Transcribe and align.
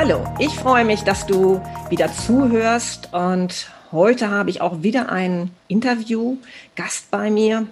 Hallo, 0.00 0.24
ich 0.38 0.54
freue 0.54 0.84
mich, 0.84 1.00
dass 1.00 1.26
du 1.26 1.60
wieder 1.90 2.12
zuhörst 2.12 3.12
und 3.12 3.68
heute 3.90 4.30
habe 4.30 4.48
ich 4.48 4.60
auch 4.60 4.84
wieder 4.84 5.10
einen 5.10 5.50
Interview-Gast 5.66 7.10
bei 7.10 7.32
mir. 7.32 7.66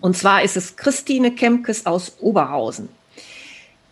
Und 0.00 0.16
zwar 0.16 0.42
ist 0.42 0.56
es 0.56 0.76
Christine 0.76 1.30
Kemkes 1.30 1.84
aus 1.84 2.16
Oberhausen. 2.20 2.88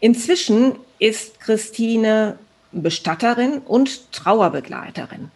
Inzwischen 0.00 0.76
ist 0.98 1.38
Christine 1.38 2.38
Bestatterin 2.72 3.58
und 3.58 4.10
Trauerbegleiterin. 4.10 5.30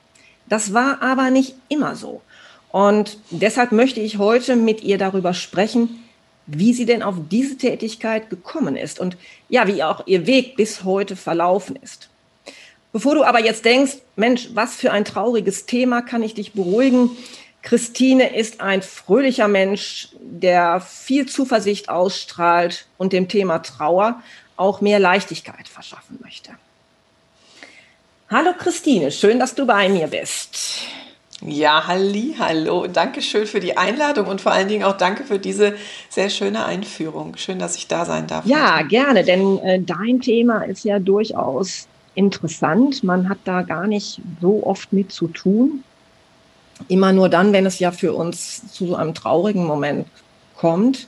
Das 0.48 0.72
war 0.72 1.02
aber 1.02 1.28
nicht 1.28 1.54
immer 1.68 1.94
so. 1.94 2.22
Und 2.70 3.18
deshalb 3.32 3.70
möchte 3.70 4.00
ich 4.00 4.16
heute 4.16 4.56
mit 4.56 4.82
ihr 4.82 4.96
darüber 4.96 5.34
sprechen, 5.34 6.02
wie 6.46 6.72
sie 6.72 6.86
denn 6.86 7.02
auf 7.02 7.16
diese 7.30 7.58
Tätigkeit 7.58 8.30
gekommen 8.30 8.76
ist 8.76 8.98
und 8.98 9.18
ja, 9.50 9.66
wie 9.66 9.82
auch 9.82 10.06
ihr 10.06 10.26
Weg 10.26 10.56
bis 10.56 10.84
heute 10.84 11.16
verlaufen 11.16 11.76
ist. 11.76 12.08
Bevor 12.94 13.16
du 13.16 13.24
aber 13.24 13.44
jetzt 13.44 13.64
denkst, 13.64 13.96
Mensch, 14.14 14.50
was 14.54 14.76
für 14.76 14.92
ein 14.92 15.04
trauriges 15.04 15.66
Thema, 15.66 16.00
kann 16.00 16.22
ich 16.22 16.34
dich 16.34 16.52
beruhigen. 16.52 17.10
Christine 17.62 18.36
ist 18.36 18.60
ein 18.60 18.82
fröhlicher 18.82 19.48
Mensch, 19.48 20.10
der 20.20 20.80
viel 20.80 21.26
Zuversicht 21.26 21.88
ausstrahlt 21.88 22.86
und 22.96 23.12
dem 23.12 23.26
Thema 23.26 23.58
Trauer 23.58 24.22
auch 24.54 24.80
mehr 24.80 25.00
Leichtigkeit 25.00 25.66
verschaffen 25.66 26.20
möchte. 26.22 26.52
Hallo 28.30 28.52
Christine, 28.56 29.10
schön, 29.10 29.40
dass 29.40 29.56
du 29.56 29.66
bei 29.66 29.88
mir 29.88 30.06
bist. 30.06 30.82
Ja, 31.40 31.88
halli, 31.88 32.36
hallo. 32.38 32.86
Danke 32.86 33.22
schön 33.22 33.48
für 33.48 33.58
die 33.58 33.76
Einladung 33.76 34.28
und 34.28 34.40
vor 34.40 34.52
allen 34.52 34.68
Dingen 34.68 34.84
auch 34.84 34.96
danke 34.96 35.24
für 35.24 35.40
diese 35.40 35.74
sehr 36.10 36.30
schöne 36.30 36.64
Einführung. 36.64 37.36
Schön, 37.38 37.58
dass 37.58 37.74
ich 37.74 37.88
da 37.88 38.04
sein 38.04 38.28
darf. 38.28 38.46
Ja, 38.46 38.78
heute. 38.78 38.86
gerne, 38.86 39.24
denn 39.24 39.58
äh, 39.58 39.80
dein 39.80 40.20
Thema 40.20 40.62
ist 40.62 40.84
ja 40.84 41.00
durchaus 41.00 41.88
interessant. 42.14 43.02
Man 43.04 43.28
hat 43.28 43.38
da 43.44 43.62
gar 43.62 43.86
nicht 43.86 44.20
so 44.40 44.64
oft 44.64 44.92
mit 44.92 45.12
zu 45.12 45.28
tun. 45.28 45.84
Immer 46.88 47.12
nur 47.12 47.28
dann, 47.28 47.52
wenn 47.52 47.66
es 47.66 47.78
ja 47.78 47.92
für 47.92 48.12
uns 48.14 48.72
zu 48.72 48.86
so 48.86 48.96
einem 48.96 49.14
traurigen 49.14 49.64
Moment 49.64 50.06
kommt. 50.56 51.06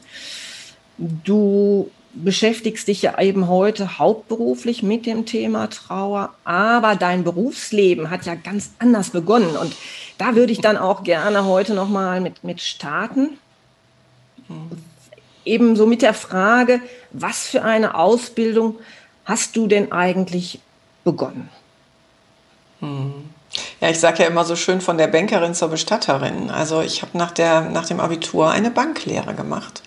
Du 0.99 1.91
beschäftigst 2.17 2.89
dich 2.89 3.03
ja 3.03 3.21
eben 3.21 3.49
heute 3.49 3.99
hauptberuflich 3.99 4.83
mit 4.83 5.07
dem 5.07 5.27
Thema 5.27 5.69
Trauer, 5.69 6.33
aber 6.45 6.97
dein 6.97 7.25
Berufsleben 7.25 8.11
hat 8.11 8.25
ja 8.25 8.35
ganz 8.35 8.71
anders 8.79 9.11
begonnen 9.11 9.57
und 9.57 9.77
da 10.17 10.35
würde 10.35 10.53
ich 10.53 10.61
dann 10.61 10.79
auch 10.79 11.05
gerne 11.05 11.45
heute 11.45 11.75
noch 11.75 11.89
mal 11.89 12.23
mit 12.23 12.43
mit 12.43 12.63
starten. 12.63 13.39
Ebenso 15.45 15.87
mit 15.87 16.01
der 16.01 16.15
Frage, 16.15 16.81
was 17.13 17.47
für 17.47 17.63
eine 17.63 17.95
Ausbildung 17.95 18.77
hast 19.27 19.57
du 19.57 19.67
denn 19.67 19.93
eigentlich 19.93 20.61
begonnen? 21.07 21.49
Hm. 22.81 23.31
Ja, 23.81 23.89
ich 23.89 23.99
sage 23.99 24.23
ja 24.23 24.29
immer 24.29 24.45
so 24.45 24.57
schön 24.57 24.83
von 24.83 24.99
der 24.99 25.07
Bankerin 25.07 25.55
zur 25.55 25.69
Bestatterin. 25.69 26.51
Also 26.51 26.83
ich 26.83 27.01
habe 27.01 27.17
nach, 27.17 27.33
nach 27.39 27.87
dem 27.87 28.01
Abitur 28.01 28.51
eine 28.51 28.71
Banklehre 28.71 29.35
gemacht 29.35 29.83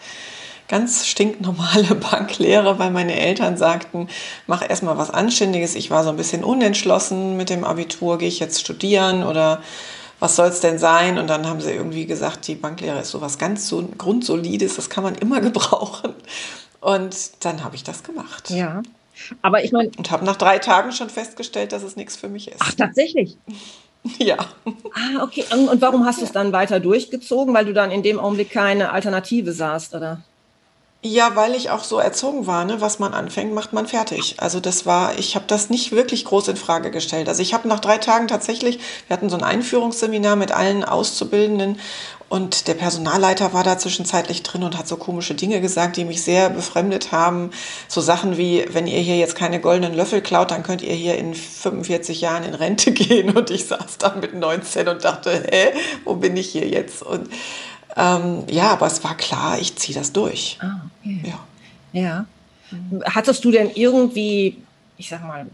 ganz 0.69 1.07
stinknormale 1.07 1.95
Banklehre, 2.11 2.79
weil 2.79 2.91
meine 2.91 3.19
Eltern 3.19 3.57
sagten, 3.57 4.07
mach 4.47 4.67
erstmal 4.67 4.97
was 4.97 5.09
Anständiges. 5.09 5.75
Ich 5.75 5.91
war 5.91 6.03
so 6.03 6.11
ein 6.11 6.15
bisschen 6.15 6.45
unentschlossen 6.45 7.35
mit 7.35 7.49
dem 7.49 7.65
Abitur, 7.65 8.17
gehe 8.17 8.29
ich 8.29 8.39
jetzt 8.39 8.61
studieren 8.61 9.23
oder 9.23 9.61
was 10.19 10.35
soll 10.35 10.47
es 10.47 10.61
denn 10.61 10.77
sein? 10.77 11.17
Und 11.17 11.27
dann 11.27 11.47
haben 11.47 11.59
sie 11.59 11.71
irgendwie 11.71 12.05
gesagt, 12.05 12.47
die 12.47 12.55
Banklehre 12.55 12.99
ist 12.99 13.09
sowas 13.09 13.37
ganz 13.37 13.67
so 13.67 13.83
grundsolides, 13.97 14.75
das 14.75 14.89
kann 14.89 15.03
man 15.03 15.15
immer 15.15 15.41
gebrauchen. 15.41 16.13
Und 16.79 17.43
dann 17.43 17.63
habe 17.63 17.75
ich 17.75 17.83
das 17.83 18.03
gemacht. 18.03 18.51
Ja. 18.51 18.81
Aber 19.41 19.63
ich 19.63 19.71
meine. 19.71 19.91
Und 19.97 20.11
habe 20.11 20.25
nach 20.25 20.35
drei 20.35 20.59
Tagen 20.59 20.91
schon 20.91 21.09
festgestellt, 21.09 21.71
dass 21.71 21.83
es 21.83 21.95
nichts 21.95 22.15
für 22.15 22.29
mich 22.29 22.47
ist. 22.47 22.57
Ach, 22.59 22.73
tatsächlich. 22.73 23.37
Ja. 24.17 24.37
Ah, 24.93 25.23
okay. 25.23 25.43
Und 25.51 25.81
warum 25.81 26.05
hast 26.05 26.21
du 26.21 26.25
es 26.25 26.31
dann 26.31 26.53
weiter 26.53 26.79
durchgezogen? 26.79 27.53
Weil 27.53 27.65
du 27.65 27.73
dann 27.73 27.91
in 27.91 28.01
dem 28.01 28.17
Augenblick 28.17 28.49
keine 28.49 28.93
Alternative 28.93 29.51
sahst, 29.51 29.93
oder? 29.93 30.21
Ja, 31.01 31.33
weil 31.37 31.55
ich 31.55 31.69
auch 31.69 31.85
so 31.85 31.97
erzogen 31.97 32.45
war, 32.45 32.65
ne, 32.65 32.81
was 32.81 32.99
man 32.99 33.13
anfängt, 33.13 33.53
macht 33.53 33.71
man 33.71 33.87
fertig. 33.87 34.35
Also 34.39 34.59
das 34.59 34.85
war, 34.85 35.17
ich 35.17 35.35
habe 35.35 35.45
das 35.47 35.69
nicht 35.69 35.93
wirklich 35.93 36.25
groß 36.25 36.49
in 36.49 36.57
Frage 36.57 36.91
gestellt. 36.91 37.29
Also 37.29 37.41
ich 37.41 37.53
habe 37.53 37.69
nach 37.69 37.79
drei 37.79 37.97
Tagen 37.99 38.27
tatsächlich, 38.27 38.79
wir 39.07 39.15
hatten 39.15 39.29
so 39.29 39.37
ein 39.37 39.43
Einführungsseminar 39.43 40.35
mit 40.35 40.51
allen 40.51 40.83
Auszubildenden 40.83 41.79
und 42.29 42.67
der 42.67 42.75
Personalleiter 42.75 43.53
war 43.53 43.63
da 43.63 43.77
zwischenzeitlich 43.77 44.43
drin 44.43 44.63
und 44.63 44.77
hat 44.77 44.89
so 44.89 44.97
komische 44.97 45.33
Dinge 45.33 45.61
gesagt, 45.61 45.97
die 45.97 46.05
mich 46.05 46.21
sehr 46.21 46.49
befremdet 46.49 47.13
haben. 47.13 47.51
So 47.87 48.01
Sachen 48.01 48.37
wie, 48.37 48.65
wenn 48.71 48.85
ihr 48.85 48.99
hier 48.99 49.17
jetzt 49.17 49.35
keine 49.35 49.59
goldenen 49.61 49.95
Löffel 49.95 50.21
klaut, 50.21 50.51
dann 50.51 50.63
könnt 50.63 50.83
ihr 50.83 50.93
hier 50.93 51.17
in 51.17 51.33
45 51.33 52.21
Jahren 52.21 52.43
in 52.43 52.53
Rente 52.53 52.91
gehen. 52.93 53.35
Und 53.35 53.49
ich 53.49 53.65
saß 53.65 53.97
da 53.99 54.15
mit 54.19 54.35
19 54.35 54.89
und 54.89 55.03
dachte, 55.03 55.43
hä, 55.49 55.73
wo 56.03 56.15
bin 56.15 56.37
ich 56.37 56.49
hier 56.49 56.67
jetzt? 56.67 57.01
Und 57.01 57.29
ähm, 57.99 58.43
ja, 58.49 58.71
aber 58.71 58.87
es 58.87 59.03
war 59.03 59.17
klar, 59.17 59.59
ich 59.59 59.75
ziehe 59.75 59.97
das 59.97 60.13
durch. 60.13 60.57
Ah, 60.61 60.81
okay. 61.01 61.33
Ja. 61.91 61.99
ja. 62.01 62.25
Hattest 63.03 63.43
du 63.43 63.51
denn 63.51 63.69
irgendwie, 63.73 64.57
ich 64.97 65.09
sag 65.09 65.25
mal, 65.25 65.47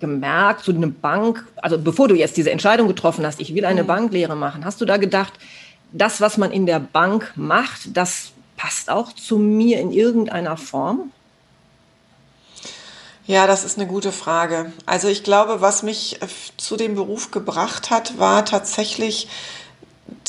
gemerkt, 0.00 0.64
so 0.64 0.72
eine 0.72 0.88
Bank, 0.88 1.46
also 1.56 1.78
bevor 1.78 2.08
du 2.08 2.16
jetzt 2.16 2.36
diese 2.36 2.50
Entscheidung 2.50 2.88
getroffen 2.88 3.24
hast, 3.24 3.40
ich 3.40 3.54
will 3.54 3.64
eine 3.64 3.84
mhm. 3.84 3.86
Banklehre 3.86 4.34
machen, 4.34 4.64
hast 4.64 4.80
du 4.80 4.84
da 4.84 4.96
gedacht, 4.96 5.34
das, 5.92 6.20
was 6.20 6.36
man 6.36 6.50
in 6.50 6.66
der 6.66 6.80
Bank 6.80 7.32
macht, 7.36 7.96
das 7.96 8.32
passt 8.56 8.90
auch 8.90 9.12
zu 9.12 9.38
mir 9.38 9.78
in 9.80 9.92
irgendeiner 9.92 10.56
Form? 10.56 11.12
Ja, 13.26 13.46
das 13.46 13.64
ist 13.64 13.78
eine 13.78 13.88
gute 13.88 14.12
Frage. 14.12 14.72
Also 14.84 15.08
ich 15.08 15.24
glaube, 15.24 15.60
was 15.60 15.82
mich 15.82 16.22
äh, 16.22 16.26
zu 16.56 16.76
dem 16.76 16.94
Beruf 16.94 17.30
gebracht 17.30 17.90
hat, 17.90 18.18
war 18.18 18.44
tatsächlich 18.44 19.28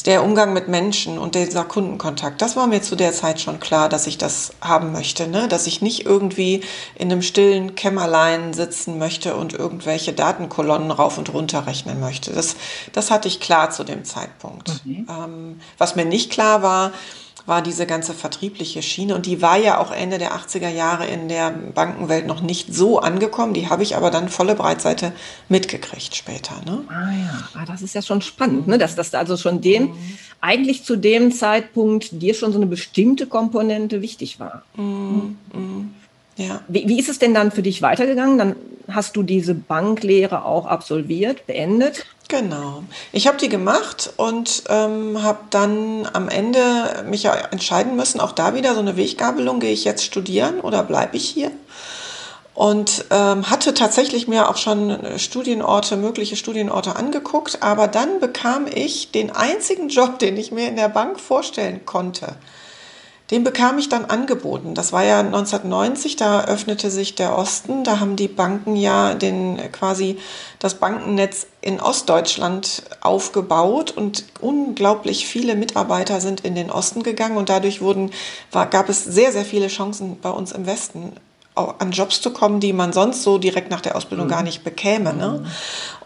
der 0.07 0.23
Umgang 0.23 0.53
mit 0.53 0.69
Menschen 0.69 1.19
und 1.19 1.35
dieser 1.35 1.66
Kundenkontakt, 1.66 2.41
das 2.41 2.56
war 2.56 2.66
mir 2.66 2.81
zu 2.81 2.95
der 2.95 3.12
Zeit 3.12 3.41
schon 3.41 3.59
klar, 3.59 3.90
dass 3.90 4.07
ich 4.07 4.18
das 4.18 4.53
haben 4.62 4.94
möchte, 4.94 5.28
ne? 5.28 5.50
dass 5.50 5.68
ich 5.68 5.81
nicht 5.81 6.06
irgendwie 6.06 6.62
in 6.95 7.12
einem 7.12 7.22
stillen 7.22 7.75
Kämmerlein 7.75 8.53
sitzen 8.53 8.97
möchte 9.00 9.35
und 9.35 9.51
irgendwelche 9.51 10.13
Datenkolonnen 10.13 10.91
rauf 10.91 11.17
und 11.17 11.34
runter 11.34 11.67
rechnen 11.67 12.00
möchte. 12.00 12.31
Das, 12.31 12.56
das 12.94 13.12
hatte 13.12 13.28
ich 13.28 13.41
klar 13.41 13.69
zu 13.69 13.84
dem 13.84 14.06
Zeitpunkt. 14.06 14.85
Mhm. 14.85 15.07
Ähm, 15.09 15.59
was 15.78 15.97
mir 15.97 16.06
nicht 16.06 16.31
klar 16.31 16.63
war, 16.63 16.94
war 17.47 17.62
diese 17.62 17.85
ganze 17.88 18.13
vertriebliche 18.13 18.84
Schiene 18.84 19.16
und 19.16 19.25
die 19.25 19.41
war 19.41 19.58
ja 19.58 19.80
auch 19.80 19.91
Ende 19.91 20.18
der 20.18 20.34
80er 20.34 20.68
Jahre 20.68 21.08
in 21.08 21.30
der 21.30 21.50
Bankenwelt 21.50 22.28
noch 22.28 22.41
nicht 22.41 22.74
so 22.74 23.00
angekommen. 23.00 23.53
Die 23.53 23.69
habe 23.69 23.84
ich 23.84 23.96
aber 23.96 24.12
dann 24.12 24.28
volle 24.28 24.53
Breitseite 24.53 25.14
mitgekriegt 25.47 26.14
später. 26.14 26.55
Ne? 26.66 26.84
Ah 26.90 27.11
ja, 27.11 27.49
ah, 27.55 27.66
das 27.66 27.82
ist 27.82 27.96
ja 27.96 28.02
schon 28.02 28.22
spannend, 28.22 28.67
ne? 28.67 28.78
dass 28.78 28.96
das 28.96 29.14
also 29.14 29.38
schon 29.38 29.61
dem, 29.61 29.84
mhm. 29.84 29.96
eigentlich 30.41 30.84
zu 30.84 30.97
dem 30.97 31.32
Zeitpunkt 31.32 32.22
dir 32.22 32.34
schon 32.34 32.52
so 32.52 32.59
eine 32.59 32.67
bestimmte 32.67 33.28
Komponente 33.28 34.02
wichtig 34.02 34.41
war. 34.41 34.64
Mhm. 34.76 35.38
Mhm. 35.53 35.94
Ja. 36.35 36.61
Wie, 36.67 36.88
wie 36.88 36.99
ist 36.99 37.09
es 37.09 37.17
denn 37.17 37.34
dann 37.34 37.52
für 37.52 37.64
dich 37.64 37.82
weitergegangen? 37.82 38.38
Dann 38.38 38.55
hast 38.90 39.16
du 39.16 39.23
diese 39.23 39.53
Banklehre 39.55 40.44
auch 40.44 40.66
absolviert, 40.66 41.47
beendet? 41.47 42.05
Genau. 42.29 42.84
Ich 43.14 43.26
habe 43.28 43.38
die 43.38 43.47
gemacht 43.47 44.12
und 44.18 44.64
ähm, 44.68 45.24
habe 45.24 45.40
dann 45.50 46.09
am 46.12 46.28
Ende 46.28 47.06
mich 47.08 47.26
entscheiden 47.26 47.96
müssen, 47.96 48.20
auch 48.20 48.34
da 48.34 48.53
wieder 48.53 48.74
so 48.74 48.82
eine 48.82 48.97
Weggabelung, 48.97 49.62
gehe 49.62 49.72
ich 49.72 49.85
jetzt 49.85 50.03
studieren 50.03 50.59
oder 50.59 50.84
bleibe 50.84 51.16
ich 51.16 51.29
hier? 51.29 51.52
Und 52.53 53.06
ähm, 53.12 53.50
hatte 53.50 53.74
tatsächlich 53.74 54.28
mir 54.28 54.50
auch 54.50 54.58
schon 54.58 54.97
Studienorte, 55.18 55.96
mögliche 55.96 56.35
Studienorte 56.35 56.96
angeguckt, 56.96 57.59
aber 57.62 57.88
dann 57.88 58.20
bekam 58.20 58.66
ich 58.68 59.12
den 59.12 59.32
einzigen 59.32 59.88
Job, 59.88 60.20
den 60.20 60.35
ich 60.35 60.52
mir 60.52 60.68
in 60.68 60.76
der 60.76 60.90
Bank 60.90 61.20
vorstellen 61.20 61.85
konnte 61.85 62.35
Den 63.29 63.44
bekam 63.44 63.78
ich 63.78 63.90
dann 63.90 64.06
angeboten. 64.06 64.74
Das 64.74 64.94
war 64.94 65.03
ja 65.03 65.20
1990, 65.20 66.16
da 66.16 66.46
öffnete 66.46 66.90
sich 66.90 67.16
der 67.16 67.38
Osten. 67.38 67.84
Da 67.84 68.00
haben 68.00 68.16
die 68.16 68.29
Banken 68.29 68.78
ja 68.78 69.16
den 69.16 69.59
quasi 69.74 70.18
das 70.59 70.76
Bankennetz 70.76 71.47
in 71.59 71.82
Ostdeutschland 71.82 72.84
aufgebaut 73.02 73.91
und 73.91 74.24
unglaublich 74.40 75.28
viele 75.28 75.56
Mitarbeiter 75.56 76.22
sind 76.22 76.41
in 76.41 76.56
den 76.56 76.72
Osten 76.72 77.03
gegangen 77.03 77.35
und 77.35 77.50
dadurch 77.50 77.82
wurden, 77.82 78.12
war, 78.52 78.66
gab 78.68 78.88
es 78.88 79.03
sehr, 79.03 79.34
sehr 79.34 79.46
viele 79.46 79.68
Chancen 79.68 80.18
bei 80.22 80.30
uns 80.30 80.53
im 80.53 80.66
Westen 80.66 81.12
an 81.58 81.91
Jobs 81.91 82.22
zu 82.22 82.32
kommen, 82.32 82.59
die 82.59 82.73
man 82.73 82.94
sonst 82.94 83.23
so 83.23 83.38
direkt 83.38 83.72
nach 83.72 83.82
der 83.82 83.96
Ausbildung 83.96 84.28
mhm. 84.28 84.32
gar 84.32 84.44
nicht 84.44 84.64
bekäme. 84.64 85.14
Ne? 85.14 85.46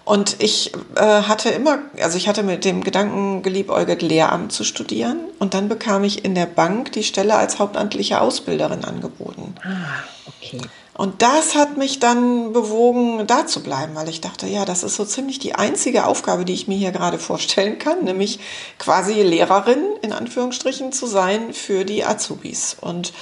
Und 0.03 0.37
ich 0.39 0.73
äh, 0.95 1.01
hatte 1.01 1.49
immer, 1.49 1.79
also 2.01 2.17
ich 2.17 2.27
hatte 2.27 2.43
mit 2.43 2.65
dem 2.65 2.83
Gedanken 2.83 3.43
geliebäugelt, 3.43 4.01
Lehramt 4.01 4.51
zu 4.51 4.63
studieren. 4.63 5.19
Und 5.39 5.53
dann 5.53 5.69
bekam 5.69 6.03
ich 6.03 6.25
in 6.25 6.35
der 6.35 6.47
Bank 6.47 6.91
die 6.93 7.03
Stelle 7.03 7.35
als 7.35 7.59
hauptamtliche 7.59 8.19
Ausbilderin 8.19 8.83
angeboten. 8.83 9.55
Ah, 9.63 10.03
okay. 10.27 10.61
Und 10.93 11.21
das 11.21 11.55
hat 11.55 11.77
mich 11.77 11.99
dann 11.99 12.51
bewogen, 12.51 13.25
da 13.25 13.47
zu 13.47 13.63
bleiben, 13.63 13.95
weil 13.95 14.09
ich 14.09 14.21
dachte, 14.21 14.45
ja, 14.47 14.65
das 14.65 14.83
ist 14.83 14.95
so 14.95 15.05
ziemlich 15.05 15.39
die 15.39 15.55
einzige 15.55 16.05
Aufgabe, 16.05 16.45
die 16.45 16.53
ich 16.53 16.67
mir 16.67 16.77
hier 16.77 16.91
gerade 16.91 17.17
vorstellen 17.17 17.79
kann, 17.79 18.03
nämlich 18.03 18.39
quasi 18.77 19.13
Lehrerin 19.21 19.83
in 20.01 20.13
Anführungsstrichen 20.13 20.91
zu 20.91 21.07
sein 21.07 21.53
für 21.53 21.85
die 21.85 22.03
Azubis. 22.03 22.75
Und 22.79 23.13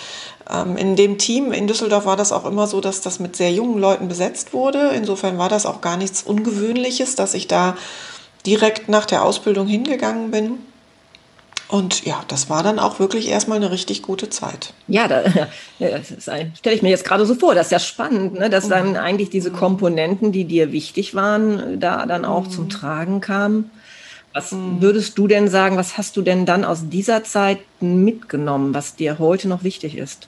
in 0.77 0.95
dem 0.95 1.19
Team 1.19 1.51
in 1.51 1.67
Düsseldorf 1.67 2.05
war 2.05 2.17
das 2.17 2.31
auch 2.31 2.45
immer 2.45 2.65
so, 2.65 2.81
dass 2.81 3.01
das 3.01 3.19
mit 3.19 3.35
sehr 3.35 3.51
jungen 3.51 3.79
Leuten 3.79 4.07
besetzt 4.07 4.51
wurde. 4.51 4.91
Insofern 4.95 5.37
war 5.37 5.47
das 5.47 5.67
auch 5.67 5.81
gar 5.81 5.95
nichts 5.95 6.23
Ungewöhnliches, 6.23 7.15
dass 7.15 7.35
ich 7.35 7.47
da 7.47 7.77
direkt 8.47 8.89
nach 8.89 9.05
der 9.05 9.23
Ausbildung 9.23 9.67
hingegangen 9.67 10.31
bin. 10.31 10.57
Und 11.67 12.03
ja, 12.03 12.23
das 12.27 12.49
war 12.49 12.63
dann 12.63 12.79
auch 12.79 12.97
wirklich 12.97 13.29
erstmal 13.29 13.57
eine 13.57 13.69
richtig 13.69 14.01
gute 14.01 14.31
Zeit. 14.31 14.73
Ja, 14.87 15.07
da 15.07 15.21
ja, 15.79 15.99
stelle 16.55 16.75
ich 16.75 16.81
mir 16.81 16.89
jetzt 16.89 17.05
gerade 17.05 17.27
so 17.27 17.35
vor. 17.35 17.53
Das 17.53 17.67
ist 17.67 17.71
ja 17.71 17.79
spannend, 17.79 18.33
ne? 18.39 18.49
dass 18.49 18.67
dann 18.67 18.91
mhm. 18.91 18.95
eigentlich 18.95 19.29
diese 19.29 19.51
Komponenten, 19.51 20.31
die 20.31 20.45
dir 20.45 20.71
wichtig 20.71 21.13
waren, 21.13 21.79
da 21.79 22.07
dann 22.07 22.25
auch 22.25 22.45
mhm. 22.45 22.49
zum 22.49 22.69
Tragen 22.69 23.21
kamen. 23.21 23.69
Was 24.33 24.51
mhm. 24.51 24.81
würdest 24.81 25.15
du 25.19 25.27
denn 25.27 25.47
sagen, 25.47 25.77
was 25.77 25.95
hast 25.95 26.17
du 26.17 26.23
denn 26.23 26.47
dann 26.47 26.65
aus 26.65 26.89
dieser 26.89 27.23
Zeit 27.23 27.59
mitgenommen, 27.79 28.73
was 28.73 28.95
dir 28.95 29.19
heute 29.19 29.47
noch 29.47 29.63
wichtig 29.63 29.95
ist? 29.95 30.27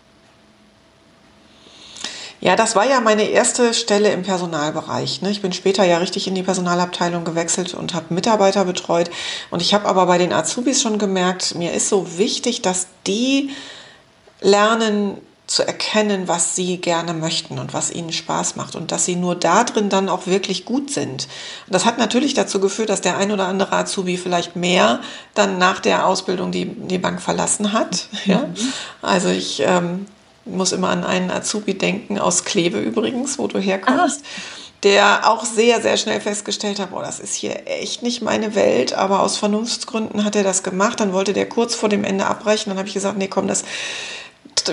Ja, 2.42 2.56
das 2.56 2.76
war 2.76 2.88
ja 2.88 3.00
meine 3.02 3.24
erste 3.24 3.74
Stelle 3.76 4.12
im 4.12 4.24
Personalbereich. 4.24 5.22
Ne? 5.22 5.30
Ich 5.30 5.44
bin 5.44 5.54
später 5.54 5.86
ja 5.86 6.00
richtig 6.00 6.28
in 6.28 6.34
die 6.34 6.42
Personalabteilung 6.42 7.24
gewechselt 7.24 7.76
und 7.76 7.94
habe 7.94 8.14
Mitarbeiter 8.14 8.66
betreut. 8.66 9.12
Und 9.52 9.62
ich 9.62 9.76
habe 9.76 9.88
aber 9.88 10.08
bei 10.08 10.18
den 10.18 10.34
Azubis 10.34 10.82
schon 10.82 10.98
gemerkt, 10.98 11.54
mir 11.54 11.72
ist 11.72 11.88
so 11.88 12.18
wichtig, 12.18 12.64
dass 12.64 12.88
die 13.06 13.52
lernen 14.42 15.18
zu 15.46 15.68
erkennen, 15.68 16.28
was 16.28 16.56
sie 16.56 16.78
gerne 16.78 17.14
möchten 17.14 17.60
und 17.60 17.74
was 17.74 17.92
ihnen 17.92 18.14
Spaß 18.14 18.56
macht 18.56 18.76
und 18.76 18.92
dass 18.92 19.06
sie 19.06 19.18
nur 19.18 19.36
da 19.36 19.64
drin 19.64 19.90
dann 19.90 20.10
auch 20.10 20.26
wirklich 20.26 20.66
gut 20.66 20.90
sind. 20.90 21.28
Und 21.68 21.74
das 21.74 21.86
hat 21.86 21.98
natürlich 22.00 22.34
dazu 22.34 22.60
geführt, 22.60 22.90
dass 22.90 23.02
der 23.02 23.18
ein 23.18 23.32
oder 23.32 23.48
andere 23.48 23.74
Azubi 23.74 24.18
vielleicht 24.18 24.56
mehr 24.56 25.02
dann 25.36 25.58
nach 25.58 25.80
der 25.80 26.08
Ausbildung 26.08 26.52
die, 26.52 26.66
die 26.66 26.98
Bank 26.98 27.22
verlassen 27.22 27.74
hat. 27.74 28.08
Ja? 28.26 28.40
Mhm. 28.40 28.56
Also 29.02 29.30
ich 29.30 29.62
ähm, 29.66 30.06
muss 30.46 30.72
immer 30.72 30.90
an 30.90 31.04
einen 31.04 31.32
Azubi 31.32 31.78
denken, 31.78 32.20
aus 32.20 32.44
Kleve 32.44 32.80
übrigens, 32.80 33.38
wo 33.38 33.48
du 33.48 33.60
herkommst. 33.60 34.22
Ah 34.24 34.62
der 34.84 35.30
auch 35.30 35.46
sehr, 35.46 35.82
sehr 35.82 35.98
schnell 35.98 36.20
festgestellt 36.20 36.80
hat, 36.80 36.92
boah, 36.92 37.04
das 37.04 37.20
ist 37.20 37.36
hier 37.36 37.68
echt 37.68 38.02
nicht 38.02 38.22
meine 38.22 38.56
Welt, 38.56 38.94
aber 38.94 39.22
aus 39.22 39.38
Vernunftsgründen 39.38 40.26
hat 40.26 40.36
er 40.36 40.44
das 40.44 40.64
gemacht. 40.64 41.00
Dann 41.00 41.14
wollte 41.14 41.34
der 41.34 41.48
kurz 41.48 41.76
vor 41.76 41.90
dem 41.90 42.04
Ende 42.04 42.26
abbrechen. 42.26 42.72
Dann 42.72 42.78
habe 42.78 42.88
ich 42.88 42.94
gesagt, 42.96 43.18
nee, 43.18 43.28
komm, 43.28 43.48
das, 43.48 43.64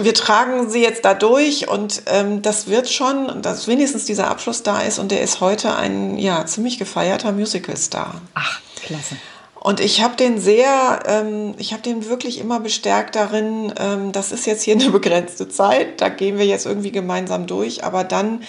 wir 0.00 0.14
tragen 0.14 0.70
sie 0.70 0.82
jetzt 0.82 1.04
da 1.04 1.12
durch 1.12 1.68
und 1.68 2.02
ähm, 2.06 2.40
das 2.40 2.68
wird 2.68 2.88
schon, 2.88 3.42
dass 3.42 3.68
wenigstens 3.68 4.06
dieser 4.06 4.28
Abschluss 4.28 4.62
da 4.62 4.80
ist 4.80 4.98
und 4.98 5.10
der 5.10 5.20
ist 5.20 5.40
heute 5.40 5.76
ein 5.76 6.16
ja 6.18 6.46
ziemlich 6.46 6.78
gefeierter 6.78 7.32
Musical-Star. 7.32 8.20
Ach, 8.34 8.60
klasse. 8.82 9.16
Und 9.60 9.80
ich 9.80 10.02
habe 10.02 10.16
den 10.16 10.38
sehr, 10.38 11.00
ähm, 11.06 11.54
ich 11.58 11.72
habe 11.72 11.82
den 11.82 12.06
wirklich 12.08 12.38
immer 12.40 12.60
bestärkt 12.60 13.16
darin, 13.16 13.72
ähm, 13.78 14.12
das 14.12 14.32
ist 14.32 14.46
jetzt 14.46 14.62
hier 14.62 14.74
eine 14.74 14.90
begrenzte 14.90 15.48
Zeit, 15.48 16.00
da 16.00 16.08
gehen 16.08 16.38
wir 16.38 16.46
jetzt 16.46 16.66
irgendwie 16.66 16.92
gemeinsam 16.92 17.46
durch, 17.46 17.84
aber 17.84 18.04
dann 18.04 18.42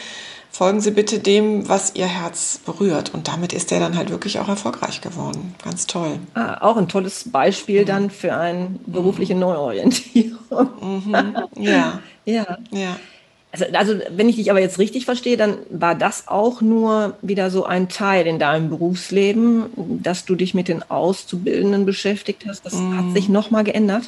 folgen 0.52 0.82
Sie 0.82 0.92
bitte 0.92 1.20
dem, 1.20 1.68
was 1.70 1.96
Ihr 1.96 2.08
Herz 2.08 2.60
berührt. 2.66 3.14
Und 3.14 3.28
damit 3.28 3.54
ist 3.54 3.72
er 3.72 3.80
dann 3.80 3.98
halt 3.98 4.10
wirklich 4.10 4.40
auch 4.40 4.50
erfolgreich 4.50 5.02
geworden. 5.02 5.56
Ganz 5.64 5.88
toll. 5.88 6.20
Ah, 6.34 6.58
auch 6.62 6.78
ein 6.78 6.88
tolles 6.88 7.32
Beispiel 7.32 7.82
mhm. 7.82 7.86
dann 7.86 8.10
für 8.10 8.36
eine 8.36 8.76
berufliche 8.86 9.36
Neuorientierung. 9.36 10.70
Mhm. 10.82 11.36
Ja. 11.58 12.00
ja. 12.26 12.58
Ja. 12.72 12.96
Also, 13.52 13.66
also, 13.74 14.00
wenn 14.12 14.30
ich 14.30 14.36
dich 14.36 14.52
aber 14.52 14.60
jetzt 14.60 14.78
richtig 14.78 15.06
verstehe, 15.06 15.36
dann 15.36 15.58
war 15.72 15.96
das 15.96 16.28
auch 16.28 16.62
nur 16.62 17.18
wieder 17.24 17.50
so 17.50 17.66
ein 17.66 17.90
Teil 17.90 18.28
in 18.28 18.38
deinem 18.38 18.70
Berufsleben, 18.70 20.00
dass 20.04 20.26
du 20.26 20.36
dich 20.36 20.54
mit 20.54 20.68
den 20.68 20.84
Auszubildenden 20.90 21.86
beschäftigt 21.86 22.46
hast. 22.48 22.64
Das 22.66 22.76
mm. 22.76 22.98
hat 22.98 23.14
sich 23.16 23.28
nochmal 23.28 23.64
geändert? 23.64 24.04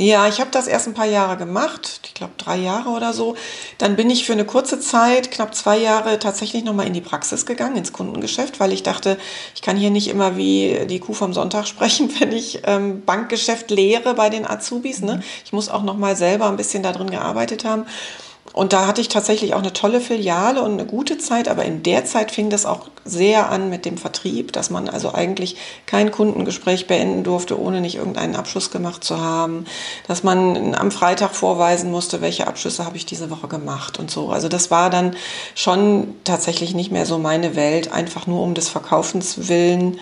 Ja, 0.00 0.28
ich 0.28 0.38
habe 0.38 0.50
das 0.52 0.68
erst 0.68 0.86
ein 0.86 0.94
paar 0.94 1.06
Jahre 1.06 1.36
gemacht, 1.36 2.02
ich 2.04 2.14
glaube 2.14 2.32
drei 2.38 2.56
Jahre 2.56 2.90
oder 2.90 3.12
so. 3.12 3.34
Dann 3.78 3.96
bin 3.96 4.08
ich 4.10 4.24
für 4.24 4.32
eine 4.32 4.44
kurze 4.44 4.78
Zeit, 4.78 5.32
knapp 5.32 5.56
zwei 5.56 5.76
Jahre, 5.76 6.20
tatsächlich 6.20 6.62
nochmal 6.62 6.86
in 6.86 6.92
die 6.92 7.00
Praxis 7.00 7.46
gegangen, 7.46 7.76
ins 7.76 7.92
Kundengeschäft, 7.92 8.60
weil 8.60 8.72
ich 8.72 8.84
dachte, 8.84 9.18
ich 9.56 9.60
kann 9.60 9.76
hier 9.76 9.90
nicht 9.90 10.06
immer 10.06 10.36
wie 10.36 10.86
die 10.88 11.00
Kuh 11.00 11.14
vom 11.14 11.32
Sonntag 11.34 11.66
sprechen, 11.66 12.10
wenn 12.20 12.30
ich 12.30 12.60
ähm, 12.64 13.04
Bankgeschäft 13.04 13.72
lehre 13.72 14.14
bei 14.14 14.30
den 14.30 14.46
Azubis. 14.46 15.00
Ne? 15.00 15.16
Mhm. 15.16 15.22
Ich 15.44 15.52
muss 15.52 15.68
auch 15.68 15.82
nochmal 15.82 16.14
selber 16.14 16.46
ein 16.46 16.56
bisschen 16.56 16.84
da 16.84 16.92
drin 16.92 17.10
gearbeitet 17.10 17.64
haben. 17.64 17.84
Und 18.58 18.72
da 18.72 18.88
hatte 18.88 19.00
ich 19.00 19.06
tatsächlich 19.06 19.54
auch 19.54 19.60
eine 19.60 19.72
tolle 19.72 20.00
Filiale 20.00 20.64
und 20.64 20.72
eine 20.72 20.84
gute 20.84 21.16
Zeit, 21.16 21.46
aber 21.46 21.64
in 21.64 21.84
der 21.84 22.04
Zeit 22.04 22.32
fing 22.32 22.50
das 22.50 22.66
auch 22.66 22.88
sehr 23.04 23.50
an 23.50 23.70
mit 23.70 23.84
dem 23.84 23.96
Vertrieb, 23.96 24.52
dass 24.52 24.68
man 24.68 24.88
also 24.88 25.14
eigentlich 25.14 25.54
kein 25.86 26.10
Kundengespräch 26.10 26.88
beenden 26.88 27.22
durfte, 27.22 27.56
ohne 27.56 27.80
nicht 27.80 27.94
irgendeinen 27.94 28.34
Abschluss 28.34 28.72
gemacht 28.72 29.04
zu 29.04 29.20
haben, 29.20 29.64
dass 30.08 30.24
man 30.24 30.74
am 30.74 30.90
Freitag 30.90 31.36
vorweisen 31.36 31.92
musste, 31.92 32.20
welche 32.20 32.48
Abschlüsse 32.48 32.84
habe 32.84 32.96
ich 32.96 33.06
diese 33.06 33.30
Woche 33.30 33.46
gemacht 33.46 34.00
und 34.00 34.10
so. 34.10 34.30
Also 34.30 34.48
das 34.48 34.72
war 34.72 34.90
dann 34.90 35.14
schon 35.54 36.16
tatsächlich 36.24 36.74
nicht 36.74 36.90
mehr 36.90 37.06
so 37.06 37.16
meine 37.16 37.54
Welt, 37.54 37.92
einfach 37.92 38.26
nur 38.26 38.42
um 38.42 38.54
des 38.54 38.68
Verkaufens 38.68 39.46
willen 39.46 40.00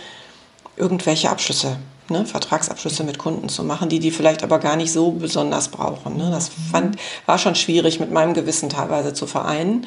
irgendwelche 0.78 1.28
Abschlüsse 1.28 1.76
ne, 2.10 2.26
Vertragsabschlüsse 2.26 3.04
mit 3.04 3.18
Kunden 3.18 3.48
zu 3.48 3.64
machen, 3.64 3.88
die 3.88 3.98
die 3.98 4.10
vielleicht 4.10 4.42
aber 4.42 4.58
gar 4.58 4.76
nicht 4.76 4.92
so 4.92 5.12
besonders 5.12 5.68
brauchen. 5.68 6.16
Ne. 6.16 6.30
Das 6.30 6.50
fand, 6.70 6.96
war 7.26 7.38
schon 7.38 7.54
schwierig 7.54 8.00
mit 8.00 8.10
meinem 8.10 8.34
Gewissen 8.34 8.68
teilweise 8.68 9.12
zu 9.12 9.26
vereinen. 9.26 9.86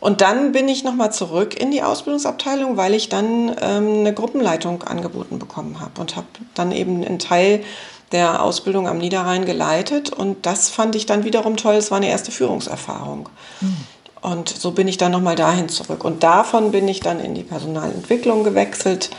Und 0.00 0.20
dann 0.20 0.52
bin 0.52 0.68
ich 0.68 0.84
nochmal 0.84 1.12
zurück 1.12 1.58
in 1.60 1.70
die 1.70 1.82
Ausbildungsabteilung, 1.82 2.76
weil 2.76 2.94
ich 2.94 3.08
dann 3.08 3.56
ähm, 3.60 4.00
eine 4.00 4.14
Gruppenleitung 4.14 4.84
angeboten 4.84 5.38
bekommen 5.38 5.80
habe 5.80 6.00
und 6.00 6.14
habe 6.14 6.26
dann 6.54 6.70
eben 6.70 7.04
einen 7.04 7.18
Teil 7.18 7.64
der 8.12 8.42
Ausbildung 8.42 8.86
am 8.88 8.98
Niederrhein 8.98 9.44
geleitet. 9.44 10.10
Und 10.10 10.46
das 10.46 10.70
fand 10.70 10.94
ich 10.94 11.06
dann 11.06 11.24
wiederum 11.24 11.56
toll. 11.56 11.74
Es 11.74 11.90
war 11.90 11.98
eine 11.98 12.08
erste 12.08 12.30
Führungserfahrung. 12.30 13.28
Mhm. 13.60 13.76
Und 14.20 14.48
so 14.48 14.72
bin 14.72 14.88
ich 14.88 14.98
dann 14.98 15.12
nochmal 15.12 15.36
dahin 15.36 15.68
zurück. 15.68 16.04
Und 16.04 16.22
davon 16.22 16.70
bin 16.70 16.88
ich 16.88 17.00
dann 17.00 17.20
in 17.20 17.34
die 17.34 17.42
Personalentwicklung 17.42 18.44
gewechselt 18.44 19.10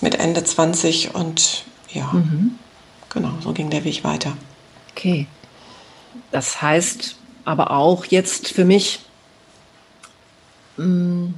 mit 0.00 0.16
Ende 0.16 0.42
20 0.42 1.14
und 1.14 1.64
ja, 1.92 2.10
mhm. 2.12 2.58
genau, 3.10 3.32
so 3.40 3.52
ging 3.52 3.70
der 3.70 3.84
Weg 3.84 4.04
weiter. 4.04 4.36
Okay. 4.92 5.26
Das 6.30 6.60
heißt 6.60 7.16
aber 7.44 7.70
auch 7.72 8.04
jetzt 8.04 8.48
für 8.48 8.64
mich, 8.64 9.00
mh, 10.76 10.86
mm, 10.86 11.34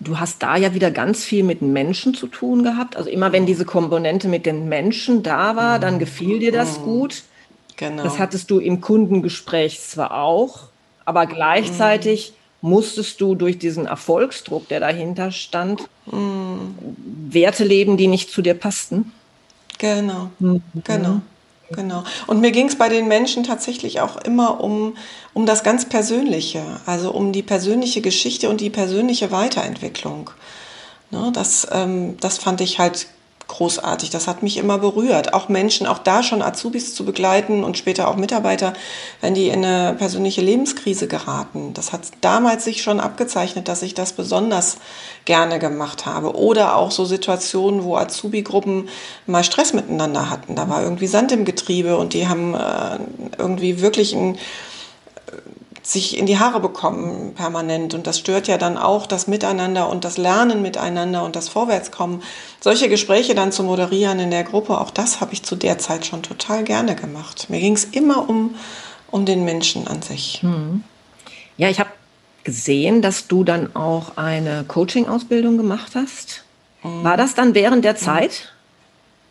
du 0.00 0.18
hast 0.18 0.42
da 0.42 0.56
ja 0.56 0.74
wieder 0.74 0.90
ganz 0.90 1.24
viel 1.24 1.42
mit 1.42 1.62
Menschen 1.62 2.14
zu 2.14 2.26
tun 2.26 2.62
gehabt. 2.62 2.96
Also 2.96 3.10
immer 3.10 3.32
wenn 3.32 3.46
diese 3.46 3.64
Komponente 3.64 4.28
mit 4.28 4.46
den 4.46 4.68
Menschen 4.68 5.22
da 5.22 5.56
war, 5.56 5.78
dann 5.78 5.98
gefiel 5.98 6.38
dir 6.38 6.52
das 6.52 6.78
mhm. 6.78 6.84
gut. 6.84 7.22
Genau. 7.76 8.04
Das 8.04 8.18
hattest 8.18 8.50
du 8.50 8.58
im 8.58 8.80
Kundengespräch 8.80 9.80
zwar 9.80 10.14
auch, 10.14 10.68
aber 11.04 11.26
gleichzeitig 11.26 12.30
mhm. 12.30 12.35
Musstest 12.60 13.20
du 13.20 13.34
durch 13.34 13.58
diesen 13.58 13.86
Erfolgsdruck, 13.86 14.68
der 14.68 14.80
dahinter 14.80 15.30
stand, 15.30 15.88
mhm. 16.06 16.74
Werte 17.28 17.64
leben, 17.64 17.96
die 17.96 18.06
nicht 18.06 18.30
zu 18.30 18.42
dir 18.42 18.54
passten. 18.54 19.12
Genau, 19.78 20.30
mhm. 20.38 20.62
genau. 20.84 21.20
Genau. 21.70 22.04
Und 22.28 22.40
mir 22.40 22.52
ging 22.52 22.68
es 22.68 22.78
bei 22.78 22.88
den 22.88 23.08
Menschen 23.08 23.42
tatsächlich 23.42 24.00
auch 24.00 24.16
immer 24.18 24.60
um, 24.60 24.96
um 25.34 25.46
das 25.46 25.64
ganz 25.64 25.84
Persönliche, 25.84 26.62
also 26.86 27.10
um 27.10 27.32
die 27.32 27.42
persönliche 27.42 28.00
Geschichte 28.00 28.48
und 28.48 28.60
die 28.60 28.70
persönliche 28.70 29.32
Weiterentwicklung. 29.32 30.30
Ne, 31.10 31.30
das, 31.32 31.66
ähm, 31.72 32.16
das 32.20 32.38
fand 32.38 32.60
ich 32.60 32.78
halt 32.78 33.08
großartig. 33.48 34.10
Das 34.10 34.26
hat 34.26 34.42
mich 34.42 34.56
immer 34.56 34.78
berührt. 34.78 35.32
Auch 35.34 35.48
Menschen, 35.48 35.86
auch 35.86 35.98
da 35.98 36.22
schon 36.22 36.42
Azubis 36.42 36.94
zu 36.94 37.04
begleiten 37.04 37.64
und 37.64 37.78
später 37.78 38.08
auch 38.08 38.16
Mitarbeiter, 38.16 38.72
wenn 39.20 39.34
die 39.34 39.48
in 39.48 39.64
eine 39.64 39.94
persönliche 39.94 40.40
Lebenskrise 40.40 41.06
geraten. 41.06 41.72
Das 41.74 41.92
hat 41.92 42.02
damals 42.20 42.64
sich 42.64 42.82
schon 42.82 43.00
abgezeichnet, 43.00 43.68
dass 43.68 43.82
ich 43.82 43.94
das 43.94 44.12
besonders 44.12 44.78
gerne 45.24 45.58
gemacht 45.58 46.06
habe. 46.06 46.36
Oder 46.36 46.76
auch 46.76 46.90
so 46.90 47.04
Situationen, 47.04 47.84
wo 47.84 47.96
Azubi-Gruppen 47.96 48.88
mal 49.26 49.44
Stress 49.44 49.72
miteinander 49.72 50.30
hatten. 50.30 50.56
Da 50.56 50.68
war 50.68 50.82
irgendwie 50.82 51.06
Sand 51.06 51.32
im 51.32 51.44
Getriebe 51.44 51.96
und 51.96 52.14
die 52.14 52.28
haben 52.28 52.54
äh, 52.54 52.98
irgendwie 53.38 53.80
wirklich 53.80 54.14
ein 54.14 54.38
sich 55.86 56.18
in 56.18 56.26
die 56.26 56.38
Haare 56.38 56.58
bekommen 56.58 57.34
permanent. 57.34 57.94
Und 57.94 58.08
das 58.08 58.18
stört 58.18 58.48
ja 58.48 58.58
dann 58.58 58.76
auch 58.76 59.06
das 59.06 59.28
Miteinander 59.28 59.88
und 59.88 60.04
das 60.04 60.18
Lernen 60.18 60.60
miteinander 60.60 61.22
und 61.22 61.36
das 61.36 61.48
Vorwärtskommen. 61.48 62.22
Solche 62.60 62.88
Gespräche 62.88 63.36
dann 63.36 63.52
zu 63.52 63.62
moderieren 63.62 64.18
in 64.18 64.32
der 64.32 64.42
Gruppe, 64.42 64.80
auch 64.80 64.90
das 64.90 65.20
habe 65.20 65.32
ich 65.32 65.44
zu 65.44 65.54
der 65.54 65.78
Zeit 65.78 66.04
schon 66.04 66.24
total 66.24 66.64
gerne 66.64 66.96
gemacht. 66.96 67.46
Mir 67.50 67.60
ging 67.60 67.74
es 67.74 67.84
immer 67.84 68.28
um, 68.28 68.56
um 69.12 69.26
den 69.26 69.44
Menschen 69.44 69.86
an 69.86 70.02
sich. 70.02 70.42
Hm. 70.42 70.82
Ja, 71.56 71.68
ich 71.68 71.78
habe 71.78 71.90
gesehen, 72.42 73.00
dass 73.00 73.28
du 73.28 73.44
dann 73.44 73.76
auch 73.76 74.16
eine 74.16 74.64
Coaching-Ausbildung 74.64 75.56
gemacht 75.56 75.92
hast. 75.94 76.42
Hm. 76.80 77.04
War 77.04 77.16
das 77.16 77.36
dann 77.36 77.54
während 77.54 77.84
der 77.84 77.94
Zeit? 77.94 78.52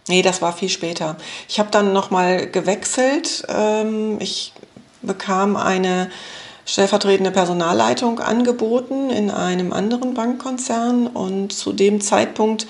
Nee, 0.08 0.22
das 0.22 0.42
war 0.42 0.54
viel 0.54 0.70
später. 0.70 1.18
Ich 1.50 1.60
habe 1.60 1.70
dann 1.72 1.92
nochmal 1.92 2.48
gewechselt. 2.48 3.44
Ähm, 3.50 4.18
ich 4.22 4.54
bekam 5.02 5.58
eine 5.58 6.10
stellvertretende 6.66 7.32
Personalleitung 7.32 8.20
angeboten 8.20 9.10
in 9.10 9.30
einem 9.30 9.72
anderen 9.72 10.14
Bankkonzern 10.14 11.08
und 11.08 11.54
zu 11.54 11.74
dem 11.74 12.02
Zeitpunkt 12.02 12.66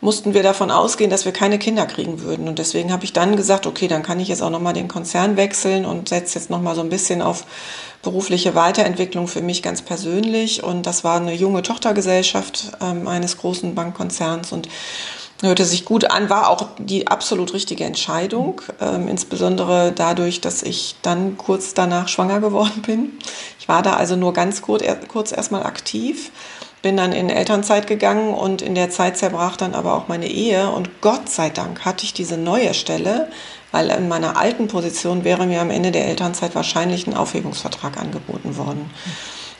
mussten 0.00 0.34
wir 0.34 0.42
davon 0.42 0.70
ausgehen, 0.70 1.10
dass 1.10 1.24
wir 1.24 1.32
keine 1.32 1.58
Kinder 1.58 1.86
kriegen 1.86 2.20
würden. 2.20 2.48
Und 2.48 2.58
deswegen 2.58 2.92
habe 2.92 3.04
ich 3.04 3.12
dann 3.12 3.34
gesagt, 3.36 3.66
okay, 3.66 3.88
dann 3.88 4.02
kann 4.02 4.20
ich 4.20 4.28
jetzt 4.28 4.42
auch 4.42 4.50
nochmal 4.50 4.74
den 4.74 4.88
Konzern 4.88 5.36
wechseln 5.36 5.86
und 5.86 6.08
setze 6.08 6.38
jetzt 6.38 6.50
nochmal 6.50 6.74
so 6.74 6.82
ein 6.82 6.90
bisschen 6.90 7.22
auf 7.22 7.44
berufliche 8.02 8.54
Weiterentwicklung 8.54 9.26
für 9.26 9.40
mich 9.40 9.62
ganz 9.62 9.82
persönlich. 9.82 10.62
Und 10.62 10.86
das 10.86 11.02
war 11.02 11.16
eine 11.16 11.34
junge 11.34 11.62
Tochtergesellschaft 11.62 12.72
ähm, 12.80 13.08
eines 13.08 13.38
großen 13.38 13.74
Bankkonzerns. 13.74 14.52
Und 14.52 14.68
hörte 15.42 15.64
sich 15.64 15.84
gut 15.84 16.10
an, 16.10 16.30
war 16.30 16.48
auch 16.48 16.66
die 16.78 17.08
absolut 17.08 17.52
richtige 17.52 17.84
Entscheidung, 17.84 18.62
ähm, 18.80 19.08
insbesondere 19.08 19.92
dadurch, 19.92 20.40
dass 20.40 20.62
ich 20.62 20.96
dann 21.02 21.36
kurz 21.36 21.74
danach 21.74 22.08
schwanger 22.08 22.40
geworden 22.40 22.82
bin. 22.82 23.18
Ich 23.58 23.68
war 23.68 23.82
da 23.82 23.94
also 23.94 24.16
nur 24.16 24.32
ganz 24.32 24.62
kurz, 24.62 24.84
kurz 25.08 25.32
erstmal 25.32 25.64
aktiv, 25.64 26.30
bin 26.82 26.96
dann 26.96 27.12
in 27.12 27.30
Elternzeit 27.30 27.86
gegangen 27.86 28.32
und 28.32 28.62
in 28.62 28.74
der 28.74 28.90
Zeit 28.90 29.16
zerbrach 29.16 29.56
dann 29.56 29.74
aber 29.74 29.94
auch 29.94 30.08
meine 30.08 30.28
Ehe 30.28 30.70
und 30.70 31.00
Gott 31.00 31.28
sei 31.28 31.50
Dank 31.50 31.84
hatte 31.84 32.04
ich 32.04 32.14
diese 32.14 32.36
neue 32.36 32.74
Stelle, 32.74 33.28
weil 33.72 33.90
in 33.90 34.08
meiner 34.08 34.36
alten 34.36 34.68
Position 34.68 35.24
wäre 35.24 35.46
mir 35.46 35.60
am 35.60 35.70
Ende 35.70 35.90
der 35.90 36.06
Elternzeit 36.06 36.54
wahrscheinlich 36.54 37.06
ein 37.06 37.14
Aufhebungsvertrag 37.16 37.98
angeboten 37.98 38.56
worden. 38.56 38.90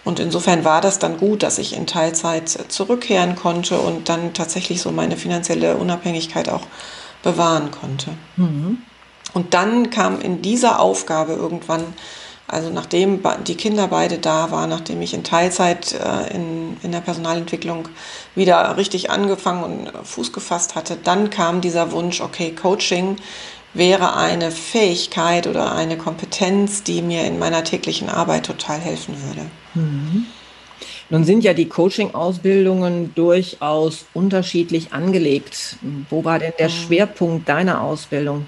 Und 0.07 0.21
insofern 0.21 0.65
war 0.65 0.81
das 0.81 1.01
dann 1.01 1.17
gut, 1.17 1.43
dass 1.43 1.59
ich 1.59 1.77
in 1.77 1.89
Teilzeit 1.89 2.49
zurückkehren 2.49 3.35
konnte 3.35 3.81
und 3.81 4.09
dann 4.09 4.35
tatsächlich 4.35 4.81
so 4.81 4.93
meine 4.93 5.17
finanzielle 5.17 5.77
Unabhängigkeit 5.77 6.49
auch 6.49 6.63
bewahren 7.25 7.73
konnte. 7.73 8.11
Mhm. 8.37 8.79
Und 9.35 9.53
dann 9.53 9.91
kam 9.91 10.21
in 10.21 10.43
dieser 10.43 10.79
Aufgabe 10.79 11.33
irgendwann, 11.33 11.83
also 12.47 12.71
nachdem 12.71 13.21
die 13.49 13.57
Kinder 13.57 13.89
beide 13.89 14.19
da 14.19 14.53
waren, 14.53 14.71
nachdem 14.71 15.03
ich 15.03 15.13
in 15.13 15.25
Teilzeit 15.25 15.95
äh, 15.95 16.33
in, 16.33 16.77
in 16.85 16.93
der 16.93 17.01
Personalentwicklung 17.01 17.89
wieder 18.37 18.77
richtig 18.77 19.11
angefangen 19.11 19.65
und 19.65 20.07
Fuß 20.07 20.33
gefasst 20.33 20.77
hatte, 20.77 20.97
dann 21.03 21.31
kam 21.31 21.61
dieser 21.61 21.91
Wunsch, 21.91 22.21
okay, 22.21 22.53
Coaching 22.55 23.17
wäre 23.77 24.17
eine 24.17 24.51
Fähigkeit 24.51 25.47
oder 25.47 25.73
eine 25.73 25.97
Kompetenz, 25.97 26.83
die 26.83 27.03
mir 27.03 27.25
in 27.25 27.39
meiner 27.39 27.65
täglichen 27.65 28.09
Arbeit 28.09 28.47
total 28.47 28.79
helfen 28.79 29.15
würde. 29.23 29.47
Mhm. 29.75 30.27
Nun 31.09 31.25
sind 31.25 31.45
ja 31.45 31.55
die 31.55 31.69
Coaching-Ausbildungen 31.69 33.15
durchaus 33.15 34.07
unterschiedlich 34.13 34.93
angelegt. 34.93 35.77
Wo 36.11 36.25
war 36.25 36.39
denn 36.39 36.53
der 36.59 36.69
mhm. 36.69 36.73
Schwerpunkt 36.73 37.49
deiner 37.49 37.81
Ausbildung? 37.81 38.47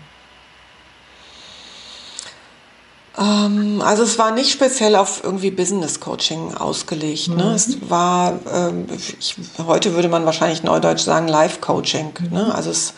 Ähm, 3.16 3.80
also 3.84 4.02
es 4.02 4.18
war 4.18 4.32
nicht 4.32 4.50
speziell 4.50 4.96
auf 4.96 5.22
irgendwie 5.22 5.50
Business 5.50 6.00
Coaching 6.00 6.54
ausgelegt. 6.54 7.28
Ne? 7.28 7.44
Mhm. 7.44 7.50
Es 7.50 7.90
war, 7.90 8.38
ähm, 8.52 8.86
ich, 8.96 9.36
heute 9.58 9.94
würde 9.94 10.08
man 10.08 10.24
wahrscheinlich 10.24 10.62
neudeutsch 10.62 11.02
sagen, 11.02 11.28
Life 11.28 11.60
Coaching. 11.60 12.12
Ne? 12.30 12.52
Also 12.54 12.70
es 12.70 12.94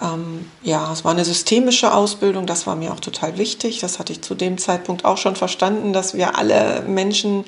ähm, 0.00 0.50
ja, 0.62 0.92
es 0.92 1.04
war 1.04 1.12
eine 1.12 1.24
systemische 1.24 1.92
Ausbildung, 1.92 2.46
das 2.46 2.66
war 2.66 2.76
mir 2.76 2.92
auch 2.92 3.00
total 3.00 3.38
wichtig. 3.38 3.80
Das 3.80 3.98
hatte 3.98 4.12
ich 4.12 4.22
zu 4.22 4.34
dem 4.34 4.58
Zeitpunkt 4.58 5.04
auch 5.04 5.18
schon 5.18 5.36
verstanden, 5.36 5.92
dass 5.92 6.14
wir 6.14 6.36
alle 6.36 6.82
Menschen 6.86 7.44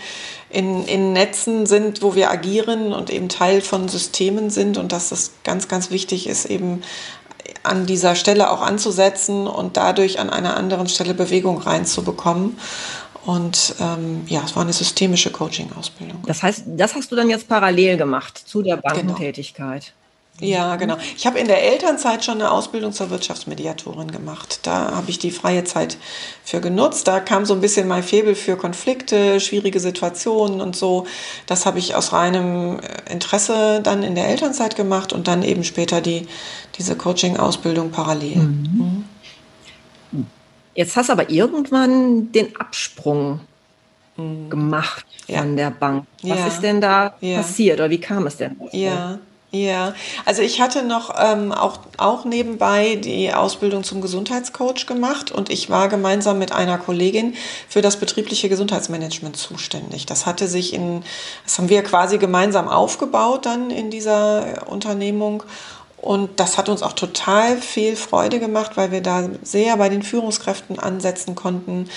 in, 0.50 0.84
in 0.86 1.12
Netzen 1.12 1.66
sind, 1.66 2.02
wo 2.02 2.14
wir 2.14 2.30
agieren 2.30 2.92
und 2.92 3.10
eben 3.10 3.28
Teil 3.28 3.60
von 3.60 3.88
Systemen 3.88 4.50
sind 4.50 4.78
und 4.78 4.92
dass 4.92 5.12
es 5.12 5.32
ganz, 5.44 5.68
ganz 5.68 5.90
wichtig 5.90 6.26
ist, 6.26 6.46
eben 6.46 6.82
an 7.62 7.86
dieser 7.86 8.14
Stelle 8.14 8.50
auch 8.50 8.62
anzusetzen 8.62 9.46
und 9.46 9.76
dadurch 9.76 10.18
an 10.20 10.30
einer 10.30 10.56
anderen 10.56 10.88
Stelle 10.88 11.14
Bewegung 11.14 11.58
reinzubekommen. 11.58 12.58
Und 13.24 13.74
ähm, 13.80 14.22
ja, 14.26 14.42
es 14.44 14.56
war 14.56 14.62
eine 14.62 14.72
systemische 14.72 15.30
Coaching-Ausbildung. 15.30 16.22
Das 16.26 16.42
heißt, 16.42 16.64
das 16.66 16.94
hast 16.94 17.12
du 17.12 17.16
dann 17.16 17.28
jetzt 17.28 17.46
parallel 17.46 17.98
gemacht 17.98 18.38
zu 18.38 18.62
der 18.62 18.76
genau. 18.76 18.94
Bankentätigkeit. 18.94 19.82
Genau. 19.82 19.97
Ja, 20.40 20.76
genau. 20.76 20.96
Ich 21.16 21.26
habe 21.26 21.38
in 21.38 21.48
der 21.48 21.64
Elternzeit 21.64 22.24
schon 22.24 22.34
eine 22.34 22.50
Ausbildung 22.50 22.92
zur 22.92 23.10
Wirtschaftsmediatorin 23.10 24.10
gemacht. 24.12 24.60
Da 24.62 24.92
habe 24.94 25.10
ich 25.10 25.18
die 25.18 25.32
freie 25.32 25.64
Zeit 25.64 25.98
für 26.44 26.60
genutzt. 26.60 27.08
Da 27.08 27.18
kam 27.18 27.44
so 27.44 27.54
ein 27.54 27.60
bisschen 27.60 27.88
mein 27.88 28.04
Febel 28.04 28.36
für 28.36 28.56
Konflikte, 28.56 29.40
schwierige 29.40 29.80
Situationen 29.80 30.60
und 30.60 30.76
so. 30.76 31.06
Das 31.46 31.66
habe 31.66 31.80
ich 31.80 31.96
aus 31.96 32.12
reinem 32.12 32.78
äh, 32.78 33.12
Interesse 33.12 33.80
dann 33.82 34.02
in 34.04 34.14
der 34.14 34.28
Elternzeit 34.28 34.76
gemacht 34.76 35.12
und 35.12 35.26
dann 35.26 35.42
eben 35.42 35.64
später 35.64 36.00
die, 36.00 36.28
diese 36.78 36.94
Coaching-Ausbildung 36.94 37.90
parallel. 37.90 38.36
Mhm. 38.36 39.04
Mhm. 40.12 40.26
Jetzt 40.74 40.96
hast 40.96 41.08
du 41.08 41.14
aber 41.14 41.30
irgendwann 41.30 42.30
den 42.30 42.54
Absprung 42.54 43.40
mhm. 44.16 44.50
gemacht 44.50 45.04
von 45.26 45.34
ja. 45.34 45.44
der 45.44 45.70
Bank. 45.72 46.06
Was 46.22 46.38
ja. 46.38 46.46
ist 46.46 46.60
denn 46.60 46.80
da 46.80 47.14
ja. 47.20 47.38
passiert 47.38 47.80
oder 47.80 47.90
wie 47.90 47.98
kam 47.98 48.28
es 48.28 48.36
denn? 48.36 48.56
Ja. 48.70 49.18
Ja, 49.50 49.94
also 50.26 50.42
ich 50.42 50.60
hatte 50.60 50.82
noch 50.82 51.14
ähm, 51.18 51.52
auch, 51.52 51.78
auch 51.96 52.26
nebenbei 52.26 52.96
die 52.96 53.32
Ausbildung 53.32 53.82
zum 53.82 54.02
Gesundheitscoach 54.02 54.86
gemacht 54.86 55.32
und 55.32 55.48
ich 55.48 55.70
war 55.70 55.88
gemeinsam 55.88 56.38
mit 56.38 56.52
einer 56.52 56.76
Kollegin 56.76 57.34
für 57.66 57.80
das 57.80 57.96
betriebliche 57.96 58.50
Gesundheitsmanagement 58.50 59.38
zuständig. 59.38 60.04
Das 60.04 60.26
hatte 60.26 60.48
sich 60.48 60.74
in, 60.74 61.02
das 61.44 61.56
haben 61.56 61.70
wir 61.70 61.82
quasi 61.82 62.18
gemeinsam 62.18 62.68
aufgebaut 62.68 63.46
dann 63.46 63.70
in 63.70 63.90
dieser 63.90 64.68
Unternehmung 64.68 65.44
und 65.96 66.38
das 66.38 66.58
hat 66.58 66.68
uns 66.68 66.82
auch 66.82 66.92
total 66.92 67.56
viel 67.56 67.96
Freude 67.96 68.38
gemacht, 68.38 68.72
weil 68.76 68.92
wir 68.92 69.00
da 69.00 69.28
sehr 69.42 69.76
bei 69.78 69.88
den 69.88 70.02
Führungskräften 70.02 70.78
ansetzen 70.78 71.34
konnten. 71.34 71.88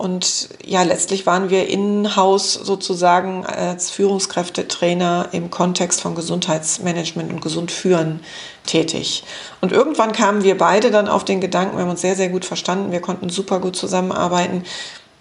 Und 0.00 0.48
ja, 0.64 0.82
letztlich 0.82 1.26
waren 1.26 1.50
wir 1.50 1.68
in-house 1.68 2.54
sozusagen 2.54 3.44
als 3.44 3.90
Führungskräftetrainer 3.90 5.28
im 5.32 5.50
Kontext 5.50 6.00
von 6.00 6.14
Gesundheitsmanagement 6.14 7.30
und 7.30 7.42
Gesundführen 7.42 8.20
tätig. 8.64 9.24
Und 9.60 9.72
irgendwann 9.72 10.12
kamen 10.12 10.42
wir 10.42 10.56
beide 10.56 10.90
dann 10.90 11.06
auf 11.06 11.26
den 11.26 11.42
Gedanken, 11.42 11.76
wir 11.76 11.82
haben 11.82 11.90
uns 11.90 12.00
sehr, 12.00 12.16
sehr 12.16 12.30
gut 12.30 12.46
verstanden, 12.46 12.92
wir 12.92 13.02
konnten 13.02 13.28
super 13.28 13.60
gut 13.60 13.76
zusammenarbeiten. 13.76 14.64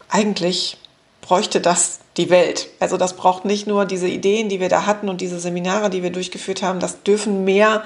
Eigentlich 0.07 0.77
bräuchte 1.19 1.59
das 1.59 1.99
die 2.15 2.29
Welt. 2.29 2.69
Also 2.79 2.95
das 2.95 3.17
braucht 3.17 3.43
nicht 3.43 3.67
nur 3.67 3.83
diese 3.83 4.07
Ideen, 4.07 4.47
die 4.47 4.61
wir 4.61 4.69
da 4.69 4.85
hatten 4.85 5.09
und 5.09 5.19
diese 5.19 5.41
Seminare, 5.41 5.89
die 5.89 6.03
wir 6.03 6.11
durchgeführt 6.13 6.63
haben, 6.63 6.79
das 6.79 7.03
dürfen 7.03 7.43
mehr 7.43 7.83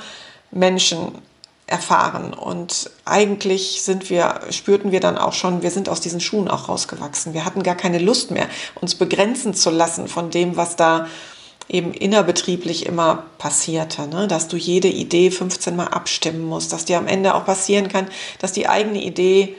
Menschen 0.51 1.13
erfahren. 1.73 2.35
Und 2.35 2.91
eigentlich 3.03 3.81
sind 3.81 4.11
wir, 4.11 4.41
spürten 4.51 4.91
wir 4.91 4.99
dann 4.99 5.17
auch 5.17 5.33
schon, 5.33 5.63
wir 5.63 5.71
sind 5.71 5.89
aus 5.89 6.01
diesen 6.01 6.21
Schuhen 6.21 6.47
auch 6.47 6.69
rausgewachsen. 6.69 7.33
Wir 7.33 7.45
hatten 7.45 7.63
gar 7.63 7.73
keine 7.73 7.97
Lust 7.97 8.29
mehr, 8.29 8.47
uns 8.79 8.93
begrenzen 8.93 9.55
zu 9.55 9.71
lassen 9.71 10.07
von 10.07 10.29
dem, 10.29 10.55
was 10.55 10.75
da 10.75 11.07
eben 11.67 11.91
innerbetrieblich 11.91 12.85
immer 12.85 13.23
passierte, 13.39 14.07
ne? 14.07 14.27
dass 14.27 14.47
du 14.47 14.55
jede 14.55 14.87
Idee 14.87 15.31
15 15.31 15.75
Mal 15.75 15.87
abstimmen 15.87 16.45
musst, 16.45 16.73
dass 16.73 16.85
dir 16.85 16.99
am 16.99 17.07
Ende 17.07 17.33
auch 17.33 17.45
passieren 17.45 17.87
kann, 17.87 18.07
dass 18.37 18.51
die 18.51 18.67
eigene 18.67 19.01
Idee, 19.01 19.55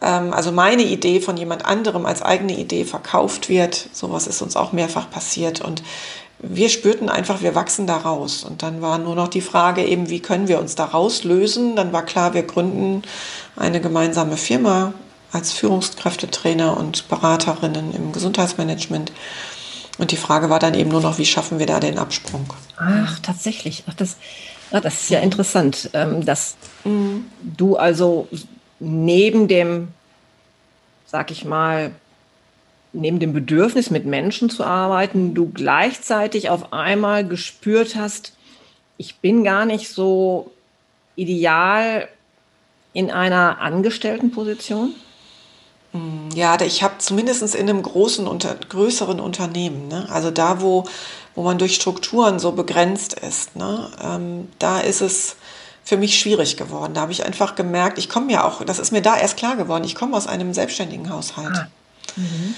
ähm, 0.00 0.32
also 0.32 0.52
meine 0.52 0.84
Idee 0.84 1.20
von 1.20 1.36
jemand 1.36 1.66
anderem 1.66 2.06
als 2.06 2.22
eigene 2.22 2.56
Idee 2.56 2.86
verkauft 2.86 3.50
wird. 3.50 3.90
Sowas 3.92 4.26
ist 4.26 4.40
uns 4.40 4.56
auch 4.56 4.72
mehrfach 4.72 5.10
passiert 5.10 5.60
und 5.60 5.82
wir 6.38 6.68
spürten 6.68 7.08
einfach, 7.08 7.42
wir 7.42 7.54
wachsen 7.54 7.86
da 7.86 7.96
raus. 7.96 8.44
Und 8.44 8.62
dann 8.62 8.82
war 8.82 8.98
nur 8.98 9.14
noch 9.14 9.28
die 9.28 9.40
Frage 9.40 9.84
eben, 9.84 10.10
wie 10.10 10.20
können 10.20 10.48
wir 10.48 10.58
uns 10.58 10.74
da 10.74 10.84
rauslösen? 10.84 11.76
Dann 11.76 11.92
war 11.92 12.04
klar, 12.04 12.34
wir 12.34 12.42
gründen 12.42 13.02
eine 13.56 13.80
gemeinsame 13.80 14.36
Firma 14.36 14.92
als 15.32 15.52
Führungskräftetrainer 15.52 16.76
und 16.76 17.08
Beraterinnen 17.08 17.94
im 17.94 18.12
Gesundheitsmanagement. 18.12 19.12
Und 19.98 20.10
die 20.10 20.16
Frage 20.16 20.50
war 20.50 20.58
dann 20.58 20.74
eben 20.74 20.90
nur 20.90 21.00
noch, 21.00 21.18
wie 21.18 21.24
schaffen 21.24 21.58
wir 21.58 21.66
da 21.66 21.80
den 21.80 21.98
Absprung? 21.98 22.46
Ach, 22.76 23.18
tatsächlich. 23.20 23.84
Ach, 23.86 23.94
das, 23.94 24.16
Ja, 24.70 24.80
das 24.80 25.02
ist 25.02 25.10
ja 25.10 25.20
interessant, 25.20 25.90
ähm, 25.94 26.24
dass 26.24 26.56
mhm. 26.84 27.26
du 27.40 27.76
also 27.76 28.28
neben 28.78 29.48
dem, 29.48 29.88
sag 31.06 31.30
ich 31.30 31.44
mal, 31.44 31.92
neben 32.96 33.18
dem 33.18 33.32
Bedürfnis, 33.32 33.90
mit 33.90 34.06
Menschen 34.06 34.50
zu 34.50 34.64
arbeiten, 34.64 35.34
du 35.34 35.50
gleichzeitig 35.50 36.50
auf 36.50 36.72
einmal 36.72 37.26
gespürt 37.26 37.96
hast, 37.96 38.32
ich 38.98 39.16
bin 39.16 39.44
gar 39.44 39.66
nicht 39.66 39.90
so 39.90 40.50
ideal 41.16 42.08
in 42.92 43.10
einer 43.10 43.60
Angestelltenposition? 43.60 44.94
Mm, 45.92 46.30
ja, 46.34 46.58
ich 46.60 46.82
habe 46.82 46.94
zumindest 46.98 47.54
in 47.54 47.68
einem 47.68 47.82
großen, 47.82 48.26
unter, 48.26 48.54
größeren 48.54 49.20
Unternehmen, 49.20 49.88
ne? 49.88 50.08
also 50.10 50.30
da, 50.30 50.60
wo, 50.60 50.84
wo 51.34 51.42
man 51.42 51.58
durch 51.58 51.74
Strukturen 51.74 52.38
so 52.38 52.52
begrenzt 52.52 53.14
ist, 53.14 53.56
ne? 53.56 53.90
Ähm, 54.02 54.48
da 54.58 54.80
ist 54.80 55.02
es 55.02 55.36
für 55.84 55.96
mich 55.96 56.18
schwierig 56.18 56.56
geworden. 56.56 56.94
Da 56.94 57.02
habe 57.02 57.12
ich 57.12 57.24
einfach 57.24 57.54
gemerkt, 57.54 57.98
ich 57.98 58.08
komme 58.08 58.32
ja 58.32 58.44
auch, 58.44 58.64
das 58.64 58.78
ist 58.78 58.90
mir 58.90 59.02
da 59.02 59.16
erst 59.16 59.36
klar 59.36 59.56
geworden, 59.56 59.84
ich 59.84 59.94
komme 59.94 60.16
aus 60.16 60.26
einem 60.26 60.52
selbstständigen 60.52 61.10
Haushalt. 61.10 61.56
Ah. 61.56 61.68
Mhm. 62.16 62.54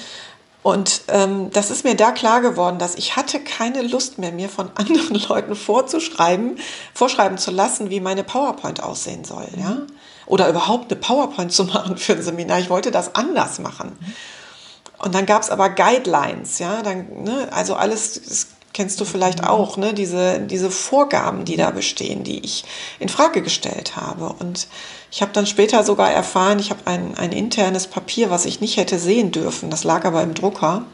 Und 0.62 1.02
ähm, 1.08 1.50
das 1.50 1.70
ist 1.70 1.84
mir 1.84 1.94
da 1.94 2.10
klar 2.10 2.40
geworden, 2.40 2.78
dass 2.78 2.96
ich 2.96 3.16
hatte 3.16 3.40
keine 3.40 3.82
Lust 3.82 4.18
mehr, 4.18 4.32
mir 4.32 4.48
von 4.48 4.70
anderen 4.74 5.14
Leuten 5.28 5.54
vorzuschreiben, 5.54 6.58
vorschreiben 6.94 7.38
zu 7.38 7.50
lassen, 7.50 7.90
wie 7.90 8.00
meine 8.00 8.24
PowerPoint 8.24 8.82
aussehen 8.82 9.24
soll, 9.24 9.48
ja. 9.56 9.78
Oder 10.26 10.48
überhaupt 10.50 10.92
eine 10.92 11.00
PowerPoint 11.00 11.52
zu 11.52 11.64
machen 11.72 11.96
für 11.96 12.12
ein 12.14 12.22
Seminar. 12.22 12.58
Ich 12.58 12.70
wollte 12.70 12.90
das 12.90 13.14
anders 13.14 13.58
machen. 13.60 13.96
Mhm. 13.98 14.14
Und 14.98 15.14
dann 15.14 15.26
gab 15.26 15.42
es 15.42 15.50
aber 15.50 15.70
Guidelines, 15.70 16.58
ja, 16.58 16.82
dann, 16.82 17.22
ne, 17.22 17.48
also 17.52 17.76
alles, 17.76 18.48
kennst 18.78 19.00
du 19.00 19.04
vielleicht 19.04 19.42
mhm. 19.42 19.48
auch, 19.48 19.76
ne, 19.76 19.92
diese, 19.92 20.38
diese 20.38 20.70
Vorgaben, 20.70 21.44
die 21.44 21.56
da 21.56 21.72
bestehen, 21.72 22.22
die 22.22 22.38
ich 22.44 22.64
in 23.00 23.08
Frage 23.08 23.42
gestellt 23.42 23.96
habe. 23.96 24.32
Und 24.38 24.68
ich 25.10 25.20
habe 25.20 25.32
dann 25.32 25.48
später 25.48 25.82
sogar 25.82 26.12
erfahren, 26.12 26.60
ich 26.60 26.70
habe 26.70 26.86
ein, 26.86 27.18
ein 27.18 27.32
internes 27.32 27.88
Papier, 27.88 28.30
was 28.30 28.44
ich 28.44 28.60
nicht 28.60 28.76
hätte 28.76 29.00
sehen 29.00 29.32
dürfen, 29.32 29.68
das 29.68 29.82
lag 29.82 30.04
aber 30.04 30.22
im 30.22 30.32
Drucker 30.32 30.84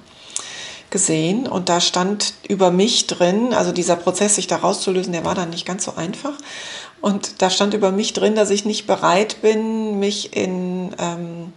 gesehen 0.88 1.46
und 1.46 1.68
da 1.68 1.82
stand 1.82 2.32
über 2.48 2.70
mich 2.70 3.06
drin, 3.06 3.52
also 3.52 3.70
dieser 3.70 3.96
Prozess, 3.96 4.36
sich 4.36 4.46
da 4.46 4.56
rauszulösen, 4.56 5.12
der 5.12 5.26
war 5.26 5.34
dann 5.34 5.50
nicht 5.50 5.66
ganz 5.66 5.84
so 5.84 5.94
einfach. 5.94 6.32
Und 7.02 7.42
da 7.42 7.50
stand 7.50 7.74
über 7.74 7.92
mich 7.92 8.14
drin, 8.14 8.34
dass 8.34 8.48
ich 8.48 8.64
nicht 8.64 8.86
bereit 8.86 9.42
bin, 9.42 9.98
mich 9.98 10.34
in 10.34 10.94
ähm, 10.98 11.52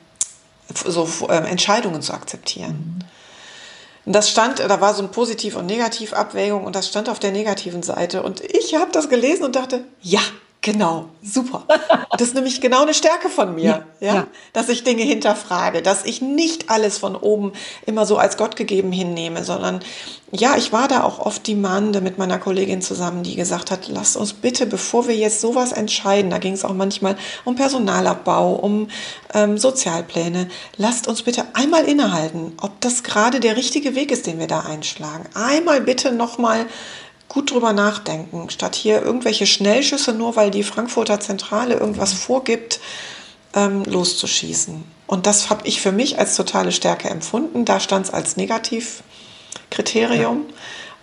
so 0.73 1.07
äh, 1.29 1.49
Entscheidungen 1.49 2.01
zu 2.01 2.11
akzeptieren. 2.11 3.05
Und 4.07 4.13
das 4.13 4.29
stand, 4.29 4.59
da 4.59 4.79
war 4.79 4.93
so 4.93 5.03
ein 5.03 5.11
Positiv- 5.11 5.57
und 5.57 5.65
Negativabwägung 5.65 6.63
und 6.63 6.77
das 6.77 6.87
stand 6.87 7.09
auf 7.09 7.19
der 7.19 7.33
negativen 7.33 7.83
Seite. 7.83 8.23
Und 8.23 8.39
ich 8.39 8.73
habe 8.75 8.89
das 8.93 9.09
gelesen 9.09 9.43
und 9.43 9.57
dachte, 9.57 9.83
ja, 10.01 10.21
Genau, 10.67 11.05
super. 11.23 11.63
Das 12.11 12.27
ist 12.27 12.35
nämlich 12.35 12.59
genau 12.59 12.81
eine 12.81 12.93
Stärke 12.93 13.29
von 13.29 13.55
mir, 13.55 13.63
ja, 13.63 13.85
ja, 14.01 14.15
ja, 14.15 14.27
dass 14.51 14.67
ich 14.67 14.83
Dinge 14.83 15.03
hinterfrage, 15.03 15.81
dass 15.81 16.03
ich 16.03 16.21
nicht 16.21 16.69
alles 16.69 16.97
von 16.97 17.15
oben 17.15 17.53
immer 17.85 18.05
so 18.05 18.17
als 18.17 18.35
Gott 18.35 18.57
gegeben 18.57 18.91
hinnehme, 18.91 19.45
sondern 19.45 19.79
ja, 20.33 20.57
ich 20.57 20.73
war 20.73 20.89
da 20.89 21.03
auch 21.03 21.19
oft 21.19 21.47
die 21.47 21.55
Mande 21.55 22.01
mit 22.01 22.17
meiner 22.17 22.37
Kollegin 22.37 22.81
zusammen, 22.81 23.23
die 23.23 23.37
gesagt 23.37 23.71
hat, 23.71 23.87
lasst 23.87 24.17
uns 24.17 24.33
bitte, 24.33 24.65
bevor 24.65 25.07
wir 25.07 25.15
jetzt 25.15 25.39
sowas 25.39 25.71
entscheiden, 25.71 26.29
da 26.31 26.37
ging 26.37 26.51
es 26.51 26.65
auch 26.65 26.73
manchmal 26.73 27.15
um 27.45 27.55
Personalabbau, 27.55 28.55
um 28.55 28.89
ähm, 29.33 29.57
Sozialpläne, 29.57 30.49
lasst 30.75 31.07
uns 31.07 31.21
bitte 31.21 31.45
einmal 31.53 31.85
innehalten, 31.85 32.57
ob 32.61 32.81
das 32.81 33.03
gerade 33.03 33.39
der 33.39 33.55
richtige 33.55 33.95
Weg 33.95 34.11
ist, 34.11 34.27
den 34.27 34.37
wir 34.37 34.47
da 34.47 34.61
einschlagen. 34.61 35.29
Einmal 35.33 35.79
bitte 35.79 36.11
nochmal 36.11 36.65
gut 37.29 37.51
drüber 37.51 37.73
nachdenken, 37.73 38.49
statt 38.49 38.75
hier 38.75 39.01
irgendwelche 39.01 39.45
Schnellschüsse, 39.45 40.13
nur 40.13 40.35
weil 40.35 40.51
die 40.51 40.63
Frankfurter 40.63 41.19
Zentrale 41.19 41.75
irgendwas 41.75 42.13
vorgibt, 42.13 42.79
ähm, 43.53 43.83
loszuschießen. 43.83 44.83
Und 45.07 45.25
das 45.25 45.49
habe 45.49 45.67
ich 45.67 45.81
für 45.81 45.91
mich 45.91 46.19
als 46.19 46.35
totale 46.35 46.71
Stärke 46.71 47.09
empfunden. 47.09 47.65
Da 47.65 47.79
stand 47.79 48.07
es 48.07 48.13
als 48.13 48.37
Negativkriterium. 48.37 50.45
Ja. 50.47 50.53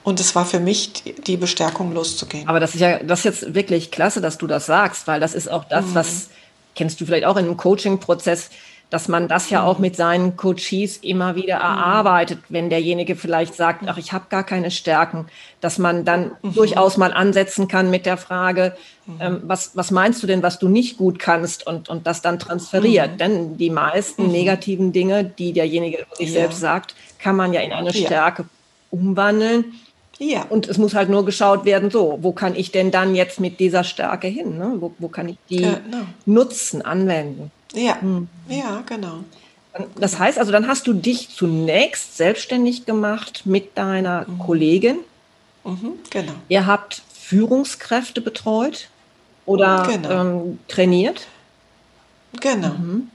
Und 0.02 0.21
es 0.21 0.35
war 0.35 0.45
für 0.45 0.61
mich 0.61 0.93
die 1.26 1.38
Bestärkung, 1.38 1.95
loszugehen. 1.95 2.47
Aber 2.47 2.61
das 2.61 2.75
ist 2.75 2.81
ja, 2.81 3.02
das 3.02 3.21
ist 3.21 3.25
jetzt 3.25 3.54
wirklich 3.54 3.90
klasse, 3.90 4.21
dass 4.21 4.37
du 4.37 4.47
das 4.47 4.66
sagst, 4.66 5.07
weil 5.07 5.19
das 5.19 5.35
ist 5.35 5.50
auch 5.50 5.64
das, 5.64 5.87
mhm. 5.87 5.95
was 5.95 6.28
kennst 6.75 7.00
du 7.00 7.07
vielleicht 7.07 7.25
auch 7.25 7.37
in 7.37 7.47
einem 7.47 7.57
Coaching-Prozess, 7.57 8.50
dass 8.94 9.08
man 9.08 9.26
das 9.26 9.50
ja 9.50 9.64
auch 9.64 9.78
mhm. 9.78 9.82
mit 9.82 9.96
seinen 9.96 10.36
Coaches 10.36 10.98
immer 10.98 11.34
wieder 11.34 11.56
mhm. 11.56 11.62
erarbeitet, 11.62 12.38
wenn 12.48 12.70
derjenige 12.70 13.16
vielleicht 13.16 13.56
sagt, 13.56 13.88
ach, 13.88 13.98
ich 13.98 14.12
habe 14.12 14.26
gar 14.28 14.44
keine 14.44 14.70
Stärken, 14.70 15.26
dass 15.60 15.78
man 15.78 16.04
dann 16.04 16.30
mhm. 16.42 16.54
durchaus 16.54 16.96
mal 16.96 17.12
ansetzen 17.12 17.66
kann 17.66 17.90
mit 17.90 18.07
der 18.07 18.16
Frage, 18.16 18.76
mhm. 19.07 19.14
ähm, 19.18 19.40
was, 19.46 19.72
was 19.74 19.90
meinst 19.90 20.22
du 20.22 20.28
denn, 20.28 20.44
was 20.44 20.61
du 20.61 20.68
nicht 20.68 20.96
gut 20.96 21.18
kannst 21.18 21.66
und, 21.66 21.88
und 21.88 22.07
das 22.07 22.22
dann 22.22 22.38
transferiert. 22.38 23.14
Mhm. 23.14 23.18
Denn 23.18 23.57
die 23.57 23.70
meisten 23.70 24.26
mhm. 24.26 24.30
negativen 24.30 24.92
Dinge, 24.92 25.24
die 25.24 25.52
derjenige 25.52 26.07
sich 26.12 26.28
ja. 26.28 26.42
selbst 26.42 26.61
sagt, 26.61 26.94
kann 27.18 27.35
man 27.35 27.52
ja 27.52 27.62
in 27.62 27.72
eine 27.72 27.92
Stärke 27.92 28.42
ja. 28.42 28.48
umwandeln. 28.92 29.74
Ja. 30.18 30.46
Und 30.48 30.68
es 30.68 30.78
muss 30.78 30.94
halt 30.94 31.09
nur 31.09 31.24
geschaut 31.24 31.64
werden, 31.64 31.90
so, 31.90 32.20
wo 32.22 32.30
kann 32.30 32.54
ich 32.54 32.70
denn 32.70 32.92
dann 32.92 33.16
jetzt 33.16 33.40
mit 33.40 33.59
dieser 33.59 33.83
Stärke 33.83 34.28
hin? 34.28 34.57
Ne? 34.57 34.74
Wo, 34.78 34.94
wo 35.00 35.09
kann 35.09 35.28
ich 35.30 35.37
die 35.50 35.62
genau. 35.62 36.07
nutzen, 36.26 36.80
anwenden? 36.80 37.50
Ja, 37.74 37.98
mhm. 38.00 38.28
ja, 38.48 38.82
genau. 38.87 39.24
Das 39.96 40.18
heißt 40.18 40.38
also, 40.38 40.52
dann 40.52 40.68
hast 40.68 40.87
du 40.87 40.92
dich 40.92 41.30
zunächst 41.30 42.16
selbstständig 42.16 42.87
gemacht 42.87 43.42
mit 43.44 43.76
deiner 43.76 44.24
mhm. 44.28 44.38
Kollegin. 44.38 44.98
Mhm, 45.64 45.94
genau. 46.10 46.32
Ihr 46.48 46.66
habt 46.66 47.02
Führungskräfte 47.12 48.20
betreut 48.20 48.88
oder 49.46 49.87
genau. 49.88 50.10
ähm, 50.10 50.58
trainiert? 50.68 51.26
Genau. 52.40 52.68
Mhm. 52.68 53.10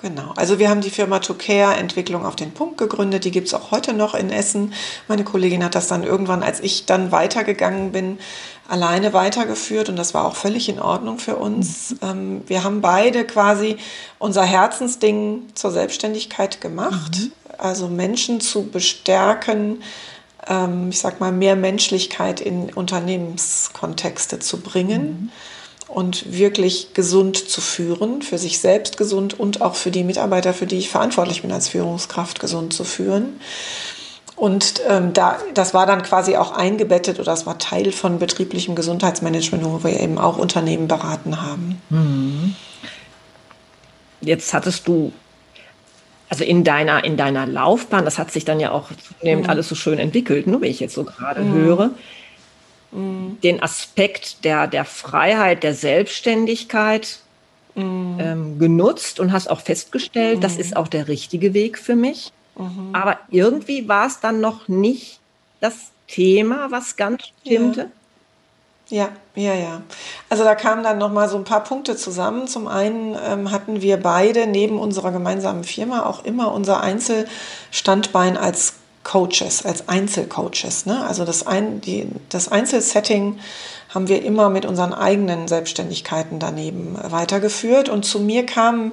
Genau. 0.00 0.32
Also 0.36 0.60
wir 0.60 0.70
haben 0.70 0.80
die 0.80 0.90
Firma 0.90 1.18
Tokea 1.18 1.74
Entwicklung 1.74 2.24
auf 2.24 2.36
den 2.36 2.52
Punkt 2.52 2.78
gegründet. 2.78 3.24
Die 3.24 3.32
gibt 3.32 3.48
es 3.48 3.54
auch 3.54 3.72
heute 3.72 3.92
noch 3.92 4.14
in 4.14 4.30
Essen. 4.30 4.72
Meine 5.08 5.24
Kollegin 5.24 5.64
hat 5.64 5.74
das 5.74 5.88
dann 5.88 6.04
irgendwann, 6.04 6.44
als 6.44 6.60
ich 6.60 6.86
dann 6.86 7.10
weitergegangen 7.10 7.90
bin, 7.90 8.18
alleine 8.68 9.12
weitergeführt 9.12 9.88
und 9.88 9.96
das 9.96 10.14
war 10.14 10.24
auch 10.24 10.36
völlig 10.36 10.68
in 10.68 10.78
Ordnung 10.78 11.18
für 11.18 11.34
uns. 11.34 11.90
Mhm. 11.90 12.08
Ähm, 12.08 12.42
wir 12.46 12.62
haben 12.62 12.80
beide 12.80 13.24
quasi 13.24 13.76
unser 14.20 14.44
Herzensding 14.44 15.48
zur 15.54 15.72
Selbstständigkeit 15.72 16.60
gemacht. 16.60 17.18
Mhm. 17.18 17.32
Also 17.58 17.88
Menschen 17.88 18.40
zu 18.40 18.68
bestärken, 18.68 19.82
ähm, 20.46 20.90
ich 20.90 21.00
sag 21.00 21.18
mal, 21.18 21.32
mehr 21.32 21.56
Menschlichkeit 21.56 22.40
in 22.40 22.72
Unternehmenskontexte 22.72 24.38
zu 24.38 24.60
bringen. 24.60 25.02
Mhm 25.02 25.30
und 25.88 26.32
wirklich 26.32 26.92
gesund 26.92 27.36
zu 27.36 27.60
führen, 27.60 28.20
für 28.20 28.38
sich 28.38 28.60
selbst 28.60 28.98
gesund 28.98 29.38
und 29.40 29.62
auch 29.62 29.74
für 29.74 29.90
die 29.90 30.04
Mitarbeiter, 30.04 30.52
für 30.52 30.66
die 30.66 30.78
ich 30.78 30.90
verantwortlich 30.90 31.42
bin 31.42 31.50
als 31.50 31.68
Führungskraft, 31.68 32.40
gesund 32.40 32.74
zu 32.74 32.84
führen. 32.84 33.40
Und 34.36 34.80
ähm, 34.86 35.14
da, 35.14 35.38
das 35.54 35.74
war 35.74 35.86
dann 35.86 36.02
quasi 36.02 36.36
auch 36.36 36.52
eingebettet 36.52 37.16
oder 37.18 37.32
das 37.32 37.46
war 37.46 37.58
Teil 37.58 37.90
von 37.90 38.20
betrieblichem 38.20 38.76
Gesundheitsmanagement, 38.76 39.64
wo 39.64 39.82
wir 39.82 39.98
eben 39.98 40.18
auch 40.18 40.36
Unternehmen 40.36 40.86
beraten 40.86 41.42
haben. 41.42 41.82
Mhm. 41.88 42.54
Jetzt 44.20 44.52
hattest 44.54 44.86
du, 44.86 45.12
also 46.28 46.44
in 46.44 46.62
deiner, 46.62 47.02
in 47.02 47.16
deiner 47.16 47.46
Laufbahn, 47.46 48.04
das 48.04 48.18
hat 48.18 48.30
sich 48.30 48.44
dann 48.44 48.60
ja 48.60 48.70
auch 48.70 48.90
zunehmend 49.18 49.46
mhm. 49.46 49.50
alles 49.50 49.68
so 49.68 49.74
schön 49.74 49.98
entwickelt, 49.98 50.46
nur 50.46 50.60
ne, 50.60 50.66
wie 50.66 50.70
ich 50.70 50.80
jetzt 50.80 50.94
so 50.94 51.04
gerade 51.04 51.40
mhm. 51.40 51.54
höre 51.54 51.90
den 52.90 53.62
Aspekt 53.62 54.44
der, 54.44 54.66
der 54.66 54.84
Freiheit, 54.84 55.62
der 55.62 55.74
Selbstständigkeit 55.74 57.18
mm. 57.74 58.18
ähm, 58.18 58.58
genutzt 58.58 59.20
und 59.20 59.32
hast 59.32 59.50
auch 59.50 59.60
festgestellt, 59.60 60.42
das 60.42 60.56
ist 60.56 60.76
auch 60.76 60.88
der 60.88 61.08
richtige 61.08 61.52
Weg 61.52 61.78
für 61.78 61.96
mich. 61.96 62.32
Mm 62.56 62.94
Aber 62.94 63.18
irgendwie 63.30 63.88
war 63.88 64.06
es 64.06 64.20
dann 64.20 64.40
noch 64.40 64.68
nicht 64.68 65.20
das 65.60 65.90
Thema, 66.06 66.70
was 66.70 66.96
ganz 66.96 67.24
stimmte. 67.44 67.80
Ja. 67.80 67.88
Ja, 68.90 69.10
ja, 69.34 69.82
Also 70.30 70.44
da 70.44 70.54
kamen 70.54 70.82
dann 70.82 70.96
noch 70.96 71.12
mal 71.12 71.28
so 71.28 71.36
ein 71.36 71.44
paar 71.44 71.62
Punkte 71.62 71.94
zusammen. 71.94 72.48
Zum 72.48 72.66
einen 72.66 73.14
ähm, 73.22 73.50
hatten 73.50 73.82
wir 73.82 73.98
beide 73.98 74.46
neben 74.46 74.78
unserer 74.78 75.12
gemeinsamen 75.12 75.62
Firma 75.62 76.06
auch 76.06 76.24
immer 76.24 76.52
unser 76.52 76.80
Einzelstandbein 76.80 78.38
als 78.38 78.77
Coaches, 79.08 79.64
als 79.64 79.88
Einzelcoaches. 79.88 80.84
Ne? 80.84 81.02
Also 81.06 81.24
das, 81.24 81.46
ein, 81.46 81.80
die, 81.80 82.08
das 82.28 82.48
Einzelsetting 82.48 83.38
haben 83.88 84.06
wir 84.08 84.22
immer 84.22 84.50
mit 84.50 84.66
unseren 84.66 84.92
eigenen 84.92 85.48
Selbstständigkeiten 85.48 86.38
daneben 86.38 86.98
weitergeführt. 87.02 87.88
Und 87.88 88.04
zu 88.04 88.20
mir 88.20 88.44
kamen 88.44 88.92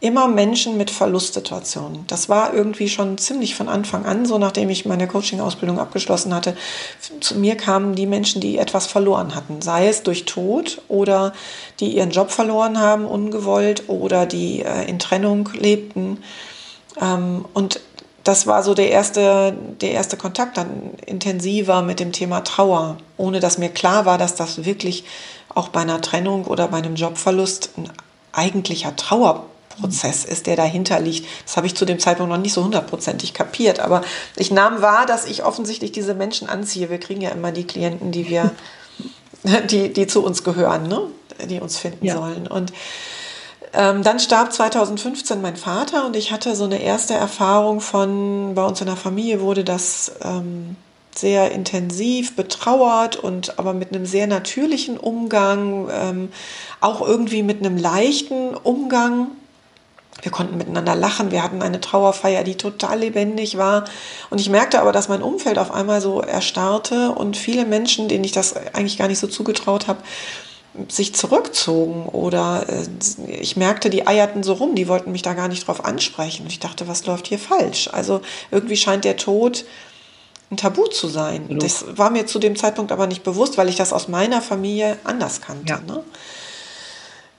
immer 0.00 0.28
Menschen 0.28 0.78
mit 0.78 0.90
Verlustsituationen. 0.90 2.06
Das 2.06 2.30
war 2.30 2.54
irgendwie 2.54 2.88
schon 2.88 3.18
ziemlich 3.18 3.54
von 3.54 3.68
Anfang 3.68 4.06
an 4.06 4.24
so, 4.24 4.38
nachdem 4.38 4.70
ich 4.70 4.86
meine 4.86 5.06
Coaching-Ausbildung 5.06 5.78
abgeschlossen 5.78 6.34
hatte. 6.34 6.56
Zu 7.20 7.34
mir 7.38 7.54
kamen 7.54 7.94
die 7.94 8.06
Menschen, 8.06 8.40
die 8.40 8.56
etwas 8.56 8.86
verloren 8.86 9.34
hatten, 9.34 9.60
sei 9.60 9.88
es 9.88 10.02
durch 10.02 10.24
Tod 10.24 10.80
oder 10.88 11.34
die 11.80 11.94
ihren 11.94 12.12
Job 12.12 12.30
verloren 12.30 12.78
haben, 12.78 13.04
ungewollt 13.04 13.90
oder 13.90 14.24
die 14.24 14.62
äh, 14.62 14.88
in 14.88 14.98
Trennung 14.98 15.50
lebten. 15.52 16.16
Ähm, 16.98 17.44
und 17.52 17.80
das 18.24 18.46
war 18.46 18.62
so 18.62 18.74
der 18.74 18.90
erste, 18.90 19.56
der 19.80 19.92
erste 19.92 20.16
Kontakt 20.16 20.56
dann 20.56 20.92
intensiver 21.06 21.82
mit 21.82 22.00
dem 22.00 22.12
Thema 22.12 22.40
Trauer, 22.40 22.98
ohne 23.16 23.40
dass 23.40 23.58
mir 23.58 23.70
klar 23.70 24.04
war, 24.04 24.18
dass 24.18 24.34
das 24.34 24.64
wirklich 24.64 25.04
auch 25.48 25.68
bei 25.68 25.80
einer 25.80 26.00
Trennung 26.00 26.44
oder 26.44 26.68
bei 26.68 26.78
einem 26.78 26.94
Jobverlust 26.94 27.70
ein 27.76 27.90
eigentlicher 28.32 28.94
Trauerprozess 28.94 30.24
ist, 30.24 30.46
der 30.46 30.56
dahinter 30.56 31.00
liegt. 31.00 31.26
Das 31.44 31.56
habe 31.56 31.66
ich 31.66 31.74
zu 31.74 31.84
dem 31.84 31.98
Zeitpunkt 31.98 32.30
noch 32.30 32.38
nicht 32.38 32.52
so 32.52 32.62
hundertprozentig 32.62 33.34
kapiert, 33.34 33.80
aber 33.80 34.02
ich 34.36 34.50
nahm 34.50 34.82
wahr, 34.82 35.06
dass 35.06 35.26
ich 35.26 35.44
offensichtlich 35.44 35.92
diese 35.92 36.14
Menschen 36.14 36.48
anziehe. 36.48 36.90
Wir 36.90 37.00
kriegen 37.00 37.20
ja 37.20 37.30
immer 37.30 37.52
die 37.52 37.66
Klienten, 37.66 38.12
die 38.12 38.28
wir, 38.28 38.52
die, 39.70 39.92
die 39.92 40.06
zu 40.06 40.22
uns 40.24 40.44
gehören, 40.44 40.86
ne? 40.88 41.02
die 41.46 41.60
uns 41.60 41.78
finden 41.78 42.04
ja. 42.04 42.16
sollen. 42.16 42.46
Und 42.46 42.72
ähm, 43.72 44.02
dann 44.02 44.18
starb 44.18 44.52
2015 44.52 45.40
mein 45.40 45.56
Vater 45.56 46.06
und 46.06 46.16
ich 46.16 46.32
hatte 46.32 46.56
so 46.56 46.64
eine 46.64 46.82
erste 46.82 47.14
Erfahrung 47.14 47.80
von, 47.80 48.54
bei 48.54 48.64
uns 48.64 48.80
in 48.80 48.86
der 48.86 48.96
Familie 48.96 49.40
wurde 49.40 49.64
das 49.64 50.12
ähm, 50.22 50.76
sehr 51.14 51.52
intensiv 51.52 52.36
betrauert 52.36 53.16
und 53.16 53.58
aber 53.58 53.72
mit 53.72 53.94
einem 53.94 54.06
sehr 54.06 54.26
natürlichen 54.26 54.96
Umgang, 54.96 55.88
ähm, 55.92 56.28
auch 56.80 57.00
irgendwie 57.00 57.42
mit 57.42 57.60
einem 57.60 57.76
leichten 57.76 58.54
Umgang. 58.54 59.28
Wir 60.22 60.32
konnten 60.32 60.58
miteinander 60.58 60.94
lachen, 60.94 61.30
wir 61.30 61.42
hatten 61.42 61.62
eine 61.62 61.80
Trauerfeier, 61.80 62.44
die 62.44 62.56
total 62.56 62.98
lebendig 62.98 63.56
war. 63.56 63.84
Und 64.28 64.40
ich 64.40 64.50
merkte 64.50 64.80
aber, 64.80 64.92
dass 64.92 65.08
mein 65.08 65.22
Umfeld 65.22 65.58
auf 65.58 65.72
einmal 65.72 66.00
so 66.00 66.20
erstarrte 66.20 67.10
und 67.10 67.36
viele 67.36 67.64
Menschen, 67.64 68.08
denen 68.08 68.24
ich 68.24 68.32
das 68.32 68.54
eigentlich 68.74 68.98
gar 68.98 69.08
nicht 69.08 69.18
so 69.18 69.28
zugetraut 69.28 69.88
habe, 69.88 70.00
sich 70.88 71.14
zurückzogen 71.14 72.06
oder 72.06 72.66
äh, 72.68 72.86
ich 73.40 73.56
merkte, 73.56 73.90
die 73.90 74.06
eierten 74.06 74.42
so 74.42 74.54
rum, 74.54 74.74
die 74.74 74.88
wollten 74.88 75.12
mich 75.12 75.22
da 75.22 75.34
gar 75.34 75.48
nicht 75.48 75.66
drauf 75.66 75.84
ansprechen. 75.84 76.44
Und 76.44 76.52
ich 76.52 76.60
dachte, 76.60 76.88
was 76.88 77.06
läuft 77.06 77.26
hier 77.26 77.38
falsch? 77.38 77.88
Also 77.92 78.20
irgendwie 78.50 78.76
scheint 78.76 79.04
der 79.04 79.16
Tod 79.16 79.64
ein 80.50 80.56
Tabu 80.56 80.86
zu 80.86 81.08
sein. 81.08 81.48
Genau. 81.48 81.60
Das 81.60 81.84
war 81.96 82.10
mir 82.10 82.26
zu 82.26 82.38
dem 82.38 82.56
Zeitpunkt 82.56 82.92
aber 82.92 83.06
nicht 83.06 83.22
bewusst, 83.22 83.56
weil 83.58 83.68
ich 83.68 83.76
das 83.76 83.92
aus 83.92 84.08
meiner 84.08 84.42
Familie 84.42 84.98
anders 85.04 85.40
kannte. 85.40 85.74
Ja. 85.74 85.80
Ne? 85.80 86.02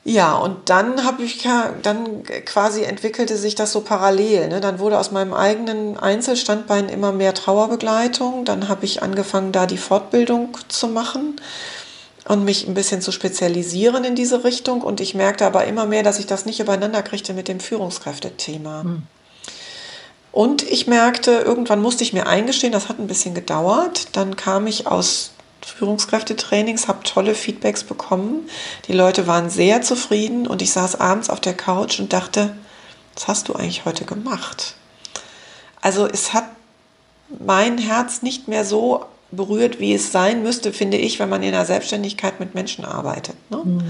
Ja, 0.04 0.36
und 0.36 0.69
dann 0.69 1.06
habe 1.06 1.21
ich 1.21 1.47
dann 1.84 2.23
quasi 2.45 2.84
entwickelte 2.84 3.38
sich 3.38 3.54
das 3.54 3.71
so 3.71 3.82
parallel. 3.82 4.47
Ne? 4.47 4.60
Dann 4.60 4.80
wurde 4.80 4.97
aus 4.97 5.12
meinem 5.12 5.34
eigenen 5.34 5.97
Einzelstandbein 5.97 6.89
immer 6.89 7.12
mehr 7.12 7.36
Trauerbegleitung. 7.36 8.43
Dann 8.43 8.67
habe 8.67 8.86
ich 8.86 9.04
angefangen, 9.04 9.51
da 9.51 9.67
die 9.67 9.77
Fortbildung 9.77 10.58
zu 10.69 10.88
machen 10.88 11.36
und 12.27 12.43
mich 12.43 12.67
ein 12.67 12.73
bisschen 12.73 13.01
zu 13.01 13.12
spezialisieren 13.12 14.03
in 14.03 14.15
diese 14.15 14.43
Richtung. 14.43 14.81
Und 14.81 15.01
ich 15.01 15.15
merkte 15.15 15.45
aber 15.45 15.65
immer 15.65 15.86
mehr, 15.86 16.03
dass 16.03 16.19
ich 16.19 16.27
das 16.27 16.45
nicht 16.45 16.60
übereinander 16.60 17.01
kriegte 17.01 17.34
mit 17.34 17.47
dem 17.47 17.60
Führungskräftethema. 17.60 18.84
Mhm. 18.84 19.03
Und 20.31 20.63
ich 20.63 20.88
merkte, 20.88 21.31
irgendwann 21.31 21.81
musste 21.81 22.03
ich 22.03 22.13
mir 22.13 22.27
eingestehen, 22.27 22.71
das 22.71 22.88
hat 22.88 22.99
ein 22.99 23.07
bisschen 23.07 23.34
gedauert. 23.34 24.15
Dann 24.15 24.36
kam 24.36 24.65
ich 24.65 24.88
aus 24.88 25.31
Führungskräftetrainings, 25.62 26.88
habe 26.88 27.03
tolle 27.03 27.36
Feedbacks 27.36 27.84
bekommen. 27.84 28.49
Die 28.88 28.93
Leute 28.93 29.27
waren 29.27 29.49
sehr 29.49 29.81
zufrieden 29.81 30.47
und 30.47 30.62
ich 30.62 30.71
saß 30.71 30.99
abends 30.99 31.29
auf 31.29 31.39
der 31.39 31.53
Couch 31.53 31.99
und 31.99 32.13
dachte, 32.13 32.55
was 33.15 33.27
hast 33.27 33.49
du 33.49 33.53
eigentlich 33.53 33.86
heute 33.86 34.05
gemacht? 34.05 34.75
Also 35.81 36.07
es 36.07 36.34
hat 36.34 36.45
mein 37.39 37.77
Herz 37.77 38.21
nicht 38.21 38.47
mehr 38.47 38.65
so 38.65 39.05
berührt, 39.32 39.80
wie 39.80 39.94
es 39.94 40.12
sein 40.12 40.44
müsste, 40.44 40.74
finde 40.74 40.98
ich, 40.98 41.20
wenn 41.20 41.30
man 41.30 41.44
in 41.44 41.52
der 41.52 41.65
Selbstständigkeit 41.65 42.39
mit 42.39 42.54
Menschen 42.54 42.86
arbeitet. 42.86 43.36
Ne? 43.50 43.62
Mhm. 43.63 43.82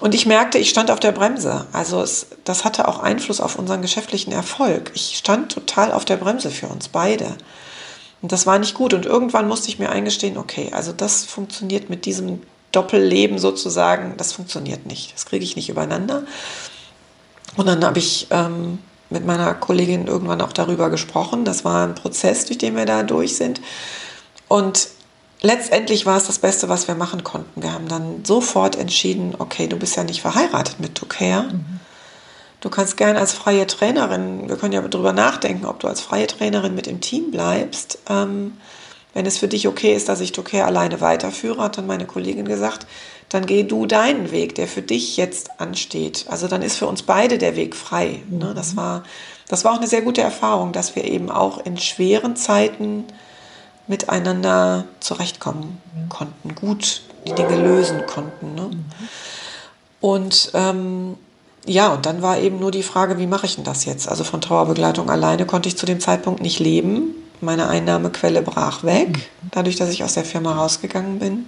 Und 0.00 0.14
ich 0.14 0.26
merkte, 0.26 0.58
ich 0.58 0.70
stand 0.70 0.90
auf 0.90 1.00
der 1.00 1.12
Bremse. 1.12 1.66
Also 1.72 2.02
es, 2.02 2.26
das 2.44 2.64
hatte 2.64 2.88
auch 2.88 2.98
Einfluss 2.98 3.40
auf 3.40 3.56
unseren 3.56 3.82
geschäftlichen 3.82 4.32
Erfolg. 4.32 4.90
Ich 4.94 5.16
stand 5.16 5.52
total 5.52 5.92
auf 5.92 6.04
der 6.04 6.16
Bremse 6.16 6.50
für 6.50 6.66
uns 6.66 6.88
beide. 6.88 7.36
Und 8.20 8.32
das 8.32 8.46
war 8.46 8.58
nicht 8.58 8.74
gut. 8.74 8.92
Und 8.92 9.06
irgendwann 9.06 9.48
musste 9.48 9.68
ich 9.68 9.78
mir 9.78 9.90
eingestehen, 9.90 10.36
okay, 10.36 10.70
also 10.72 10.92
das 10.92 11.24
funktioniert 11.24 11.90
mit 11.90 12.06
diesem 12.06 12.42
Doppelleben 12.72 13.38
sozusagen, 13.38 14.14
das 14.16 14.32
funktioniert 14.32 14.84
nicht. 14.86 15.14
Das 15.14 15.26
kriege 15.26 15.44
ich 15.44 15.56
nicht 15.56 15.68
übereinander. 15.68 16.24
Und 17.56 17.66
dann 17.66 17.84
habe 17.84 17.98
ich 18.00 18.26
ähm, 18.30 18.78
mit 19.10 19.24
meiner 19.24 19.54
Kollegin 19.54 20.06
irgendwann 20.06 20.40
auch 20.40 20.52
darüber 20.52 20.90
gesprochen. 20.90 21.44
Das 21.44 21.64
war 21.64 21.86
ein 21.86 21.94
Prozess, 21.94 22.46
durch 22.46 22.58
den 22.58 22.76
wir 22.76 22.84
da 22.84 23.04
durch 23.04 23.36
sind. 23.36 23.60
Und 24.48 24.88
letztendlich 25.40 26.06
war 26.06 26.16
es 26.16 26.26
das 26.26 26.38
Beste, 26.38 26.68
was 26.68 26.88
wir 26.88 26.94
machen 26.94 27.24
konnten. 27.24 27.62
Wir 27.62 27.72
haben 27.72 27.88
dann 27.88 28.24
sofort 28.24 28.76
entschieden, 28.76 29.34
okay, 29.38 29.66
du 29.66 29.76
bist 29.76 29.96
ja 29.96 30.04
nicht 30.04 30.22
verheiratet 30.22 30.80
mit 30.80 30.94
Tukea. 30.94 31.42
Mhm. 31.42 31.80
Du 32.60 32.70
kannst 32.70 32.96
gerne 32.96 33.18
als 33.18 33.34
freie 33.34 33.66
Trainerin, 33.66 34.48
wir 34.48 34.56
können 34.56 34.72
ja 34.72 34.80
darüber 34.80 35.12
nachdenken, 35.12 35.66
ob 35.66 35.80
du 35.80 35.86
als 35.86 36.00
freie 36.00 36.26
Trainerin 36.26 36.74
mit 36.74 36.86
im 36.86 37.02
Team 37.02 37.30
bleibst. 37.30 37.98
Ähm, 38.08 38.56
wenn 39.12 39.26
es 39.26 39.36
für 39.36 39.48
dich 39.48 39.68
okay 39.68 39.94
ist, 39.94 40.08
dass 40.08 40.20
ich 40.20 40.32
Tukea 40.32 40.64
alleine 40.64 41.00
weiterführe, 41.02 41.62
hat 41.62 41.76
dann 41.76 41.86
meine 41.86 42.06
Kollegin 42.06 42.46
gesagt, 42.46 42.86
dann 43.28 43.46
geh 43.46 43.64
du 43.64 43.84
deinen 43.84 44.30
Weg, 44.30 44.54
der 44.54 44.66
für 44.66 44.80
dich 44.80 45.16
jetzt 45.16 45.60
ansteht. 45.60 46.24
Also 46.28 46.48
dann 46.48 46.62
ist 46.62 46.76
für 46.76 46.86
uns 46.86 47.02
beide 47.02 47.36
der 47.36 47.54
Weg 47.54 47.76
frei. 47.76 48.22
Mhm. 48.30 48.54
Das, 48.54 48.76
war, 48.76 49.02
das 49.48 49.64
war 49.64 49.72
auch 49.72 49.78
eine 49.78 49.86
sehr 49.86 50.02
gute 50.02 50.22
Erfahrung, 50.22 50.72
dass 50.72 50.96
wir 50.96 51.04
eben 51.04 51.30
auch 51.30 51.64
in 51.66 51.76
schweren 51.76 52.34
Zeiten 52.34 53.04
miteinander 53.86 54.84
zurechtkommen 55.00 55.80
konnten, 56.08 56.54
gut 56.54 57.02
die 57.26 57.34
Dinge 57.34 57.56
lösen 57.56 58.06
konnten. 58.06 58.54
Ne? 58.54 58.70
Und 60.00 60.50
ähm, 60.54 61.16
ja, 61.66 61.92
und 61.94 62.04
dann 62.06 62.20
war 62.22 62.38
eben 62.38 62.58
nur 62.60 62.70
die 62.70 62.82
Frage, 62.82 63.18
wie 63.18 63.26
mache 63.26 63.46
ich 63.46 63.56
denn 63.56 63.64
das 63.64 63.84
jetzt? 63.84 64.08
Also 64.08 64.24
von 64.24 64.40
Trauerbegleitung 64.40 65.10
alleine 65.10 65.46
konnte 65.46 65.68
ich 65.68 65.78
zu 65.78 65.86
dem 65.86 66.00
Zeitpunkt 66.00 66.42
nicht 66.42 66.58
leben. 66.58 67.14
Meine 67.40 67.68
Einnahmequelle 67.68 68.42
brach 68.42 68.84
weg, 68.84 69.30
dadurch, 69.50 69.76
dass 69.76 69.90
ich 69.90 70.04
aus 70.04 70.14
der 70.14 70.24
Firma 70.24 70.54
rausgegangen 70.54 71.18
bin. 71.18 71.46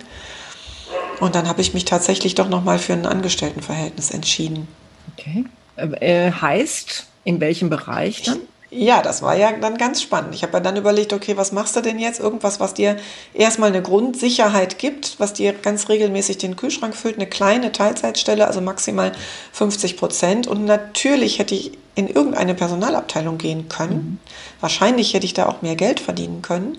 Und 1.21 1.35
dann 1.35 1.49
habe 1.49 1.61
ich 1.61 1.75
mich 1.75 1.85
tatsächlich 1.85 2.35
doch 2.35 2.49
nochmal 2.49 2.79
für 2.79 2.93
ein 2.93 3.07
Angestelltenverhältnis 3.07 4.11
entschieden. 4.11 4.69
Okay. 5.13 5.45
Äh, 5.77 6.33
heißt, 6.33 7.07
in 7.25 7.41
welchem 7.41 7.71
Bereich 7.71 8.23
dann? 8.23 8.41
Ja, 8.71 9.01
das 9.01 9.23
war 9.23 9.37
ja 9.37 9.53
dann 9.53 9.79
ganz 9.79 10.03
spannend. 10.03 10.35
Ich 10.35 10.43
habe 10.43 10.55
ja 10.55 10.61
dann 10.61 10.77
überlegt, 10.77 11.13
okay, 11.13 11.37
was 11.37 11.53
machst 11.53 11.77
du 11.77 11.83
denn 11.83 12.01
jetzt? 12.01 12.19
Irgendwas, 12.19 12.59
was 12.59 12.75
dir 12.75 12.97
erstmal 13.33 13.69
eine 13.69 13.81
Grundsicherheit 13.81 14.79
gibt, 14.79 15.21
was 15.21 15.35
dir 15.35 15.53
ganz 15.53 15.89
regelmäßig 15.89 16.39
den 16.39 16.57
Kühlschrank 16.57 16.97
füllt, 16.97 17.15
eine 17.15 17.29
kleine 17.29 17.71
Teilzeitstelle, 17.71 18.47
also 18.47 18.61
maximal 18.61 19.13
50 19.53 19.97
Prozent. 19.97 20.47
Und 20.49 20.65
natürlich 20.65 21.39
hätte 21.39 21.55
ich 21.55 21.79
in 21.95 22.09
irgendeine 22.09 22.55
Personalabteilung 22.55 23.39
gehen 23.39 23.69
können. 23.69 23.95
Mhm. 23.95 24.19
Wahrscheinlich 24.61 25.15
hätte 25.15 25.27
ich 25.27 25.35
da 25.35 25.47
auch 25.47 25.63
mehr 25.63 25.77
Geld 25.77 26.01
verdienen 26.01 26.43
können. 26.43 26.77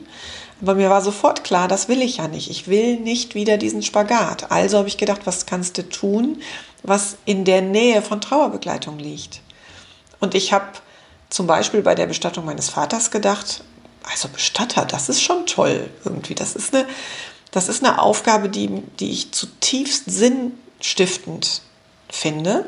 Aber 0.61 0.75
mir 0.75 0.89
war 0.89 1.01
sofort 1.01 1.43
klar, 1.43 1.69
das 1.69 1.87
will 1.87 2.01
ich 2.01 2.17
ja 2.17 2.27
nicht. 2.27 2.49
Ich 2.49 2.67
will 2.67 2.97
nicht 2.99 3.33
wieder 3.33 3.57
diesen 3.57 3.81
Spagat. 3.81 4.51
Also 4.51 4.79
habe 4.79 4.87
ich 4.89 4.97
gedacht, 4.97 5.21
was 5.25 5.45
kannst 5.45 5.77
du 5.77 5.87
tun, 5.87 6.41
was 6.83 7.17
in 7.25 7.45
der 7.45 7.61
Nähe 7.61 8.01
von 8.01 8.19
Trauerbegleitung 8.19 8.99
liegt? 8.99 9.41
Und 10.19 10.35
ich 10.35 10.51
habe 10.51 10.65
zum 11.29 11.47
Beispiel 11.47 11.81
bei 11.81 11.95
der 11.95 12.07
Bestattung 12.07 12.45
meines 12.45 12.69
Vaters 12.69 13.11
gedacht, 13.11 13.63
also 14.09 14.29
Bestatter, 14.29 14.85
das 14.85 15.09
ist 15.09 15.21
schon 15.21 15.45
toll 15.45 15.89
irgendwie. 16.05 16.35
Das 16.35 16.55
ist 16.55 16.73
eine, 16.73 16.87
das 17.51 17.69
ist 17.69 17.83
eine 17.83 18.01
Aufgabe, 18.01 18.49
die, 18.49 18.83
die 18.99 19.11
ich 19.11 19.31
zutiefst 19.31 20.05
sinnstiftend 20.09 21.61
finde. 22.09 22.65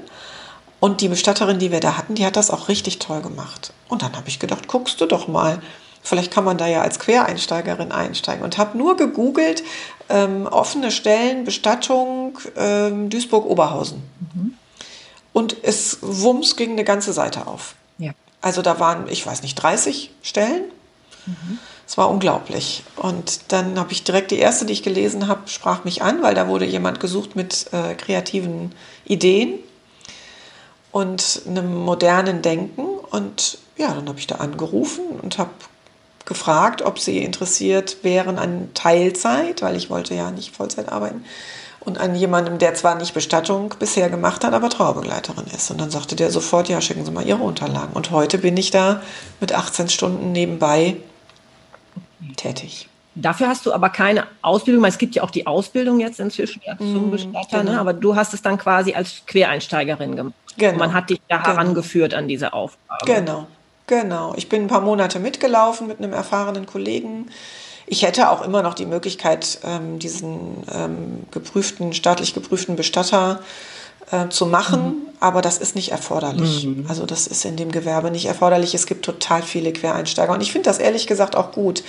Und 0.81 1.01
die 1.01 1.09
Bestatterin, 1.09 1.59
die 1.59 1.71
wir 1.71 1.81
da 1.81 1.97
hatten, 1.97 2.15
die 2.15 2.25
hat 2.25 2.37
das 2.37 2.51
auch 2.51 2.69
richtig 2.69 2.99
toll 2.99 3.21
gemacht. 3.21 3.73
Und 3.89 4.01
dann 4.01 4.15
habe 4.15 4.29
ich 4.29 4.39
gedacht, 4.39 4.67
guckst 4.67 5.01
du 5.01 5.05
doch 5.05 5.27
mal. 5.27 5.61
Vielleicht 6.01 6.31
kann 6.31 6.45
man 6.45 6.57
da 6.57 6.67
ja 6.67 6.81
als 6.81 6.99
Quereinsteigerin 6.99 7.91
einsteigen. 7.91 8.43
Und 8.43 8.57
habe 8.57 8.77
nur 8.77 8.95
gegoogelt, 8.95 9.63
ähm, 10.07 10.47
offene 10.47 10.91
Stellen, 10.91 11.43
Bestattung, 11.43 12.39
ähm, 12.55 13.09
Duisburg-Oberhausen. 13.09 14.01
Mhm. 14.33 14.53
Und 15.33 15.57
es 15.61 15.99
wumms 16.01 16.55
ging 16.55 16.71
eine 16.71 16.85
ganze 16.85 17.11
Seite 17.11 17.47
auf. 17.47 17.75
Also 18.41 18.61
da 18.61 18.79
waren, 18.79 19.07
ich 19.09 19.25
weiß 19.25 19.41
nicht, 19.41 19.55
30 19.55 20.11
Stellen. 20.21 20.63
Mhm. 21.25 21.59
Es 21.87 21.97
war 21.97 22.09
unglaublich. 22.09 22.83
Und 22.95 23.51
dann 23.51 23.79
habe 23.79 23.91
ich 23.91 24.03
direkt 24.03 24.31
die 24.31 24.39
erste, 24.39 24.65
die 24.65 24.73
ich 24.73 24.83
gelesen 24.83 25.27
habe, 25.27 25.49
sprach 25.49 25.83
mich 25.83 26.01
an, 26.01 26.21
weil 26.21 26.35
da 26.35 26.47
wurde 26.47 26.65
jemand 26.65 26.99
gesucht 26.99 27.35
mit 27.35 27.67
äh, 27.73 27.95
kreativen 27.95 28.73
Ideen 29.05 29.59
und 30.91 31.41
einem 31.47 31.75
modernen 31.75 32.41
Denken. 32.41 32.85
Und 33.09 33.57
ja, 33.77 33.93
dann 33.93 34.07
habe 34.07 34.19
ich 34.19 34.27
da 34.27 34.35
angerufen 34.35 35.03
und 35.21 35.37
habe 35.37 35.51
gefragt, 36.25 36.83
ob 36.83 36.99
sie 36.99 37.23
interessiert 37.23 37.97
wären 38.03 38.37
an 38.37 38.69
Teilzeit, 38.75 39.63
weil 39.63 39.75
ich 39.75 39.89
wollte 39.89 40.13
ja 40.13 40.29
nicht 40.29 40.55
Vollzeit 40.55 40.89
arbeiten 40.89 41.25
und 41.79 41.97
an 41.99 42.15
jemandem, 42.15 42.57
der 42.57 42.73
zwar 42.73 42.95
nicht 42.95 43.13
Bestattung 43.13 43.73
bisher 43.79 44.09
gemacht 44.09 44.43
hat, 44.43 44.53
aber 44.53 44.69
Trauerbegleiterin 44.69 45.45
ist. 45.55 45.71
Und 45.71 45.79
dann 45.79 45.89
sagte 45.89 46.15
der 46.15 46.31
sofort, 46.31 46.69
ja, 46.69 46.81
schicken 46.81 47.05
Sie 47.05 47.11
mal 47.11 47.25
Ihre 47.25 47.41
Unterlagen. 47.41 47.93
Und 47.93 48.11
heute 48.11 48.37
bin 48.37 48.57
ich 48.57 48.71
da 48.71 49.01
mit 49.39 49.53
18 49.53 49.89
Stunden 49.89 50.31
nebenbei 50.31 50.97
tätig. 52.35 52.87
Dafür 53.15 53.47
hast 53.47 53.65
du 53.65 53.73
aber 53.73 53.89
keine 53.89 54.27
Ausbildung. 54.41 54.85
Es 54.85 54.97
gibt 54.97 55.15
ja 55.15 55.23
auch 55.23 55.31
die 55.31 55.47
Ausbildung 55.47 55.99
jetzt 55.99 56.19
inzwischen 56.19 56.61
ja, 56.65 56.77
zum 56.77 57.07
mm, 57.07 57.11
Bestatter, 57.11 57.57
ne? 57.57 57.63
genau. 57.63 57.71
ne? 57.71 57.79
aber 57.79 57.93
du 57.93 58.15
hast 58.15 58.33
es 58.33 58.41
dann 58.41 58.57
quasi 58.57 58.93
als 58.93 59.23
Quereinsteigerin 59.25 60.15
gemacht. 60.15 60.33
Genau. 60.57 60.77
man 60.77 60.93
hat 60.93 61.09
dich 61.09 61.21
da 61.27 61.37
genau. 61.37 61.49
herangeführt 61.49 62.13
an 62.13 62.27
diese 62.27 62.53
Aufgabe. 62.53 63.05
Genau, 63.05 63.47
Genau. 63.89 64.35
Ich 64.37 64.47
bin 64.49 64.61
ein 64.63 64.67
paar 64.67 64.81
Monate 64.81 65.19
mitgelaufen 65.19 65.87
mit 65.87 65.97
einem 65.97 66.13
erfahrenen 66.13 66.67
Kollegen. 66.67 67.31
Ich 67.91 68.03
hätte 68.03 68.29
auch 68.29 68.43
immer 68.43 68.61
noch 68.61 68.75
die 68.75 68.85
Möglichkeit, 68.85 69.61
ähm, 69.63 69.97
diesen 69.97 70.63
ähm, 70.71 71.23
geprüften, 71.31 71.91
staatlich 71.93 72.35
geprüften 72.35 72.75
Bestatter 72.75 73.41
zu 74.29 74.45
machen, 74.45 74.83
mhm. 74.83 74.95
aber 75.19 75.41
das 75.41 75.57
ist 75.57 75.75
nicht 75.75 75.91
erforderlich. 75.91 76.65
Mhm. 76.65 76.85
Also 76.87 77.05
das 77.05 77.27
ist 77.27 77.45
in 77.45 77.57
dem 77.57 77.71
Gewerbe 77.71 78.11
nicht 78.11 78.25
erforderlich. 78.25 78.73
Es 78.73 78.85
gibt 78.85 79.05
total 79.05 79.41
viele 79.41 79.71
Quereinsteiger 79.71 80.33
und 80.33 80.41
ich 80.41 80.51
finde 80.51 80.69
das 80.69 80.79
ehrlich 80.79 81.07
gesagt 81.07 81.35
auch 81.35 81.51
gut, 81.51 81.83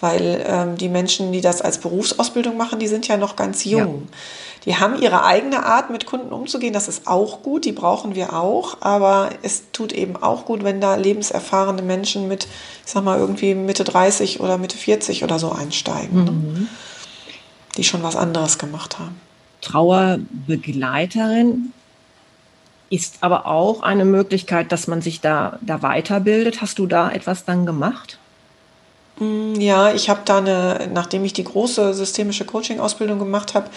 weil 0.00 0.44
ähm, 0.46 0.76
die 0.76 0.88
Menschen, 0.88 1.32
die 1.32 1.40
das 1.40 1.62
als 1.62 1.78
Berufsausbildung 1.78 2.56
machen, 2.56 2.78
die 2.78 2.88
sind 2.88 3.08
ja 3.08 3.16
noch 3.16 3.36
ganz 3.36 3.64
jung. 3.64 4.02
Ja. 4.06 4.16
Die 4.64 4.76
haben 4.76 5.00
ihre 5.00 5.24
eigene 5.24 5.66
Art, 5.66 5.90
mit 5.90 6.06
Kunden 6.06 6.32
umzugehen. 6.32 6.72
Das 6.72 6.88
ist 6.88 7.06
auch 7.06 7.42
gut, 7.42 7.64
die 7.64 7.72
brauchen 7.72 8.14
wir 8.14 8.32
auch. 8.32 8.78
Aber 8.80 9.30
es 9.42 9.64
tut 9.72 9.92
eben 9.92 10.16
auch 10.16 10.46
gut, 10.46 10.64
wenn 10.64 10.80
da 10.80 10.94
lebenserfahrene 10.94 11.82
Menschen 11.82 12.28
mit, 12.28 12.44
ich 12.84 12.92
sag 12.92 13.04
mal, 13.04 13.18
irgendwie 13.18 13.54
Mitte 13.54 13.84
30 13.84 14.40
oder 14.40 14.56
Mitte 14.56 14.76
40 14.76 15.22
oder 15.22 15.38
so 15.38 15.52
einsteigen. 15.52 16.24
Ne? 16.24 16.30
Mhm. 16.30 16.52
Ne? 16.52 16.66
Die 17.76 17.84
schon 17.84 18.02
was 18.02 18.16
anderes 18.16 18.58
gemacht 18.58 18.98
haben. 18.98 19.20
Trauerbegleiterin 19.64 21.72
ist 22.90 23.18
aber 23.22 23.46
auch 23.46 23.82
eine 23.82 24.04
Möglichkeit, 24.04 24.70
dass 24.70 24.86
man 24.86 25.02
sich 25.02 25.20
da, 25.20 25.58
da 25.62 25.82
weiterbildet. 25.82 26.60
Hast 26.60 26.78
du 26.78 26.86
da 26.86 27.10
etwas 27.10 27.44
dann 27.44 27.66
gemacht? 27.66 28.20
Mm, 29.20 29.60
ja, 29.60 29.92
ich 29.94 30.08
habe 30.10 30.22
da 30.24 30.38
eine, 30.38 30.90
nachdem 30.92 31.24
ich 31.24 31.32
die 31.32 31.44
große 31.44 31.94
systemische 31.94 32.44
Coaching-Ausbildung 32.44 33.20
gemacht 33.20 33.54
habe, 33.54 33.70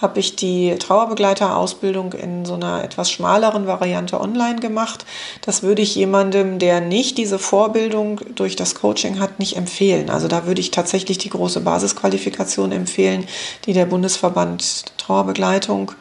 habe 0.00 0.20
ich 0.20 0.36
die 0.36 0.74
Trauerbegleiter-Ausbildung 0.78 2.12
in 2.12 2.44
so 2.44 2.54
einer 2.54 2.84
etwas 2.84 3.10
schmaleren 3.10 3.66
Variante 3.66 4.20
online 4.20 4.60
gemacht. 4.60 5.06
Das 5.40 5.62
würde 5.62 5.80
ich 5.80 5.94
jemandem, 5.94 6.58
der 6.58 6.82
nicht 6.82 7.16
diese 7.16 7.38
Vorbildung 7.38 8.20
durch 8.34 8.54
das 8.54 8.74
Coaching 8.74 9.18
hat, 9.18 9.38
nicht 9.38 9.56
empfehlen. 9.56 10.10
Also 10.10 10.28
da 10.28 10.46
würde 10.46 10.60
ich 10.60 10.70
tatsächlich 10.70 11.16
die 11.16 11.30
große 11.30 11.60
Basisqualifikation 11.60 12.70
empfehlen, 12.72 13.26
die 13.64 13.72
der 13.72 13.86
Bundesverband 13.86 14.84
Trauerbegleitung 14.98 15.92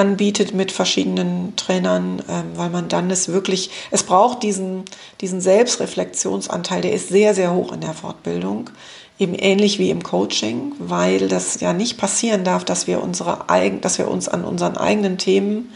anbietet 0.00 0.54
mit 0.54 0.72
verschiedenen 0.72 1.54
Trainern, 1.56 2.22
ähm, 2.26 2.52
weil 2.54 2.70
man 2.70 2.88
dann 2.88 3.10
es 3.10 3.28
wirklich, 3.28 3.70
es 3.90 4.02
braucht 4.02 4.42
diesen, 4.42 4.84
diesen 5.20 5.42
Selbstreflexionsanteil, 5.42 6.80
der 6.80 6.94
ist 6.94 7.10
sehr, 7.10 7.34
sehr 7.34 7.52
hoch 7.52 7.70
in 7.70 7.82
der 7.82 7.92
Fortbildung, 7.92 8.70
eben 9.18 9.34
ähnlich 9.34 9.78
wie 9.78 9.90
im 9.90 10.02
Coaching, 10.02 10.72
weil 10.78 11.28
das 11.28 11.60
ja 11.60 11.74
nicht 11.74 11.98
passieren 11.98 12.44
darf, 12.44 12.64
dass 12.64 12.86
wir 12.86 13.02
unsere 13.02 13.50
eigen, 13.50 13.82
dass 13.82 13.98
wir 13.98 14.10
uns 14.10 14.26
an 14.26 14.42
unseren 14.44 14.78
eigenen 14.78 15.18
Themen 15.18 15.70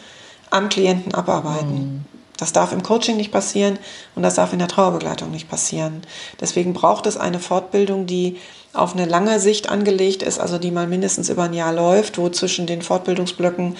am 0.48 0.70
Klienten 0.70 1.12
abarbeiten. 1.12 1.74
Mhm. 1.74 2.04
Das 2.38 2.52
darf 2.52 2.72
im 2.72 2.82
Coaching 2.82 3.18
nicht 3.18 3.30
passieren 3.30 3.78
und 4.14 4.22
das 4.22 4.36
darf 4.36 4.54
in 4.54 4.58
der 4.58 4.68
Trauerbegleitung 4.68 5.30
nicht 5.30 5.50
passieren. 5.50 6.00
Deswegen 6.40 6.72
braucht 6.72 7.06
es 7.06 7.18
eine 7.18 7.38
Fortbildung, 7.38 8.06
die 8.06 8.38
auf 8.74 8.94
eine 8.94 9.06
lange 9.06 9.40
Sicht 9.40 9.68
angelegt 9.68 10.22
ist, 10.22 10.38
also 10.38 10.58
die 10.58 10.70
mal 10.70 10.86
mindestens 10.86 11.28
über 11.28 11.44
ein 11.44 11.54
Jahr 11.54 11.72
läuft, 11.72 12.18
wo 12.18 12.28
zwischen 12.28 12.66
den 12.66 12.82
Fortbildungsblöcken 12.82 13.76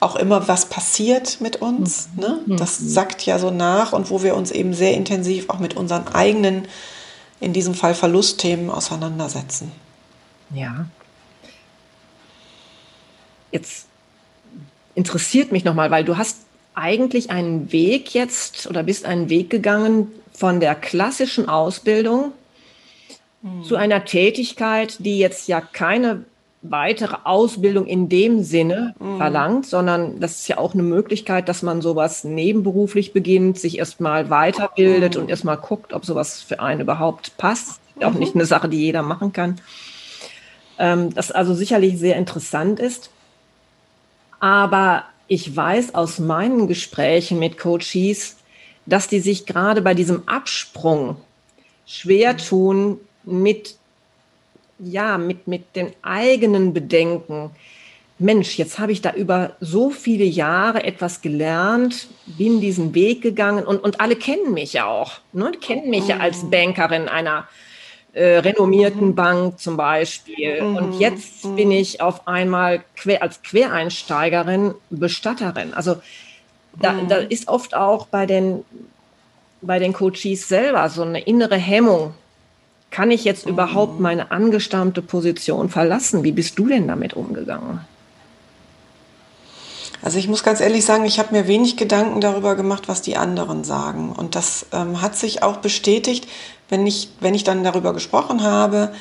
auch 0.00 0.16
immer 0.16 0.46
was 0.48 0.66
passiert 0.66 1.40
mit 1.40 1.56
uns. 1.56 2.08
Mhm. 2.14 2.20
Ne? 2.20 2.40
Mhm. 2.46 2.56
Das 2.56 2.78
sackt 2.78 3.24
ja 3.26 3.38
so 3.38 3.50
nach 3.50 3.92
und 3.92 4.10
wo 4.10 4.22
wir 4.22 4.36
uns 4.36 4.50
eben 4.50 4.74
sehr 4.74 4.94
intensiv 4.94 5.48
auch 5.50 5.58
mit 5.58 5.74
unseren 5.74 6.08
eigenen, 6.08 6.68
in 7.40 7.52
diesem 7.52 7.74
Fall 7.74 7.94
Verlustthemen 7.94 8.70
auseinandersetzen. 8.70 9.72
Ja. 10.54 10.86
Jetzt 13.50 13.86
interessiert 14.94 15.52
mich 15.52 15.64
nochmal, 15.64 15.90
weil 15.90 16.04
du 16.04 16.16
hast 16.16 16.38
eigentlich 16.74 17.30
einen 17.30 17.72
Weg 17.72 18.14
jetzt 18.14 18.66
oder 18.66 18.82
bist 18.82 19.06
einen 19.06 19.28
Weg 19.28 19.50
gegangen 19.50 20.12
von 20.32 20.60
der 20.60 20.74
klassischen 20.74 21.48
Ausbildung 21.48 22.32
mhm. 23.46 23.62
zu 23.62 23.76
einer 23.76 24.04
Tätigkeit, 24.04 24.96
die 24.98 25.18
jetzt 25.18 25.48
ja 25.48 25.60
keine 25.60 26.24
weitere 26.62 27.16
Ausbildung 27.24 27.86
in 27.86 28.08
dem 28.08 28.42
Sinne 28.42 28.94
mhm. 28.98 29.18
verlangt, 29.18 29.66
sondern 29.66 30.20
das 30.20 30.40
ist 30.40 30.48
ja 30.48 30.58
auch 30.58 30.74
eine 30.74 30.82
Möglichkeit, 30.82 31.48
dass 31.48 31.62
man 31.62 31.80
sowas 31.80 32.24
nebenberuflich 32.24 33.12
beginnt, 33.12 33.58
sich 33.58 33.78
erstmal 33.78 34.30
weiterbildet 34.30 35.14
mhm. 35.14 35.22
und 35.22 35.30
erstmal 35.30 35.58
guckt, 35.58 35.92
ob 35.92 36.04
sowas 36.04 36.42
für 36.42 36.60
einen 36.60 36.80
überhaupt 36.80 37.36
passt. 37.36 37.80
Auch 38.02 38.12
nicht 38.12 38.34
eine 38.34 38.44
Sache, 38.44 38.68
die 38.68 38.78
jeder 38.78 39.02
machen 39.02 39.32
kann. 39.32 39.60
Ähm, 40.78 41.14
das 41.14 41.30
also 41.30 41.54
sicherlich 41.54 41.98
sehr 41.98 42.16
interessant 42.16 42.78
ist. 42.78 43.10
Aber 44.38 45.04
ich 45.28 45.54
weiß 45.54 45.94
aus 45.94 46.18
meinen 46.18 46.68
Gesprächen 46.68 47.38
mit 47.38 47.58
Coaches, 47.58 48.36
dass 48.84 49.08
die 49.08 49.20
sich 49.20 49.46
gerade 49.46 49.80
bei 49.80 49.94
diesem 49.94 50.28
Absprung 50.28 51.16
schwer 51.86 52.36
tun 52.36 53.00
mit, 53.26 53.76
ja, 54.78 55.18
mit, 55.18 55.46
mit 55.46 55.76
den 55.76 55.92
eigenen 56.02 56.72
Bedenken. 56.72 57.50
Mensch, 58.18 58.56
jetzt 58.56 58.78
habe 58.78 58.92
ich 58.92 59.02
da 59.02 59.12
über 59.12 59.56
so 59.60 59.90
viele 59.90 60.24
Jahre 60.24 60.84
etwas 60.84 61.20
gelernt, 61.20 62.08
bin 62.24 62.62
diesen 62.62 62.94
Weg 62.94 63.20
gegangen 63.20 63.66
und, 63.66 63.78
und 63.82 64.00
alle 64.00 64.16
kennen 64.16 64.54
mich 64.54 64.72
ja 64.72 64.86
auch. 64.86 65.20
Ne? 65.32 65.52
Die 65.54 65.58
kennen 65.58 65.90
mich 65.90 66.08
ja 66.08 66.16
als 66.18 66.48
Bankerin 66.48 67.08
einer 67.08 67.46
äh, 68.16 68.38
renommierten 68.38 69.08
mhm. 69.08 69.14
Bank 69.14 69.60
zum 69.60 69.76
Beispiel. 69.76 70.62
Mhm. 70.62 70.76
Und 70.76 70.98
jetzt 70.98 71.44
mhm. 71.44 71.56
bin 71.56 71.70
ich 71.70 72.00
auf 72.00 72.26
einmal 72.26 72.82
quer, 72.96 73.22
als 73.22 73.42
Quereinsteigerin 73.42 74.74
Bestatterin. 74.88 75.74
Also 75.74 75.96
da, 76.80 76.92
mhm. 76.92 77.08
da 77.08 77.16
ist 77.16 77.48
oft 77.48 77.74
auch 77.74 78.06
bei 78.06 78.24
den, 78.24 78.64
bei 79.60 79.78
den 79.78 79.92
Coaches 79.92 80.48
selber 80.48 80.88
so 80.88 81.02
eine 81.02 81.20
innere 81.20 81.56
Hemmung. 81.56 82.14
Kann 82.96 83.10
ich 83.10 83.24
jetzt 83.24 83.44
überhaupt 83.44 83.96
mhm. 83.96 84.02
meine 84.02 84.30
angestammte 84.30 85.02
Position 85.02 85.68
verlassen? 85.68 86.24
Wie 86.24 86.32
bist 86.32 86.58
du 86.58 86.66
denn 86.66 86.88
damit 86.88 87.12
umgegangen? 87.12 87.80
Also 90.00 90.16
ich 90.16 90.28
muss 90.28 90.42
ganz 90.42 90.62
ehrlich 90.62 90.86
sagen, 90.86 91.04
ich 91.04 91.18
habe 91.18 91.34
mir 91.34 91.46
wenig 91.46 91.76
Gedanken 91.76 92.22
darüber 92.22 92.54
gemacht, 92.54 92.88
was 92.88 93.02
die 93.02 93.18
anderen 93.18 93.64
sagen. 93.64 94.12
Und 94.12 94.34
das 94.34 94.64
ähm, 94.72 95.02
hat 95.02 95.14
sich 95.14 95.42
auch 95.42 95.58
bestätigt, 95.58 96.26
wenn 96.70 96.86
ich, 96.86 97.10
wenn 97.20 97.34
ich 97.34 97.44
dann 97.44 97.64
darüber 97.64 97.92
gesprochen 97.92 98.42
habe, 98.42 98.94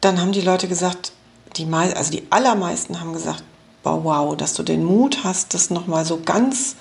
dann 0.00 0.20
haben 0.20 0.30
die 0.30 0.40
Leute 0.40 0.68
gesagt, 0.68 1.10
die, 1.56 1.66
also 1.72 2.12
die 2.12 2.22
allermeisten 2.30 3.00
haben 3.00 3.14
gesagt, 3.14 3.42
wow, 3.82 3.98
wow, 4.04 4.36
dass 4.36 4.54
du 4.54 4.62
den 4.62 4.84
Mut 4.84 5.24
hast, 5.24 5.54
das 5.54 5.70
nochmal 5.70 6.04
so 6.04 6.20
ganz 6.24 6.76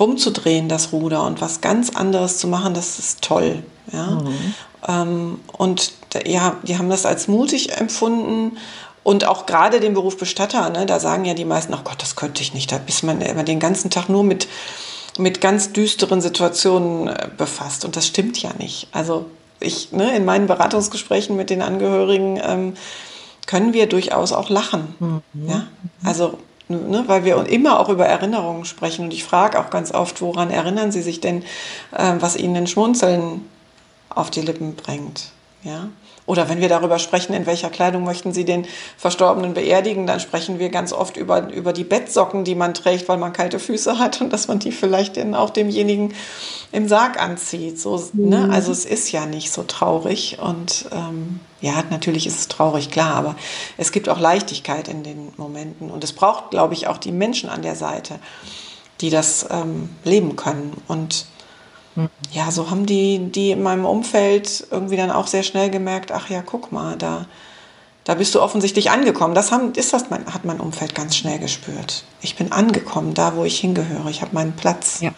rumzudrehen, 0.00 0.68
das 0.68 0.92
Ruder 0.92 1.22
und 1.22 1.40
was 1.40 1.60
ganz 1.60 1.90
anderes 1.90 2.38
zu 2.38 2.48
machen, 2.48 2.74
das 2.74 2.98
ist 2.98 3.22
toll. 3.22 3.62
Ja? 3.92 4.06
Mhm. 4.06 4.54
Ähm, 4.86 5.40
und 5.52 5.92
ja, 6.26 6.56
die 6.62 6.78
haben 6.78 6.90
das 6.90 7.06
als 7.06 7.28
mutig 7.28 7.72
empfunden 7.78 8.58
und 9.02 9.26
auch 9.26 9.46
gerade 9.46 9.80
den 9.80 9.94
Beruf 9.94 10.16
Bestatter, 10.16 10.70
ne, 10.70 10.86
da 10.86 10.98
sagen 10.98 11.24
ja 11.24 11.34
die 11.34 11.44
meisten, 11.44 11.74
oh 11.74 11.80
Gott, 11.84 12.00
das 12.00 12.16
könnte 12.16 12.42
ich 12.42 12.54
nicht. 12.54 12.72
Da 12.72 12.80
ist 12.86 13.02
man 13.02 13.20
immer 13.20 13.44
den 13.44 13.60
ganzen 13.60 13.90
Tag 13.90 14.08
nur 14.08 14.24
mit, 14.24 14.48
mit 15.18 15.40
ganz 15.40 15.72
düsteren 15.72 16.20
Situationen 16.20 17.08
äh, 17.08 17.28
befasst. 17.36 17.84
Und 17.84 17.96
das 17.96 18.06
stimmt 18.06 18.40
ja 18.40 18.50
nicht. 18.58 18.88
Also 18.92 19.26
ich, 19.60 19.92
ne, 19.92 20.16
in 20.16 20.24
meinen 20.24 20.46
Beratungsgesprächen 20.46 21.36
mit 21.36 21.50
den 21.50 21.62
Angehörigen 21.62 22.40
ähm, 22.42 22.74
können 23.46 23.74
wir 23.74 23.86
durchaus 23.86 24.32
auch 24.32 24.48
lachen. 24.48 24.94
Mhm. 24.98 25.48
Ja? 25.48 25.66
Also 26.02 26.38
Ne, 26.66 27.04
weil 27.06 27.26
wir 27.26 27.46
immer 27.46 27.78
auch 27.78 27.90
über 27.90 28.06
Erinnerungen 28.06 28.64
sprechen. 28.64 29.04
Und 29.04 29.12
ich 29.12 29.22
frage 29.22 29.60
auch 29.60 29.68
ganz 29.68 29.92
oft, 29.92 30.22
woran 30.22 30.50
erinnern 30.50 30.92
Sie 30.92 31.02
sich 31.02 31.20
denn, 31.20 31.42
äh, 31.92 32.14
was 32.20 32.36
Ihnen 32.36 32.56
ein 32.56 32.66
Schmunzeln 32.66 33.42
auf 34.14 34.30
die 34.30 34.42
Lippen 34.42 34.74
bringt? 34.74 35.30
Ja? 35.62 35.88
Oder 36.26 36.48
wenn 36.48 36.60
wir 36.60 36.70
darüber 36.70 36.98
sprechen, 36.98 37.34
in 37.34 37.44
welcher 37.44 37.68
Kleidung 37.68 38.04
möchten 38.04 38.32
Sie 38.32 38.46
den 38.46 38.66
Verstorbenen 38.96 39.52
beerdigen, 39.52 40.06
dann 40.06 40.20
sprechen 40.20 40.58
wir 40.58 40.70
ganz 40.70 40.92
oft 40.92 41.18
über, 41.18 41.50
über 41.52 41.74
die 41.74 41.84
Bettsocken, 41.84 42.44
die 42.44 42.54
man 42.54 42.72
trägt, 42.72 43.08
weil 43.08 43.18
man 43.18 43.34
kalte 43.34 43.58
Füße 43.58 43.98
hat 43.98 44.22
und 44.22 44.32
dass 44.32 44.48
man 44.48 44.58
die 44.58 44.72
vielleicht 44.72 45.18
dann 45.18 45.34
auch 45.34 45.50
demjenigen 45.50 46.14
im 46.72 46.88
Sarg 46.88 47.20
anzieht. 47.20 47.78
So, 47.78 47.96
ne? 47.96 48.10
mhm. 48.12 48.28
ne? 48.28 48.48
Also 48.52 48.72
es 48.72 48.86
ist 48.86 49.12
ja 49.12 49.26
nicht 49.26 49.52
so 49.52 49.64
traurig 49.64 50.38
und 50.40 50.86
ähm, 50.92 51.40
ja, 51.60 51.82
natürlich 51.90 52.26
ist 52.26 52.38
es 52.38 52.48
traurig, 52.48 52.90
klar, 52.90 53.14
aber 53.16 53.36
es 53.76 53.92
gibt 53.92 54.08
auch 54.08 54.18
Leichtigkeit 54.18 54.88
in 54.88 55.02
den 55.02 55.32
Momenten 55.36 55.90
und 55.90 56.04
es 56.04 56.14
braucht, 56.14 56.50
glaube 56.50 56.72
ich, 56.72 56.86
auch 56.86 56.98
die 56.98 57.12
Menschen 57.12 57.50
an 57.50 57.60
der 57.60 57.76
Seite, 57.76 58.18
die 59.02 59.10
das 59.10 59.46
ähm, 59.50 59.90
leben 60.04 60.36
können 60.36 60.80
und 60.88 61.26
ja, 62.32 62.50
so 62.50 62.70
haben 62.70 62.86
die, 62.86 63.18
die 63.30 63.52
in 63.52 63.62
meinem 63.62 63.84
Umfeld 63.84 64.66
irgendwie 64.70 64.96
dann 64.96 65.10
auch 65.10 65.26
sehr 65.26 65.42
schnell 65.42 65.70
gemerkt, 65.70 66.10
ach 66.10 66.28
ja, 66.28 66.42
guck 66.42 66.72
mal, 66.72 66.96
da, 66.96 67.26
da 68.02 68.14
bist 68.14 68.34
du 68.34 68.42
offensichtlich 68.42 68.90
angekommen. 68.90 69.34
Das, 69.34 69.52
haben, 69.52 69.72
ist 69.74 69.92
das 69.92 70.10
mein, 70.10 70.26
hat 70.26 70.44
mein 70.44 70.60
Umfeld 70.60 70.94
ganz 70.94 71.16
schnell 71.16 71.38
gespürt. 71.38 72.04
Ich 72.20 72.36
bin 72.36 72.52
angekommen, 72.52 73.14
da 73.14 73.36
wo 73.36 73.44
ich 73.44 73.58
hingehöre. 73.60 74.08
Ich 74.10 74.22
habe 74.22 74.34
meinen 74.34 74.52
Platz. 74.52 75.00
Ja. 75.00 75.12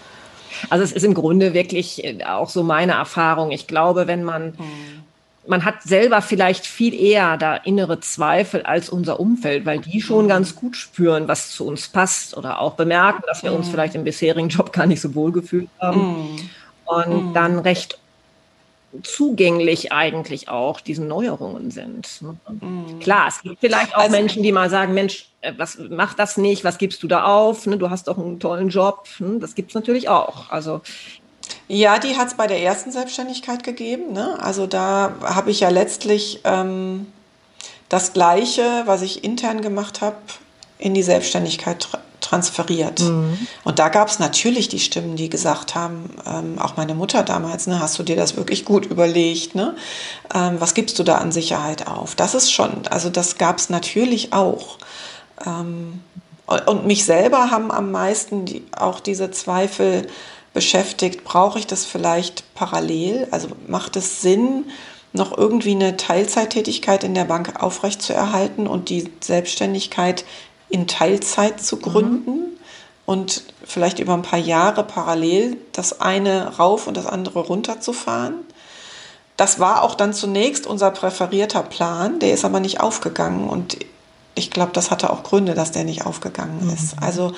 Also 0.71 0.85
es 0.85 0.93
ist 0.93 1.05
im 1.05 1.15
Grunde 1.15 1.55
wirklich 1.55 2.05
äh, 2.05 2.25
auch 2.25 2.51
so 2.51 2.62
meine 2.62 2.93
Erfahrung. 2.93 3.51
Ich 3.51 3.67
glaube, 3.67 4.07
wenn 4.07 4.23
man, 4.23 4.59
hm. 4.59 4.65
man 5.47 5.65
hat 5.65 5.83
selber 5.83 6.21
vielleicht 6.21 6.67
viel 6.67 6.95
eher 6.95 7.39
da 7.39 7.57
innere 7.57 8.01
Zweifel 8.01 8.62
als 8.62 8.91
unser 8.91 9.19
Umfeld, 9.19 9.65
weil 9.65 9.81
die 9.81 10.03
schon 10.03 10.23
hm. 10.23 10.29
ganz 10.29 10.55
gut 10.55 10.77
spüren, 10.77 11.27
was 11.27 11.51
zu 11.51 11.67
uns 11.67 11.89
passt 11.89 12.37
oder 12.37 12.61
auch 12.61 12.75
bemerken, 12.75 13.23
dass 13.27 13.43
wir 13.43 13.53
uns 13.53 13.67
hm. 13.67 13.73
vielleicht 13.73 13.95
im 13.95 14.05
bisherigen 14.05 14.49
Job 14.49 14.73
gar 14.73 14.87
nicht 14.87 15.01
so 15.01 15.15
wohl 15.15 15.33
gefühlt 15.33 15.69
haben. 15.81 16.39
Und 16.87 17.29
mhm. 17.29 17.35
dann 17.35 17.59
recht 17.59 17.99
zugänglich 19.03 19.92
eigentlich 19.92 20.49
auch 20.49 20.81
diesen 20.81 21.09
Neuerungen 21.09 21.70
sind. 21.70 22.22
Ne? 22.22 22.37
Mhm. 22.49 22.99
Klar, 23.01 23.29
es 23.29 23.42
gibt 23.42 23.61
vielleicht 23.61 23.94
auch 23.94 24.05
also, 24.05 24.16
Menschen, 24.16 24.42
die 24.42 24.53
mal 24.53 24.70
sagen, 24.70 24.94
Mensch, 24.94 25.29
äh, 25.40 25.53
was 25.57 25.79
mach 25.90 26.14
das 26.14 26.37
nicht, 26.37 26.64
was 26.64 26.79
gibst 26.79 27.03
du 27.03 27.09
da 27.09 27.25
auf? 27.25 27.66
Ne? 27.66 27.77
Du 27.77 27.90
hast 27.90 28.09
doch 28.09 28.18
einen 28.18 28.40
tollen 28.40 28.68
Job. 28.68 29.09
Ne? 29.18 29.38
Das 29.38 29.55
gibt 29.55 29.70
es 29.70 29.75
natürlich 29.75 30.09
auch. 30.09 30.51
Also 30.51 30.81
ja, 31.68 31.99
die 31.99 32.16
hat 32.16 32.29
es 32.29 32.35
bei 32.35 32.46
der 32.46 32.61
ersten 32.61 32.92
Selbstständigkeit 32.92 33.64
gegeben. 33.64 34.12
Ne? 34.12 34.38
Also 34.40 34.66
da 34.66 35.14
habe 35.22 35.51
ich 35.51 35.61
ja 35.61 35.68
letztlich 35.68 36.40
ähm, 36.44 37.07
das 37.88 38.12
Gleiche, 38.12 38.83
was 38.87 39.03
ich 39.03 39.25
intern 39.25 39.62
gemacht 39.62 40.01
habe, 40.01 40.16
in 40.79 40.94
die 40.94 41.03
Selbstständigkeit 41.03 41.88
transferiert. 42.27 43.01
Mhm. 43.01 43.47
Und 43.65 43.79
da 43.79 43.89
gab 43.89 44.09
es 44.09 44.19
natürlich 44.19 44.69
die 44.69 44.79
Stimmen, 44.79 45.17
die 45.17 45.31
gesagt 45.31 45.75
haben, 45.75 46.11
ähm, 46.27 46.59
auch 46.59 46.77
meine 46.77 46.95
Mutter 46.95 47.23
damals, 47.23 47.67
ne, 47.67 47.81
hast 47.81 47.99
du 47.99 48.03
dir 48.03 48.17
das 48.17 48.37
wirklich 48.37 48.65
gut 48.65 48.87
überlegt? 48.87 49.55
Ne? 49.55 49.75
Ähm, 50.35 50.57
was 50.59 50.75
gibst 50.75 50.99
du 50.99 51.03
da 51.03 51.17
an 51.17 51.33
Sicherheit 51.33 51.87
auf? 51.87 52.15
Das 52.15 52.35
ist 52.35 52.53
schon, 52.53 52.87
also 52.89 53.11
das 53.11 53.39
gab 53.39 53.59
es 53.59 53.71
natürlich 53.71 54.33
auch. 54.33 54.79
Ähm, 55.45 56.01
und 56.47 56.87
mich 56.87 57.05
selber 57.05 57.51
haben 57.51 57.73
am 57.73 57.91
meisten 57.91 58.45
die, 58.45 58.65
auch 58.77 59.01
diese 59.01 59.31
Zweifel 59.31 60.07
beschäftigt, 60.55 61.25
brauche 61.25 61.59
ich 61.59 61.67
das 61.67 61.85
vielleicht 61.85 62.55
parallel? 62.55 63.29
Also 63.31 63.49
macht 63.67 63.97
es 63.97 64.23
Sinn, 64.23 64.65
noch 65.12 65.37
irgendwie 65.37 65.73
eine 65.73 65.97
Teilzeittätigkeit 65.97 67.03
in 67.03 67.15
der 67.15 67.25
Bank 67.25 67.62
aufrechtzuerhalten 67.62 68.67
und 68.67 68.89
die 68.89 69.11
Selbstständigkeit 69.21 70.25
in 70.69 70.87
Teilzeit 70.87 71.61
zu 71.61 71.79
gründen 71.79 72.31
mhm. 72.31 72.59
und 73.07 73.43
vielleicht 73.65 73.99
über 73.99 74.15
ein 74.15 74.23
paar 74.23 74.39
Jahre 74.39 74.85
parallel 74.85 75.57
das 75.73 76.01
eine 76.01 76.57
rauf 76.57 76.87
und 76.87 76.97
das 76.97 77.07
andere 77.07 77.41
runter 77.41 77.81
zu 77.81 77.93
fahren. 77.93 78.35
Das 79.37 79.61
war 79.61 79.83
auch 79.83 79.95
dann 79.95 80.13
zunächst 80.13 80.67
unser 80.67 80.91
präferierter 80.91 81.63
Plan, 81.63 82.19
der 82.21 82.33
ist 82.33 82.45
aber 82.45 82.61
nicht 82.61 82.81
aufgegangen 82.81 83.49
und 83.49 83.77
ich 84.35 84.51
glaube, 84.51 84.73
das 84.73 84.91
hatte 84.91 85.11
auch 85.11 85.23
Gründe, 85.23 85.55
dass 85.55 85.73
der 85.73 85.85
nicht 85.85 86.05
aufgegangen 86.05 86.71
ist. 86.75 86.97
Mhm. 86.97 87.03
Also 87.03 87.33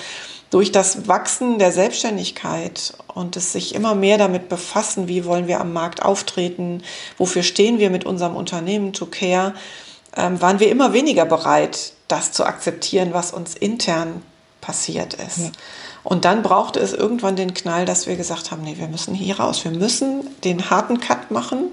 durch 0.51 0.73
das 0.73 1.09
Wachsen 1.09 1.59
der 1.59 1.73
Selbstständigkeit 1.73 2.95
und 3.15 3.37
es 3.37 3.53
sich 3.53 3.75
immer 3.75 3.95
mehr 3.95 4.19
damit 4.19 4.49
befassen, 4.49 5.07
wie 5.07 5.25
wollen 5.25 5.47
wir 5.47 5.61
am 5.61 5.73
Markt 5.73 6.03
auftreten, 6.03 6.83
wofür 7.19 7.43
stehen 7.43 7.79
wir 7.79 7.91
mit 7.91 8.05
unserem 8.05 8.35
Unternehmen 8.35 8.93
To 8.93 9.07
Care, 9.07 9.55
ähm, 10.17 10.41
waren 10.41 10.61
wir 10.61 10.71
immer 10.71 10.93
weniger 10.93 11.25
bereit, 11.25 11.93
das 12.09 12.33
zu 12.33 12.45
akzeptieren, 12.45 13.11
was 13.13 13.33
uns 13.33 13.55
intern 13.55 14.23
passiert 14.61 15.15
ist. 15.15 15.39
Ja. 15.39 15.51
Und 16.05 16.25
dann 16.25 16.43
brauchte 16.43 16.81
es 16.81 16.93
irgendwann 16.93 17.37
den 17.37 17.55
Knall, 17.55 17.85
dass 17.85 18.07
wir 18.07 18.17
gesagt 18.17 18.51
haben, 18.51 18.63
nee, 18.63 18.77
wir 18.79 18.89
müssen 18.89 19.15
hier 19.15 19.39
raus. 19.39 19.65
Wir 19.65 19.73
müssen 19.73 20.27
den 20.43 20.71
harten 20.71 21.01
Cut 21.01 21.31
machen 21.31 21.73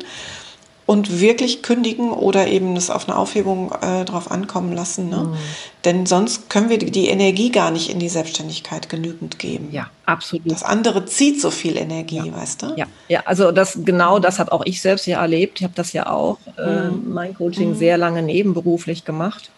und 0.85 1.19
wirklich 1.19 1.63
kündigen 1.63 2.11
oder 2.11 2.47
eben 2.47 2.75
es 2.75 2.89
auf 2.89 3.07
eine 3.07 3.17
Aufhebung 3.17 3.71
äh, 3.81 4.05
drauf 4.05 4.29
ankommen 4.29 4.71
lassen. 4.73 5.09
Ne? 5.09 5.17
Mhm. 5.17 5.33
Denn 5.83 6.05
sonst 6.05 6.49
können 6.49 6.69
wir 6.69 6.77
die 6.77 7.07
Energie 7.07 7.51
gar 7.51 7.71
nicht 7.71 7.89
in 7.89 7.99
die 7.99 8.09
Selbstständigkeit 8.09 8.87
genügend 8.87 9.39
geben. 9.39 9.69
Ja, 9.71 9.87
absolut. 10.05 10.51
Das 10.51 10.63
andere 10.63 11.05
zieht 11.05 11.41
so 11.41 11.49
viel 11.49 11.77
Energie, 11.77 12.17
ja. 12.17 12.35
weißt 12.35 12.61
du? 12.61 12.73
Ja, 12.75 12.85
ja 13.07 13.23
also 13.25 13.51
das 13.51 13.79
genau 13.83 14.19
das 14.19 14.37
habe 14.37 14.51
auch 14.51 14.63
ich 14.65 14.81
selbst 14.81 15.07
ja 15.07 15.21
erlebt. 15.21 15.59
Ich 15.59 15.63
habe 15.63 15.73
das 15.75 15.91
ja 15.93 16.07
auch, 16.07 16.37
äh, 16.57 16.89
mhm. 16.89 17.13
mein 17.13 17.33
Coaching 17.33 17.69
mhm. 17.69 17.75
sehr 17.75 17.97
lange 17.97 18.21
nebenberuflich 18.21 19.05
gemacht. 19.05 19.49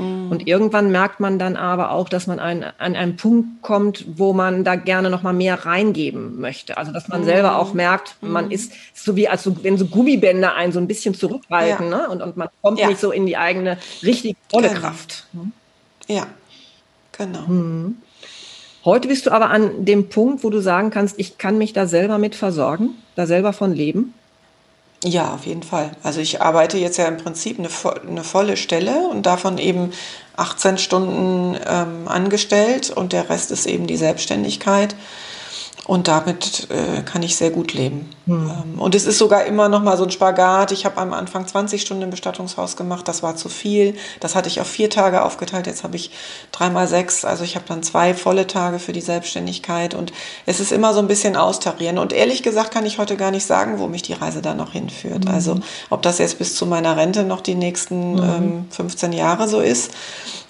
Mhm. 0.00 0.30
Und 0.30 0.46
irgendwann 0.46 0.90
merkt 0.90 1.20
man 1.20 1.38
dann 1.38 1.56
aber 1.56 1.90
auch, 1.90 2.08
dass 2.08 2.26
man 2.26 2.38
ein, 2.38 2.64
an 2.64 2.96
einen 2.96 3.16
Punkt 3.16 3.62
kommt, 3.62 4.04
wo 4.16 4.32
man 4.32 4.64
da 4.64 4.76
gerne 4.76 5.10
noch 5.10 5.22
mal 5.22 5.32
mehr 5.32 5.66
reingeben 5.66 6.40
möchte. 6.40 6.78
Also 6.78 6.92
dass 6.92 7.08
man 7.08 7.20
mhm. 7.20 7.26
selber 7.26 7.56
auch 7.58 7.74
merkt, 7.74 8.16
man 8.20 8.46
mhm. 8.46 8.50
ist 8.52 8.72
so 8.94 9.16
wie 9.16 9.28
als 9.28 9.42
so, 9.42 9.62
wenn 9.62 9.76
so 9.76 9.86
Gummibänder 9.86 10.54
einen 10.54 10.72
so 10.72 10.78
ein 10.78 10.86
bisschen 10.86 11.14
zurückhalten 11.14 11.90
ja. 11.90 11.98
ne? 11.98 12.08
und, 12.08 12.22
und 12.22 12.36
man 12.36 12.48
kommt 12.62 12.78
ja. 12.78 12.88
nicht 12.88 13.00
so 13.00 13.12
in 13.12 13.26
die 13.26 13.36
eigene 13.36 13.78
richtig 14.02 14.36
volle 14.48 14.68
genau. 14.68 14.80
Kraft. 14.80 15.26
Ne? 15.32 15.50
Ja, 16.08 16.26
genau. 17.12 17.46
Mhm. 17.46 17.96
Heute 18.84 19.08
bist 19.08 19.26
du 19.26 19.30
aber 19.30 19.50
an 19.50 19.84
dem 19.84 20.08
Punkt, 20.08 20.42
wo 20.42 20.48
du 20.48 20.60
sagen 20.60 20.90
kannst, 20.90 21.18
ich 21.18 21.36
kann 21.36 21.58
mich 21.58 21.74
da 21.74 21.86
selber 21.86 22.16
mit 22.16 22.34
versorgen, 22.34 22.94
da 23.14 23.26
selber 23.26 23.52
von 23.52 23.74
leben. 23.74 24.14
Ja, 25.02 25.32
auf 25.32 25.46
jeden 25.46 25.62
Fall. 25.62 25.92
Also 26.02 26.20
ich 26.20 26.42
arbeite 26.42 26.76
jetzt 26.76 26.98
ja 26.98 27.06
im 27.06 27.16
Prinzip 27.16 27.58
eine, 27.58 27.68
eine 28.06 28.22
volle 28.22 28.58
Stelle 28.58 29.08
und 29.08 29.24
davon 29.24 29.56
eben 29.56 29.92
18 30.36 30.76
Stunden 30.76 31.58
ähm, 31.66 32.06
angestellt 32.06 32.90
und 32.90 33.14
der 33.14 33.30
Rest 33.30 33.50
ist 33.50 33.66
eben 33.66 33.86
die 33.86 33.96
Selbstständigkeit. 33.96 34.94
Und 35.90 36.06
damit 36.06 36.68
äh, 36.70 37.02
kann 37.02 37.24
ich 37.24 37.34
sehr 37.34 37.50
gut 37.50 37.74
leben. 37.74 38.08
Hm. 38.26 38.48
Ähm, 38.48 38.80
und 38.80 38.94
es 38.94 39.06
ist 39.06 39.18
sogar 39.18 39.44
immer 39.46 39.68
noch 39.68 39.82
mal 39.82 39.96
so 39.96 40.04
ein 40.04 40.12
Spagat. 40.12 40.70
Ich 40.70 40.84
habe 40.84 40.98
am 40.98 41.12
Anfang 41.12 41.48
20 41.48 41.82
Stunden 41.82 42.04
im 42.04 42.10
Bestattungshaus 42.10 42.76
gemacht. 42.76 43.08
Das 43.08 43.24
war 43.24 43.34
zu 43.34 43.48
viel. 43.48 43.96
Das 44.20 44.36
hatte 44.36 44.46
ich 44.46 44.60
auf 44.60 44.68
vier 44.68 44.88
Tage 44.88 45.24
aufgeteilt. 45.24 45.66
Jetzt 45.66 45.82
habe 45.82 45.96
ich 45.96 46.12
dreimal 46.52 46.86
sechs. 46.86 47.24
Also 47.24 47.42
ich 47.42 47.56
habe 47.56 47.64
dann 47.66 47.82
zwei 47.82 48.14
volle 48.14 48.46
Tage 48.46 48.78
für 48.78 48.92
die 48.92 49.00
Selbstständigkeit. 49.00 49.94
Und 49.94 50.12
es 50.46 50.60
ist 50.60 50.70
immer 50.70 50.94
so 50.94 51.00
ein 51.00 51.08
bisschen 51.08 51.34
austarieren. 51.34 51.98
Und 51.98 52.12
ehrlich 52.12 52.44
gesagt 52.44 52.70
kann 52.70 52.86
ich 52.86 52.98
heute 52.98 53.16
gar 53.16 53.32
nicht 53.32 53.44
sagen, 53.44 53.80
wo 53.80 53.88
mich 53.88 54.02
die 54.02 54.12
Reise 54.12 54.42
da 54.42 54.54
noch 54.54 54.70
hinführt. 54.70 55.24
Mhm. 55.24 55.34
Also 55.34 55.58
ob 55.90 56.02
das 56.02 56.18
jetzt 56.18 56.38
bis 56.38 56.54
zu 56.54 56.66
meiner 56.66 56.96
Rente 56.96 57.24
noch 57.24 57.40
die 57.40 57.56
nächsten 57.56 58.12
mhm. 58.12 58.22
ähm, 58.22 58.66
15 58.70 59.12
Jahre 59.12 59.48
so 59.48 59.58
ist 59.58 59.90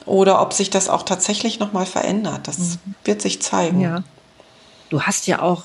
oder 0.05 0.43
ob 0.43 0.53
sich 0.53 0.69
das 0.69 0.91
auch 0.91 1.03
tatsächlich 1.03 1.61
noch 1.61 1.73
mal 1.73 1.87
verändert. 1.87 2.47
Das 2.47 2.59
mhm. 2.59 2.95
wird 3.05 3.23
sich 3.23 3.41
zeigen. 3.41 3.81
Ja 3.81 4.03
du 4.91 5.03
hast 5.03 5.27
ja 5.27 5.41
auch, 5.41 5.65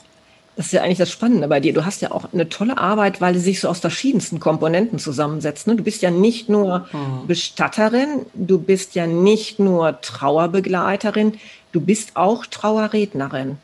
das 0.56 0.68
ist 0.68 0.72
ja 0.72 0.84
eigentlich 0.84 1.00
das 1.00 1.12
Spannende 1.12 1.50
bei 1.50 1.60
dir, 1.60 1.74
du 1.74 1.86
hast 1.86 2.02
ja 2.02 2.12
auch 2.12 2.32
eine 2.32 2.48
tolle 2.48 2.78
Arbeit, 2.78 3.20
weil 3.20 3.34
sie 3.34 3.42
sich 3.42 3.60
so 3.60 3.68
aus 3.68 3.80
verschiedensten 3.80 4.40
Komponenten 4.40 5.00
zusammensetzt. 5.00 5.68
Ne? 5.68 5.76
Du 5.76 5.84
bist 5.84 6.02
ja 6.02 6.12
nicht 6.12 6.48
nur 6.48 6.88
mhm. 6.94 7.28
Bestatterin, 7.28 8.26
du 8.34 8.58
bist 8.58 8.96
ja 8.96 9.06
nicht 9.06 9.60
nur 9.60 10.00
Trauerbegleiterin, 10.00 11.34
du 11.74 11.82
bist 11.82 12.16
auch 12.16 12.46
Trauerrednerin. 12.46 13.58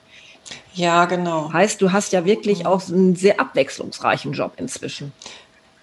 Ja, 0.73 1.05
genau. 1.05 1.53
Heißt, 1.53 1.81
du 1.81 1.93
hast 1.93 2.11
ja 2.11 2.25
wirklich 2.25 2.59
mhm. 2.59 2.65
auch 2.65 2.89
einen 2.89 3.15
sehr 3.15 3.39
abwechslungsreichen 3.39 4.33
Job 4.33 4.53
inzwischen. 4.57 5.13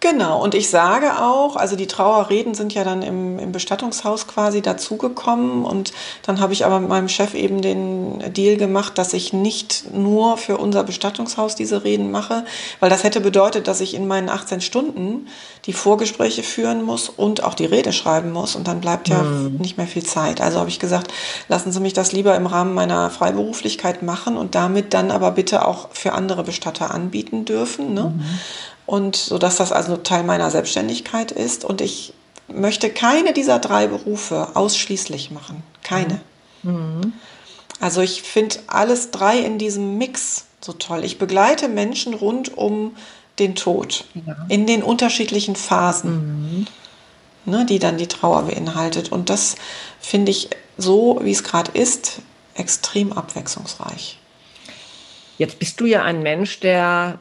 Genau, 0.01 0.41
und 0.41 0.55
ich 0.55 0.71
sage 0.71 1.21
auch, 1.21 1.57
also 1.57 1.75
die 1.75 1.89
Trauerreden 1.89 2.55
sind 2.55 2.73
ja 2.73 2.85
dann 2.85 3.03
im, 3.03 3.41
im 3.41 3.51
Bestattungshaus 3.51 4.29
quasi 4.29 4.63
dazugekommen 4.63 5.65
und 5.65 5.93
dann 6.23 6.39
habe 6.39 6.53
ich 6.53 6.65
aber 6.65 6.79
mit 6.79 6.89
meinem 6.89 7.09
Chef 7.09 7.35
eben 7.35 7.63
den 7.63 8.33
Deal 8.33 8.57
gemacht, 8.57 8.97
dass 8.97 9.13
ich 9.13 9.33
nicht 9.33 9.93
nur 9.93 10.37
für 10.37 10.57
unser 10.57 10.85
Bestattungshaus 10.85 11.57
diese 11.57 11.83
Reden 11.83 12.13
mache, 12.13 12.45
weil 12.79 12.91
das 12.91 13.03
hätte 13.03 13.21
bedeutet, 13.21 13.67
dass 13.67 13.81
ich 13.81 13.95
in 13.95 14.07
meinen 14.07 14.29
18 14.29 14.61
Stunden 14.61 15.27
die 15.65 15.73
Vorgespräche 15.73 16.45
führen 16.45 16.85
muss 16.85 17.09
und 17.09 17.43
auch 17.43 17.55
die 17.55 17.67
Rede 17.67 17.93
schreiben 17.93 18.31
muss 18.31 18.55
und 18.55 18.69
dann 18.69 18.81
bleibt 18.81 19.09
ja 19.09 19.25
mhm. 19.25 19.57
nicht 19.57 19.79
mehr 19.79 19.89
viel 19.89 20.05
Zeit. 20.05 20.41
Also 20.41 20.61
habe 20.61 20.69
ich 20.69 20.79
gesagt, 20.79 21.13
lassen 21.49 21.73
Sie 21.73 21.81
mich 21.81 21.93
das 21.93 22.13
lieber 22.13 22.37
im 22.37 22.47
Rahmen 22.47 22.73
meiner 22.73 23.11
Freiberuflichkeit 23.11 24.05
machen 24.05 24.37
und 24.37 24.55
damit 24.55 24.95
dann 24.95 25.11
aber 25.11 25.33
bitte 25.33 25.67
auch 25.67 25.89
für 25.91 26.13
andere 26.13 26.45
Bestatter 26.45 26.95
anbieten 26.95 27.45
dürfen. 27.45 27.95
Ne? 27.95 28.15
Mhm 28.17 28.25
und 28.89 29.17
so 29.17 29.37
dass 29.37 29.57
das 29.57 29.71
also 29.71 29.99
Teil 29.99 30.25
meiner 30.25 30.51
Selbstständigkeit 30.51 31.31
ist 31.31 31.63
und 31.63 31.83
ich 31.83 32.15
möchte 32.49 32.89
keine 32.89 33.35
dieser 33.35 33.59
drei 33.59 33.87
Berufe 33.87 34.49
ausschließlich 34.55 35.31
machen, 35.31 35.63
keine. 35.83 36.23
Mhm. 36.63 37.13
Also 37.81 38.01
ich 38.01 38.23
finde 38.23 38.57
alles 38.67 39.11
drei 39.11 39.41
in 39.41 39.59
diesem 39.59 39.99
Mix 39.99 40.47
so 40.63 40.73
toll. 40.73 41.05
Ich 41.05 41.19
begleite 41.19 41.69
Menschen 41.69 42.15
rund 42.15 42.57
um 42.57 42.97
den 43.39 43.55
Tod 43.55 44.07
ja. 44.15 44.47
in 44.49 44.67
den 44.67 44.83
unterschiedlichen 44.83 45.55
Phasen, 45.55 46.65
mhm. 47.45 47.53
ne, 47.53 47.67
die 47.67 47.79
dann 47.79 47.99
die 47.99 48.09
Trauer 48.09 48.45
beinhaltet 48.45 49.13
und 49.13 49.29
das 49.29 49.57
finde 50.01 50.31
ich 50.31 50.49
so, 50.79 51.21
wie 51.23 51.33
es 51.33 51.45
gerade 51.45 51.73
ist, 51.73 52.21
extrem 52.55 53.13
abwechslungsreich. 53.13 54.19
Jetzt 55.37 55.59
bist 55.59 55.79
du 55.79 55.85
ja 55.85 56.03
ein 56.05 56.23
Mensch, 56.23 56.61
der 56.61 57.19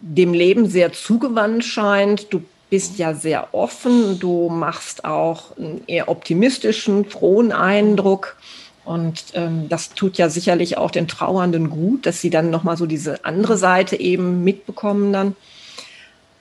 dem 0.00 0.32
Leben 0.32 0.68
sehr 0.68 0.92
zugewandt 0.92 1.64
scheint. 1.64 2.32
Du 2.32 2.42
bist 2.70 2.98
ja 2.98 3.14
sehr 3.14 3.54
offen, 3.54 4.18
du 4.18 4.48
machst 4.48 5.04
auch 5.04 5.56
einen 5.56 5.82
eher 5.86 6.08
optimistischen, 6.08 7.04
frohen 7.04 7.52
Eindruck. 7.52 8.36
Und 8.84 9.24
ähm, 9.34 9.68
das 9.68 9.90
tut 9.90 10.16
ja 10.16 10.30
sicherlich 10.30 10.78
auch 10.78 10.90
den 10.90 11.08
Trauernden 11.08 11.68
gut, 11.68 12.06
dass 12.06 12.20
sie 12.20 12.30
dann 12.30 12.50
nochmal 12.50 12.76
so 12.76 12.86
diese 12.86 13.24
andere 13.24 13.58
Seite 13.58 14.00
eben 14.00 14.44
mitbekommen 14.44 15.12
dann. 15.12 15.36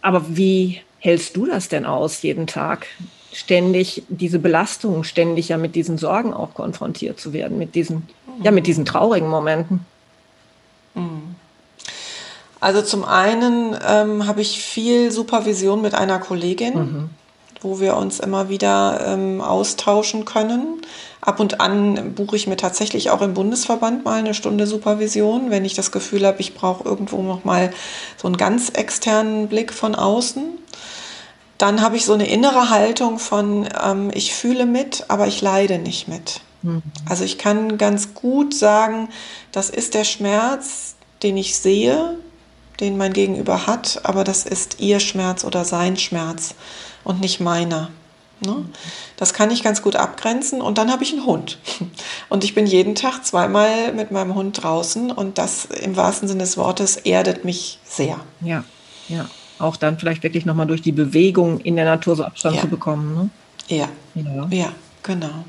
Aber 0.01 0.37
wie 0.37 0.81
hältst 0.99 1.35
du 1.35 1.45
das 1.45 1.67
denn 1.67 1.85
aus 1.85 2.21
jeden 2.21 2.47
Tag? 2.47 2.87
Ständig 3.33 4.03
diese 4.07 4.39
Belastung, 4.39 5.03
ständig 5.03 5.49
ja 5.49 5.57
mit 5.57 5.75
diesen 5.75 5.97
Sorgen 5.97 6.33
auch 6.33 6.53
konfrontiert 6.53 7.19
zu 7.19 7.33
werden, 7.33 7.57
mit 7.57 7.75
diesen, 7.75 8.07
ja, 8.41 8.51
mit 8.51 8.65
diesen 8.65 8.85
traurigen 8.85 9.27
Momenten. 9.27 9.85
Mhm. 10.95 11.35
Also 12.59 12.81
zum 12.81 13.05
einen 13.05 13.75
ähm, 13.87 14.27
habe 14.27 14.41
ich 14.41 14.61
viel 14.61 15.11
Supervision 15.11 15.81
mit 15.81 15.93
einer 15.93 16.19
Kollegin. 16.19 16.73
Mhm. 16.75 17.09
wo 17.61 17.79
wir 17.79 17.97
uns 17.97 18.19
immer 18.19 18.49
wieder 18.49 19.03
ähm, 19.07 19.41
austauschen 19.41 20.25
können. 20.25 20.79
Ab 21.21 21.39
und 21.39 21.59
an 21.59 22.13
buche 22.13 22.35
ich 22.35 22.45
mir 22.45 22.55
tatsächlich 22.55 23.09
auch 23.09 23.23
im 23.23 23.33
Bundesverband 23.33 24.05
mal 24.05 24.19
eine 24.19 24.35
Stunde 24.35 24.67
Supervision, 24.67 25.49
wenn 25.49 25.65
ich 25.65 25.73
das 25.73 25.91
Gefühl 25.91 26.27
habe, 26.27 26.39
ich 26.39 26.53
brauche 26.53 26.87
irgendwo 26.87 27.23
noch 27.23 27.45
mal 27.45 27.71
so 28.15 28.27
einen 28.27 28.37
ganz 28.37 28.69
externen 28.69 29.47
Blick 29.47 29.73
von 29.73 29.95
außen. 29.95 30.43
Dann 31.57 31.81
habe 31.81 31.97
ich 31.97 32.05
so 32.05 32.13
eine 32.13 32.29
innere 32.29 32.69
Haltung 32.69 33.17
von, 33.17 33.67
ähm, 33.83 34.11
ich 34.13 34.35
fühle 34.35 34.67
mit, 34.67 35.05
aber 35.07 35.25
ich 35.25 35.41
leide 35.41 35.79
nicht 35.79 36.07
mit. 36.07 36.41
Mhm. 36.61 36.83
Also 37.09 37.23
ich 37.23 37.39
kann 37.39 37.79
ganz 37.79 38.13
gut 38.13 38.53
sagen, 38.53 39.09
das 39.51 39.71
ist 39.71 39.95
der 39.95 40.03
Schmerz, 40.03 40.95
den 41.23 41.37
ich 41.37 41.57
sehe, 41.57 42.19
den 42.79 42.97
mein 42.97 43.13
Gegenüber 43.13 43.67
hat, 43.67 44.01
aber 44.03 44.23
das 44.23 44.45
ist 44.45 44.79
ihr 44.79 44.99
Schmerz 44.99 45.43
oder 45.43 45.65
sein 45.65 45.97
Schmerz 45.97 46.55
und 47.03 47.19
nicht 47.19 47.39
meiner. 47.39 47.89
Ne? 48.39 48.65
Das 49.15 49.33
kann 49.33 49.49
ich 49.49 49.63
ganz 49.63 49.81
gut 49.81 49.95
abgrenzen 49.95 50.61
und 50.61 50.77
dann 50.77 50.91
habe 50.91 51.03
ich 51.03 51.11
einen 51.11 51.25
Hund. 51.25 51.57
Und 52.29 52.43
ich 52.43 52.53
bin 52.53 52.67
jeden 52.67 52.93
Tag 52.93 53.25
zweimal 53.25 53.93
mit 53.93 54.11
meinem 54.11 54.35
Hund 54.35 54.61
draußen 54.61 55.11
und 55.11 55.37
das 55.37 55.65
im 55.65 55.95
wahrsten 55.95 56.27
Sinne 56.27 56.43
des 56.43 56.57
Wortes 56.57 56.97
erdet 56.97 57.45
mich 57.45 57.79
sehr. 57.85 58.19
Ja, 58.41 58.63
ja. 59.07 59.27
Auch 59.59 59.75
dann 59.75 59.97
vielleicht 59.97 60.21
wirklich 60.23 60.45
nochmal 60.45 60.67
durch 60.67 60.81
die 60.81 60.91
Bewegung 60.91 61.59
in 61.61 61.77
der 61.77 61.85
Natur 61.85 62.15
so 62.15 62.25
Abstand 62.25 62.57
ja. 62.57 62.61
zu 62.61 62.67
bekommen. 62.67 63.15
Ne? 63.15 63.29
Ja. 63.75 63.89
ja, 64.13 64.47
ja, 64.51 64.71
genau. 65.01 65.45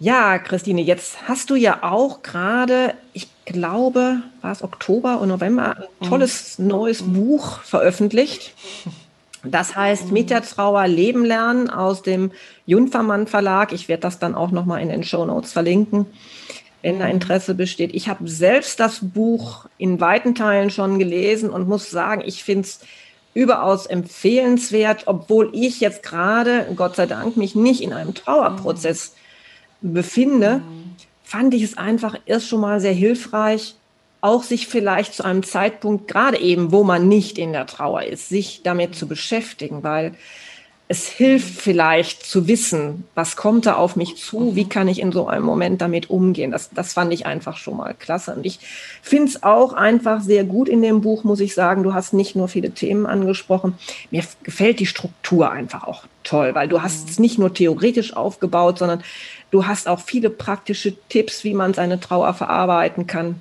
Ja, 0.00 0.38
Christine, 0.38 0.80
jetzt 0.80 1.28
hast 1.28 1.50
du 1.50 1.56
ja 1.56 1.82
auch 1.82 2.22
gerade, 2.22 2.94
ich 3.12 3.26
glaube, 3.44 4.22
war 4.42 4.52
es 4.52 4.62
Oktober 4.62 5.20
und 5.20 5.28
November, 5.28 5.76
ein 5.76 5.84
mhm. 6.00 6.08
tolles 6.08 6.58
mhm. 6.58 6.66
neues 6.68 7.02
Buch 7.02 7.62
veröffentlicht. 7.62 8.54
Das 9.42 9.74
heißt, 9.74 10.12
mit 10.12 10.30
der 10.30 10.42
Trauer 10.42 10.86
leben 10.86 11.24
lernen 11.24 11.70
aus 11.70 12.02
dem 12.02 12.32
Junfermann 12.66 13.26
Verlag. 13.26 13.72
Ich 13.72 13.88
werde 13.88 14.02
das 14.02 14.18
dann 14.18 14.34
auch 14.34 14.50
nochmal 14.50 14.82
in 14.82 14.88
den 14.88 15.04
Show 15.04 15.24
Notes 15.24 15.52
verlinken, 15.52 16.06
wenn 16.82 16.98
da 16.98 17.06
Interesse 17.06 17.54
besteht. 17.54 17.94
Ich 17.94 18.08
habe 18.08 18.28
selbst 18.28 18.78
das 18.80 19.00
Buch 19.00 19.66
in 19.78 20.00
weiten 20.00 20.34
Teilen 20.34 20.70
schon 20.70 20.98
gelesen 20.98 21.50
und 21.50 21.68
muss 21.68 21.90
sagen, 21.90 22.22
ich 22.24 22.44
finde 22.44 22.62
es 22.62 22.80
überaus 23.34 23.86
empfehlenswert, 23.86 25.04
obwohl 25.06 25.50
ich 25.52 25.80
jetzt 25.80 26.02
gerade, 26.02 26.66
Gott 26.74 26.96
sei 26.96 27.06
Dank, 27.06 27.36
mich 27.36 27.54
nicht 27.54 27.80
in 27.80 27.92
einem 27.92 28.14
Trauerprozess 28.14 29.14
befinde, 29.80 30.62
fand 31.22 31.54
ich 31.54 31.62
es 31.62 31.76
einfach 31.76 32.16
erst 32.26 32.48
schon 32.48 32.60
mal 32.60 32.80
sehr 32.80 32.92
hilfreich, 32.92 33.74
auch 34.20 34.42
sich 34.42 34.66
vielleicht 34.66 35.14
zu 35.14 35.24
einem 35.24 35.42
Zeitpunkt, 35.42 36.08
gerade 36.08 36.38
eben, 36.38 36.72
wo 36.72 36.84
man 36.84 37.08
nicht 37.08 37.38
in 37.38 37.52
der 37.52 37.66
Trauer 37.66 38.02
ist, 38.02 38.28
sich 38.28 38.62
damit 38.62 38.94
zu 38.94 39.06
beschäftigen, 39.06 39.82
weil 39.82 40.14
es 40.90 41.06
hilft 41.06 41.60
vielleicht 41.60 42.24
zu 42.24 42.48
wissen, 42.48 43.04
was 43.14 43.36
kommt 43.36 43.66
da 43.66 43.74
auf 43.74 43.94
mich 43.94 44.16
zu, 44.16 44.56
wie 44.56 44.66
kann 44.66 44.88
ich 44.88 45.00
in 45.00 45.12
so 45.12 45.28
einem 45.28 45.44
Moment 45.44 45.82
damit 45.82 46.08
umgehen. 46.08 46.50
Das, 46.50 46.70
das 46.70 46.94
fand 46.94 47.12
ich 47.12 47.26
einfach 47.26 47.58
schon 47.58 47.76
mal 47.76 47.92
klasse. 47.92 48.34
Und 48.34 48.46
ich 48.46 48.58
finde 49.02 49.28
es 49.28 49.42
auch 49.42 49.74
einfach 49.74 50.22
sehr 50.22 50.44
gut 50.44 50.66
in 50.66 50.80
dem 50.80 51.02
Buch, 51.02 51.24
muss 51.24 51.40
ich 51.40 51.54
sagen. 51.54 51.82
Du 51.82 51.92
hast 51.92 52.14
nicht 52.14 52.36
nur 52.36 52.48
viele 52.48 52.70
Themen 52.70 53.04
angesprochen. 53.04 53.74
Mir 54.10 54.24
gefällt 54.42 54.80
die 54.80 54.86
Struktur 54.86 55.50
einfach 55.50 55.84
auch 55.84 56.04
toll, 56.24 56.54
weil 56.54 56.68
du 56.68 56.80
hast 56.80 57.10
es 57.10 57.18
nicht 57.18 57.38
nur 57.38 57.52
theoretisch 57.52 58.16
aufgebaut, 58.16 58.78
sondern 58.78 59.02
du 59.50 59.66
hast 59.66 59.88
auch 59.88 60.00
viele 60.00 60.30
praktische 60.30 60.94
Tipps, 61.08 61.44
wie 61.44 61.54
man 61.54 61.74
seine 61.74 62.00
Trauer 62.00 62.34
verarbeiten 62.34 63.06
kann 63.06 63.40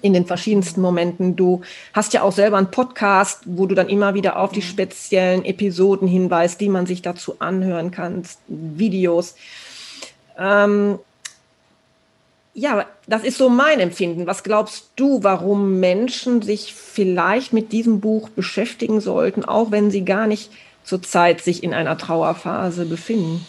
in 0.00 0.14
den 0.14 0.26
verschiedensten 0.26 0.80
Momenten. 0.80 1.36
Du 1.36 1.62
hast 1.92 2.14
ja 2.14 2.22
auch 2.22 2.32
selber 2.32 2.56
einen 2.56 2.70
Podcast, 2.70 3.42
wo 3.44 3.66
du 3.66 3.74
dann 3.74 3.88
immer 3.88 4.14
wieder 4.14 4.38
auf 4.38 4.52
die 4.52 4.60
mhm. 4.60 4.64
speziellen 4.64 5.44
Episoden 5.44 6.08
hinweist, 6.08 6.60
die 6.60 6.68
man 6.68 6.86
sich 6.86 7.02
dazu 7.02 7.36
anhören 7.40 7.90
kann, 7.90 8.22
Videos. 8.48 9.34
Ähm, 10.38 10.98
ja, 12.54 12.86
das 13.06 13.24
ist 13.24 13.38
so 13.38 13.48
mein 13.48 13.80
Empfinden. 13.80 14.26
Was 14.26 14.42
glaubst 14.42 14.90
du, 14.96 15.22
warum 15.22 15.80
Menschen 15.80 16.42
sich 16.42 16.74
vielleicht 16.74 17.52
mit 17.52 17.72
diesem 17.72 18.00
Buch 18.00 18.28
beschäftigen 18.28 19.00
sollten, 19.00 19.44
auch 19.44 19.70
wenn 19.70 19.90
sie 19.90 20.04
gar 20.04 20.26
nicht 20.26 20.50
zurzeit 20.84 21.40
sich 21.40 21.62
in 21.62 21.72
einer 21.72 21.96
Trauerphase 21.96 22.84
befinden? 22.84 23.46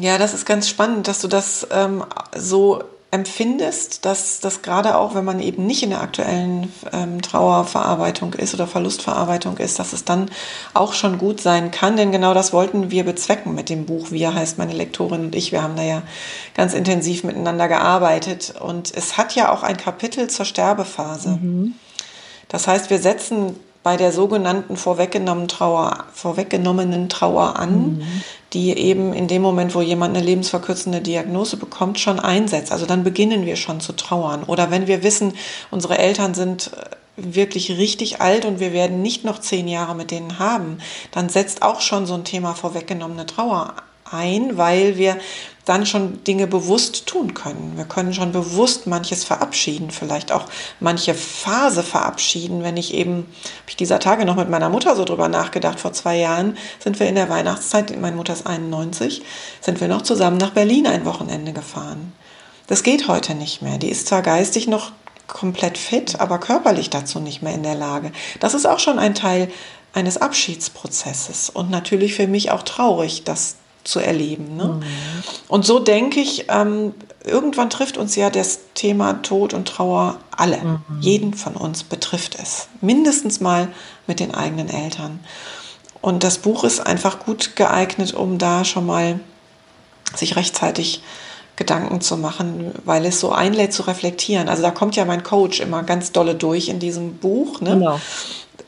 Ja, 0.00 0.18
das 0.18 0.34
ist 0.34 0.44
ganz 0.44 0.68
spannend, 0.68 1.08
dass 1.08 1.20
du 1.20 1.28
das 1.28 1.66
ähm, 1.70 2.04
so 2.36 2.82
empfindest, 3.10 4.04
dass 4.04 4.40
das 4.40 4.62
gerade 4.62 4.96
auch, 4.96 5.14
wenn 5.14 5.24
man 5.24 5.40
eben 5.40 5.64
nicht 5.64 5.82
in 5.82 5.90
der 5.90 6.02
aktuellen 6.02 6.72
ähm, 6.92 7.22
Trauerverarbeitung 7.22 8.34
ist 8.34 8.52
oder 8.52 8.66
Verlustverarbeitung 8.66 9.56
ist, 9.58 9.78
dass 9.78 9.92
es 9.92 10.04
dann 10.04 10.30
auch 10.74 10.92
schon 10.92 11.16
gut 11.16 11.40
sein 11.40 11.70
kann. 11.70 11.96
Denn 11.96 12.12
genau 12.12 12.34
das 12.34 12.52
wollten 12.52 12.90
wir 12.90 13.04
bezwecken 13.04 13.54
mit 13.54 13.68
dem 13.70 13.86
Buch. 13.86 14.10
Wir 14.10 14.34
heißt 14.34 14.58
meine 14.58 14.74
Lektorin 14.74 15.26
und 15.26 15.34
ich. 15.34 15.52
Wir 15.52 15.62
haben 15.62 15.76
da 15.76 15.82
ja 15.82 16.02
ganz 16.54 16.74
intensiv 16.74 17.24
miteinander 17.24 17.68
gearbeitet. 17.68 18.54
Und 18.60 18.92
es 18.94 19.16
hat 19.16 19.34
ja 19.34 19.52
auch 19.52 19.62
ein 19.62 19.76
Kapitel 19.76 20.28
zur 20.28 20.44
Sterbephase. 20.44 21.38
Mhm. 21.40 21.74
Das 22.48 22.68
heißt, 22.68 22.90
wir 22.90 22.98
setzen 22.98 23.56
bei 23.86 23.96
der 23.96 24.10
sogenannten 24.10 24.76
vorweggenommenen 24.76 25.46
Trauer, 25.46 26.06
vorweggenommenen 26.12 27.08
Trauer 27.08 27.54
an, 27.54 27.98
mhm. 27.98 28.22
die 28.52 28.76
eben 28.76 29.12
in 29.12 29.28
dem 29.28 29.42
Moment, 29.42 29.76
wo 29.76 29.80
jemand 29.80 30.16
eine 30.16 30.26
lebensverkürzende 30.26 31.00
Diagnose 31.00 31.56
bekommt, 31.56 32.00
schon 32.00 32.18
einsetzt. 32.18 32.72
Also 32.72 32.84
dann 32.84 33.04
beginnen 33.04 33.46
wir 33.46 33.54
schon 33.54 33.78
zu 33.78 33.92
trauern. 33.92 34.42
Oder 34.42 34.72
wenn 34.72 34.88
wir 34.88 35.04
wissen, 35.04 35.34
unsere 35.70 35.98
Eltern 35.98 36.34
sind 36.34 36.72
äh, 36.72 37.32
wirklich 37.32 37.78
richtig 37.78 38.20
alt 38.20 38.44
und 38.44 38.58
wir 38.58 38.72
werden 38.72 39.02
nicht 39.02 39.22
noch 39.22 39.38
zehn 39.38 39.68
Jahre 39.68 39.94
mit 39.94 40.10
denen 40.10 40.40
haben, 40.40 40.78
dann 41.12 41.28
setzt 41.28 41.62
auch 41.62 41.80
schon 41.80 42.06
so 42.06 42.14
ein 42.14 42.24
Thema 42.24 42.54
vorweggenommene 42.54 43.26
Trauer 43.26 43.74
ein, 44.10 44.56
weil 44.56 44.96
wir 44.96 45.16
dann 45.66 45.84
schon 45.84 46.22
Dinge 46.24 46.46
bewusst 46.46 47.06
tun 47.06 47.34
können. 47.34 47.74
Wir 47.76 47.84
können 47.84 48.14
schon 48.14 48.32
bewusst 48.32 48.86
manches 48.86 49.24
verabschieden, 49.24 49.90
vielleicht 49.90 50.32
auch 50.32 50.46
manche 50.80 51.12
Phase 51.12 51.82
verabschieden. 51.82 52.62
Wenn 52.62 52.76
ich 52.76 52.94
eben, 52.94 53.16
habe 53.16 53.68
ich 53.68 53.76
dieser 53.76 53.98
Tage 53.98 54.24
noch 54.24 54.36
mit 54.36 54.48
meiner 54.48 54.70
Mutter 54.70 54.94
so 54.96 55.04
drüber 55.04 55.28
nachgedacht, 55.28 55.80
vor 55.80 55.92
zwei 55.92 56.16
Jahren 56.16 56.56
sind 56.78 57.00
wir 57.00 57.08
in 57.08 57.16
der 57.16 57.28
Weihnachtszeit, 57.28 58.00
meine 58.00 58.16
Mutter 58.16 58.32
ist 58.32 58.46
91, 58.46 59.22
sind 59.60 59.80
wir 59.80 59.88
noch 59.88 60.02
zusammen 60.02 60.38
nach 60.38 60.52
Berlin 60.52 60.86
ein 60.86 61.04
Wochenende 61.04 61.52
gefahren. 61.52 62.12
Das 62.68 62.84
geht 62.84 63.08
heute 63.08 63.34
nicht 63.34 63.60
mehr. 63.60 63.78
Die 63.78 63.90
ist 63.90 64.06
zwar 64.06 64.22
geistig 64.22 64.68
noch 64.68 64.92
komplett 65.26 65.78
fit, 65.78 66.20
aber 66.20 66.38
körperlich 66.38 66.90
dazu 66.90 67.18
nicht 67.18 67.42
mehr 67.42 67.54
in 67.54 67.64
der 67.64 67.74
Lage. 67.74 68.12
Das 68.38 68.54
ist 68.54 68.66
auch 68.66 68.78
schon 68.78 69.00
ein 69.00 69.16
Teil 69.16 69.50
eines 69.92 70.16
Abschiedsprozesses 70.18 71.50
und 71.50 71.70
natürlich 71.70 72.14
für 72.14 72.28
mich 72.28 72.52
auch 72.52 72.62
traurig, 72.62 73.24
dass 73.24 73.56
zu 73.86 74.00
erleben. 74.00 74.56
Ne? 74.56 74.64
Mhm. 74.64 74.82
Und 75.48 75.64
so 75.64 75.78
denke 75.78 76.20
ich, 76.20 76.46
ähm, 76.48 76.94
irgendwann 77.24 77.70
trifft 77.70 77.96
uns 77.96 78.16
ja 78.16 78.30
das 78.30 78.60
Thema 78.74 79.22
Tod 79.22 79.54
und 79.54 79.68
Trauer 79.68 80.18
alle. 80.30 80.58
Mhm. 80.58 81.00
Jeden 81.00 81.34
von 81.34 81.54
uns 81.54 81.84
betrifft 81.84 82.36
es. 82.40 82.68
Mindestens 82.80 83.40
mal 83.40 83.68
mit 84.06 84.20
den 84.20 84.34
eigenen 84.34 84.68
Eltern. 84.68 85.20
Und 86.00 86.24
das 86.24 86.38
Buch 86.38 86.64
ist 86.64 86.80
einfach 86.80 87.20
gut 87.20 87.56
geeignet, 87.56 88.14
um 88.14 88.38
da 88.38 88.64
schon 88.64 88.86
mal 88.86 89.20
sich 90.14 90.36
rechtzeitig 90.36 91.02
Gedanken 91.56 92.02
zu 92.02 92.18
machen, 92.18 92.72
weil 92.84 93.06
es 93.06 93.18
so 93.18 93.32
einlädt 93.32 93.72
zu 93.72 93.82
reflektieren. 93.82 94.48
Also 94.48 94.62
da 94.62 94.70
kommt 94.70 94.94
ja 94.94 95.06
mein 95.06 95.22
Coach 95.22 95.60
immer 95.60 95.82
ganz 95.82 96.12
dolle 96.12 96.34
durch 96.34 96.68
in 96.68 96.78
diesem 96.78 97.14
Buch. 97.14 97.60
Ne? 97.60 97.70
Genau 97.70 97.98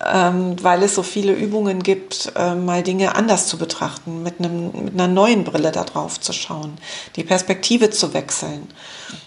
ähm, 0.04 0.56
weil 0.62 0.82
es 0.82 0.94
so 0.94 1.02
viele 1.02 1.32
Übungen 1.32 1.82
gibt, 1.82 2.32
äh, 2.36 2.54
mal 2.54 2.82
Dinge 2.82 3.16
anders 3.16 3.48
zu 3.48 3.58
betrachten, 3.58 4.22
mit, 4.22 4.38
einem, 4.38 4.70
mit 4.84 4.94
einer 4.94 5.08
neuen 5.08 5.44
Brille 5.44 5.72
da 5.72 5.84
drauf 5.84 6.20
zu 6.20 6.32
schauen, 6.32 6.78
die 7.16 7.24
Perspektive 7.24 7.90
zu 7.90 8.14
wechseln. 8.14 8.68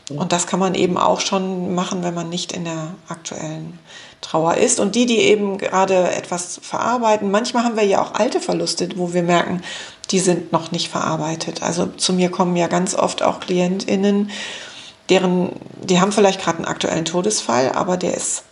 Und 0.10 0.32
das 0.32 0.48
kann 0.48 0.60
man 0.60 0.76
eben 0.76 0.98
auch 0.98 1.20
schon 1.20 1.76
machen, 1.76 2.04
wenn 2.04 2.14
man 2.14 2.30
nicht 2.30 2.52
in 2.54 2.66
der 2.66 2.96
aktuellen 3.10 3.80
Trauer 4.22 4.56
ist. 4.56 4.80
Und 4.80 4.96
die, 4.96 5.06
die 5.06 5.20
eben 5.20 5.58
gerade 5.58 6.12
etwas 6.12 6.60
verarbeiten, 6.62 7.32
manchmal 7.32 7.64
haben 7.64 7.76
wir 7.76 7.86
ja 7.86 8.02
auch 8.02 8.14
alte 8.14 8.40
Verluste, 8.40 8.88
wo 8.96 9.14
wir 9.14 9.24
merken, 9.24 9.62
die 10.12 10.20
sind 10.20 10.52
noch 10.52 10.72
nicht 10.72 10.90
verarbeitet. 10.90 11.64
Also 11.64 11.86
zu 11.86 12.14
mir 12.14 12.30
kommen 12.30 12.56
ja 12.56 12.68
ganz 12.68 12.96
oft 12.96 13.24
auch 13.24 13.40
KlientInnen, 13.40 14.30
deren, 15.10 15.52
die 15.84 16.00
haben 16.00 16.12
vielleicht 16.12 16.42
gerade 16.42 16.60
einen 16.60 16.68
aktuellen 16.68 17.06
Todesfall, 17.06 17.72
aber 17.74 17.98
der 17.98 18.14
ist 18.14 18.44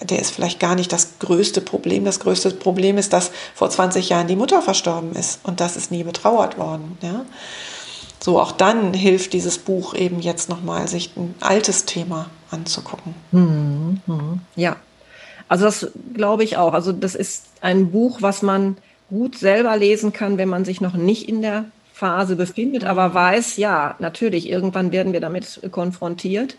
der 0.00 0.18
ist 0.18 0.30
vielleicht 0.30 0.60
gar 0.60 0.74
nicht 0.74 0.92
das 0.92 1.18
größte 1.20 1.60
Problem. 1.60 2.04
Das 2.04 2.20
größte 2.20 2.50
Problem 2.50 2.98
ist, 2.98 3.12
dass 3.12 3.30
vor 3.54 3.70
20 3.70 4.08
Jahren 4.08 4.26
die 4.26 4.36
Mutter 4.36 4.60
verstorben 4.60 5.12
ist 5.12 5.40
und 5.44 5.60
das 5.60 5.76
ist 5.76 5.90
nie 5.90 6.04
betrauert 6.04 6.58
worden. 6.58 6.98
Ja? 7.00 7.24
So, 8.20 8.40
auch 8.40 8.52
dann 8.52 8.94
hilft 8.94 9.32
dieses 9.32 9.58
Buch 9.58 9.94
eben 9.94 10.20
jetzt 10.20 10.48
nochmal, 10.48 10.88
sich 10.88 11.16
ein 11.16 11.34
altes 11.40 11.84
Thema 11.84 12.30
anzugucken. 12.50 13.14
Mhm, 13.32 14.00
mhm. 14.06 14.40
Ja, 14.56 14.76
also 15.48 15.66
das 15.66 15.88
glaube 16.14 16.44
ich 16.44 16.56
auch. 16.56 16.72
Also 16.72 16.92
das 16.92 17.14
ist 17.14 17.44
ein 17.60 17.90
Buch, 17.90 18.22
was 18.22 18.42
man 18.42 18.76
gut 19.10 19.38
selber 19.38 19.76
lesen 19.76 20.12
kann, 20.12 20.38
wenn 20.38 20.48
man 20.48 20.64
sich 20.64 20.80
noch 20.80 20.94
nicht 20.94 21.28
in 21.28 21.42
der 21.42 21.66
Phase 21.92 22.34
befindet, 22.34 22.84
aber 22.84 23.14
weiß, 23.14 23.56
ja, 23.56 23.94
natürlich, 24.00 24.48
irgendwann 24.48 24.90
werden 24.90 25.12
wir 25.12 25.20
damit 25.20 25.60
konfrontiert. 25.70 26.56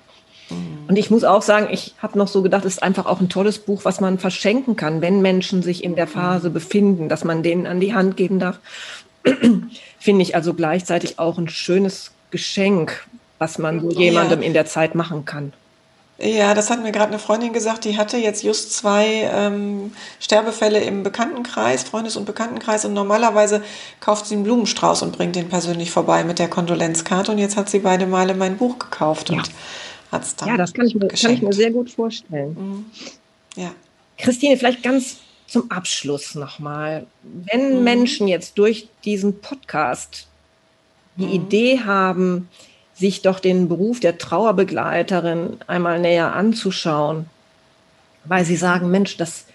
Mhm. 0.50 0.86
Und 0.88 0.98
ich 0.98 1.10
muss 1.10 1.24
auch 1.24 1.42
sagen, 1.42 1.68
ich 1.72 1.96
habe 2.02 2.18
noch 2.18 2.28
so 2.28 2.42
gedacht, 2.42 2.66
es 2.66 2.74
ist 2.74 2.84
einfach 2.84 3.06
auch 3.06 3.20
ein 3.20 3.30
tolles 3.30 3.60
Buch, 3.60 3.86
was 3.86 4.00
man 4.00 4.20
verschenken 4.20 4.76
kann, 4.76 5.02
wenn 5.02 5.22
Menschen 5.22 5.64
sich 5.64 5.84
in 5.84 5.96
der 5.96 6.08
Phase 6.08 6.50
befinden, 6.50 7.10
dass 7.10 7.24
man 7.24 7.44
denen 7.44 7.66
an 7.66 7.80
die 7.80 7.94
Hand 7.94 8.18
geben 8.18 8.40
darf. 8.40 8.60
Finde 10.00 10.22
ich 10.22 10.36
also 10.36 10.54
gleichzeitig 10.54 11.20
auch 11.20 11.38
ein 11.38 11.50
schönes 11.50 12.12
Geschenk, 12.32 13.08
was 13.40 13.58
man 13.58 13.82
so 13.82 13.90
jemandem 13.92 14.42
ja. 14.42 14.48
in 14.48 14.54
der 14.54 14.66
Zeit 14.66 14.96
machen 14.96 15.26
kann. 15.26 15.54
Ja, 16.18 16.54
das 16.54 16.70
hat 16.70 16.82
mir 16.82 16.94
gerade 16.94 17.10
eine 17.10 17.20
Freundin 17.20 17.52
gesagt, 17.52 17.84
die 17.84 17.98
hatte 17.98 18.16
jetzt 18.16 18.42
just 18.42 18.72
zwei 18.72 19.30
ähm, 19.34 19.92
Sterbefälle 20.22 20.80
im 20.80 21.04
Bekanntenkreis, 21.04 21.84
Freundes- 21.84 22.16
und 22.16 22.24
Bekanntenkreis 22.24 22.86
und 22.86 22.94
normalerweise 22.94 23.62
kauft 24.00 24.26
sie 24.26 24.36
einen 24.36 24.46
Blumenstrauß 24.46 25.02
und 25.02 25.18
bringt 25.18 25.36
den 25.36 25.50
persönlich 25.50 25.92
vorbei 25.92 26.24
mit 26.24 26.40
der 26.40 26.48
Kondolenzkarte 26.48 27.34
und 27.34 27.38
jetzt 27.38 27.58
hat 27.58 27.70
sie 27.70 27.80
beide 27.80 28.08
Male 28.08 28.34
mein 28.34 28.56
Buch 28.56 28.80
gekauft 28.80 29.30
ja. 29.30 29.36
und 29.36 29.52
hat 30.12 30.24
es 30.24 30.36
dann 30.36 30.50
Ja, 30.50 30.58
das 30.58 30.74
kann 30.74 30.88
ich, 30.88 30.96
mir, 30.96 31.08
kann 31.08 31.32
ich 31.32 31.42
mir 31.42 31.54
sehr 31.54 31.72
gut 31.72 31.92
vorstellen. 31.92 32.56
Mhm. 32.58 32.86
Ja. 33.56 33.72
Christine, 34.18 34.58
vielleicht 34.58 34.84
ganz 34.84 35.18
zum 35.48 35.72
Abschluss 35.72 36.36
nochmal. 36.36 37.06
Wenn 37.24 37.78
mhm. 37.78 37.84
Menschen 37.84 38.28
jetzt 38.28 38.58
durch 38.58 38.88
diesen 39.04 39.40
Podcast 39.42 40.28
die 41.18 41.26
mhm. 41.26 41.34
Idee 41.34 41.80
haben, 41.86 42.50
sich 42.94 43.22
doch 43.22 43.40
den 43.40 43.68
Beruf 43.68 44.00
der 44.00 44.18
Trauerbegleiterin 44.18 45.58
einmal 45.68 46.00
näher 46.00 46.34
anzuschauen, 46.34 47.26
weil 48.24 48.46
sie 48.46 48.56
sagen, 48.56 48.90
Mensch, 48.90 49.18
das 49.18 49.46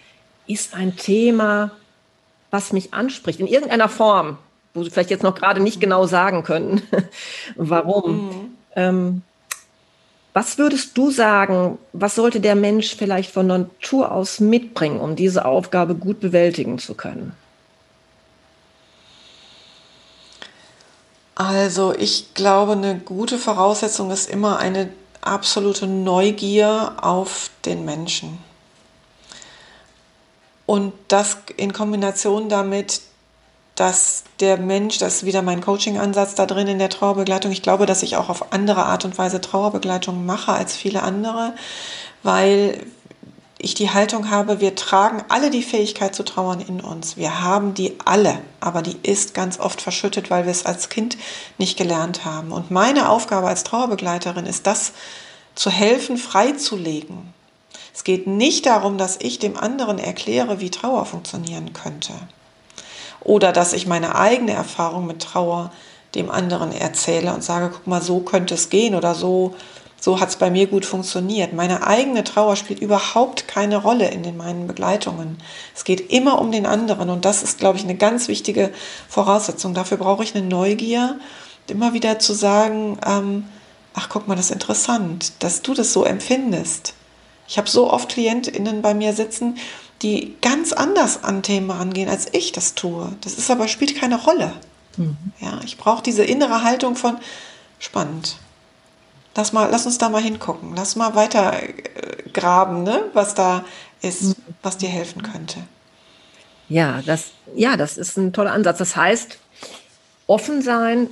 ist 0.47 0.75
ein 0.75 0.97
Thema, 0.97 1.73
was 2.51 2.73
mich 2.73 2.93
anspricht, 2.93 3.41
in 3.41 3.47
irgendeiner 3.47 3.89
Form, 3.89 4.39
wo 4.75 4.85
sie 4.85 4.91
vielleicht 4.91 5.11
jetzt 5.11 5.23
noch 5.23 5.35
gerade 5.35 5.61
nicht 5.61 5.81
genau 5.81 6.07
sagen 6.07 6.43
können, 6.43 6.83
warum. 7.57 8.27
Mhm. 8.27 8.57
Ähm, 8.77 9.23
was 10.33 10.59
würdest 10.59 10.97
du 10.97 11.11
sagen, 11.11 11.79
was 11.93 12.15
sollte 12.15 12.41
der 12.41 12.55
Mensch 12.55 12.95
vielleicht 12.95 13.33
von 13.33 13.47
Natur 13.47 14.13
aus 14.13 14.41
mitbringen, 14.41 15.01
um 15.01 15.17
diese 15.17 15.45
Aufgabe 15.45 15.95
gut 15.95 16.21
bewältigen 16.21 16.79
zu 16.79 16.95
können? 16.95 17.35
Also 21.35 21.95
ich 21.95 22.35
glaube, 22.35 22.73
eine 22.73 22.99
gute 22.99 23.39
Voraussetzung 23.39 24.11
ist 24.11 24.29
immer 24.29 24.59
eine 24.59 24.91
absolute 25.23 25.87
Neugier 25.87 26.97
auf 27.01 27.51
den 27.65 27.85
Menschen. 27.85 28.39
Und 30.67 30.93
das 31.09 31.39
in 31.57 31.73
Kombination 31.73 32.49
damit, 32.49 33.01
dass 33.81 34.25
der 34.41 34.59
Mensch, 34.59 34.99
das 34.99 35.17
ist 35.17 35.25
wieder 35.25 35.41
mein 35.41 35.63
Coaching-Ansatz 35.63 36.35
da 36.35 36.45
drin 36.45 36.69
in 36.69 36.79
der 36.79 36.91
Trauerbegleitung, 36.91 37.51
ich 37.51 37.63
glaube, 37.63 37.87
dass 37.87 38.03
ich 38.03 38.17
auch 38.17 38.29
auf 38.29 38.53
andere 38.53 38.85
Art 38.85 39.07
und 39.07 39.17
Weise 39.17 39.41
Trauerbegleitung 39.41 40.27
mache 40.27 40.53
als 40.53 40.77
viele 40.77 41.03
andere, 41.03 41.55
weil 42.23 42.85
ich 43.57 43.73
die 43.73 43.89
Haltung 43.89 44.29
habe, 44.29 44.61
wir 44.61 44.75
tragen 44.75 45.25
alle 45.31 45.49
die 45.49 45.63
Fähigkeit 45.63 46.15
zu 46.15 46.25
trauern 46.25 46.61
in 46.61 46.83
uns. 46.83 47.17
Wir 47.17 47.41
haben 47.41 47.73
die 47.73 47.97
alle, 48.05 48.43
aber 48.61 48.83
die 48.83 48.99
ist 49.03 49.33
ganz 49.33 49.59
oft 49.59 49.81
verschüttet, 49.81 50.29
weil 50.29 50.45
wir 50.45 50.53
es 50.53 50.67
als 50.67 50.91
Kind 50.91 51.17
nicht 51.57 51.79
gelernt 51.79 52.27
haben. 52.27 52.53
Und 52.53 52.71
meine 52.71 53.09
Aufgabe 53.09 53.49
als 53.49 53.65
Trauerbegleiterin 53.65 54.45
ist 54.45 54.67
das, 54.67 54.93
zu 55.55 55.71
helfen, 55.71 56.19
freizulegen. 56.19 57.33
Es 57.95 58.05
geht 58.05 58.27
nicht 58.27 58.67
darum, 58.67 58.99
dass 58.99 59.17
ich 59.21 59.39
dem 59.39 59.57
anderen 59.57 59.99
erkläre, 59.99 60.61
wie 60.61 60.71
Trauer 60.71 61.07
funktionieren 61.07 61.73
könnte. 61.73 62.13
Oder 63.23 63.53
dass 63.53 63.73
ich 63.73 63.87
meine 63.87 64.15
eigene 64.15 64.53
Erfahrung 64.53 65.07
mit 65.07 65.23
Trauer 65.23 65.73
dem 66.15 66.31
anderen 66.31 66.73
erzähle 66.73 67.33
und 67.33 67.45
sage, 67.45 67.71
guck 67.73 67.87
mal, 67.87 68.03
so 68.03 68.21
könnte 68.21 68.55
es 68.55 68.69
gehen 68.69 68.95
oder 68.95 69.15
so 69.15 69.55
so 70.01 70.19
hat 70.19 70.31
es 70.31 70.37
bei 70.37 70.51
mir 70.51 70.67
gut 70.67 70.87
funktioniert. 70.87 71.53
Meine 71.53 71.87
eigene 71.87 72.25
Trauer 72.25 72.57
spielt 72.57 72.81
überhaupt 72.81 73.47
keine 73.47 73.77
Rolle 73.77 74.09
in 74.09 74.23
den 74.23 74.39
meinen 74.39 74.67
Begleitungen. 74.67 75.37
Es 75.77 75.85
geht 75.85 76.11
immer 76.11 76.41
um 76.41 76.51
den 76.51 76.65
anderen 76.65 77.11
und 77.11 77.27
das 77.27 77.43
ist, 77.43 77.59
glaube 77.59 77.77
ich, 77.77 77.85
eine 77.85 77.97
ganz 77.97 78.27
wichtige 78.27 78.73
Voraussetzung. 79.09 79.75
Dafür 79.75 79.99
brauche 79.99 80.25
ich 80.25 80.35
eine 80.35 80.47
Neugier, 80.47 81.21
immer 81.69 81.93
wieder 81.93 82.19
zu 82.19 82.33
sagen, 82.33 82.99
ähm, 83.07 83.45
ach 83.95 84.09
guck 84.09 84.27
mal, 84.27 84.37
das 84.37 84.47
ist 84.47 84.53
interessant, 84.53 85.33
dass 85.41 85.63
du 85.63 85.75
das 85.75 85.93
so 85.93 86.05
empfindest. 86.05 86.95
Ich 87.47 87.59
habe 87.59 87.69
so 87.69 87.93
oft 87.93 88.09
KlientInnen 88.09 88.81
bei 88.81 88.95
mir 88.95 89.13
sitzen, 89.13 89.59
die 90.03 90.37
ganz 90.41 90.73
anders 90.73 91.25
an 91.25 91.43
Themen 91.43 91.71
rangehen, 91.71 92.09
als 92.09 92.27
ich 92.33 92.53
das 92.53 92.75
tue. 92.75 93.13
Das 93.21 93.35
ist 93.35 93.51
aber, 93.51 93.69
spielt 93.69 93.97
keine 93.97 94.21
Rolle. 94.21 94.53
Mhm. 94.97 95.17
Ja, 95.41 95.61
ich 95.65 95.77
brauche 95.77 96.03
diese 96.03 96.25
innere 96.25 96.63
Haltung 96.63 96.97
von 96.97 97.19
spannend. 97.79 98.37
Lass, 99.37 99.53
mal, 99.53 99.69
lass 99.71 99.87
uns 99.87 99.99
da 99.99 100.09
mal 100.09 100.23
hingucken. 100.23 100.75
Lass 100.75 100.97
mal 100.97 101.15
weiter 101.15 101.63
äh, 101.63 102.29
graben, 102.33 102.83
ne? 102.83 103.05
was 103.13 103.35
da 103.35 103.65
ist, 104.03 104.23
mhm. 104.23 104.35
was 104.63 104.79
dir 104.79 104.89
helfen 104.89 105.23
könnte. 105.23 105.61
Ja, 106.69 107.03
das, 107.05 107.33
ja, 107.55 107.77
das 107.77 107.99
ist 107.99 108.17
ein 108.17 108.33
toller 108.33 108.53
Ansatz. 108.53 108.79
Das 108.79 108.97
heißt, 108.97 109.39
offen 110.27 110.63
sein, 110.63 111.09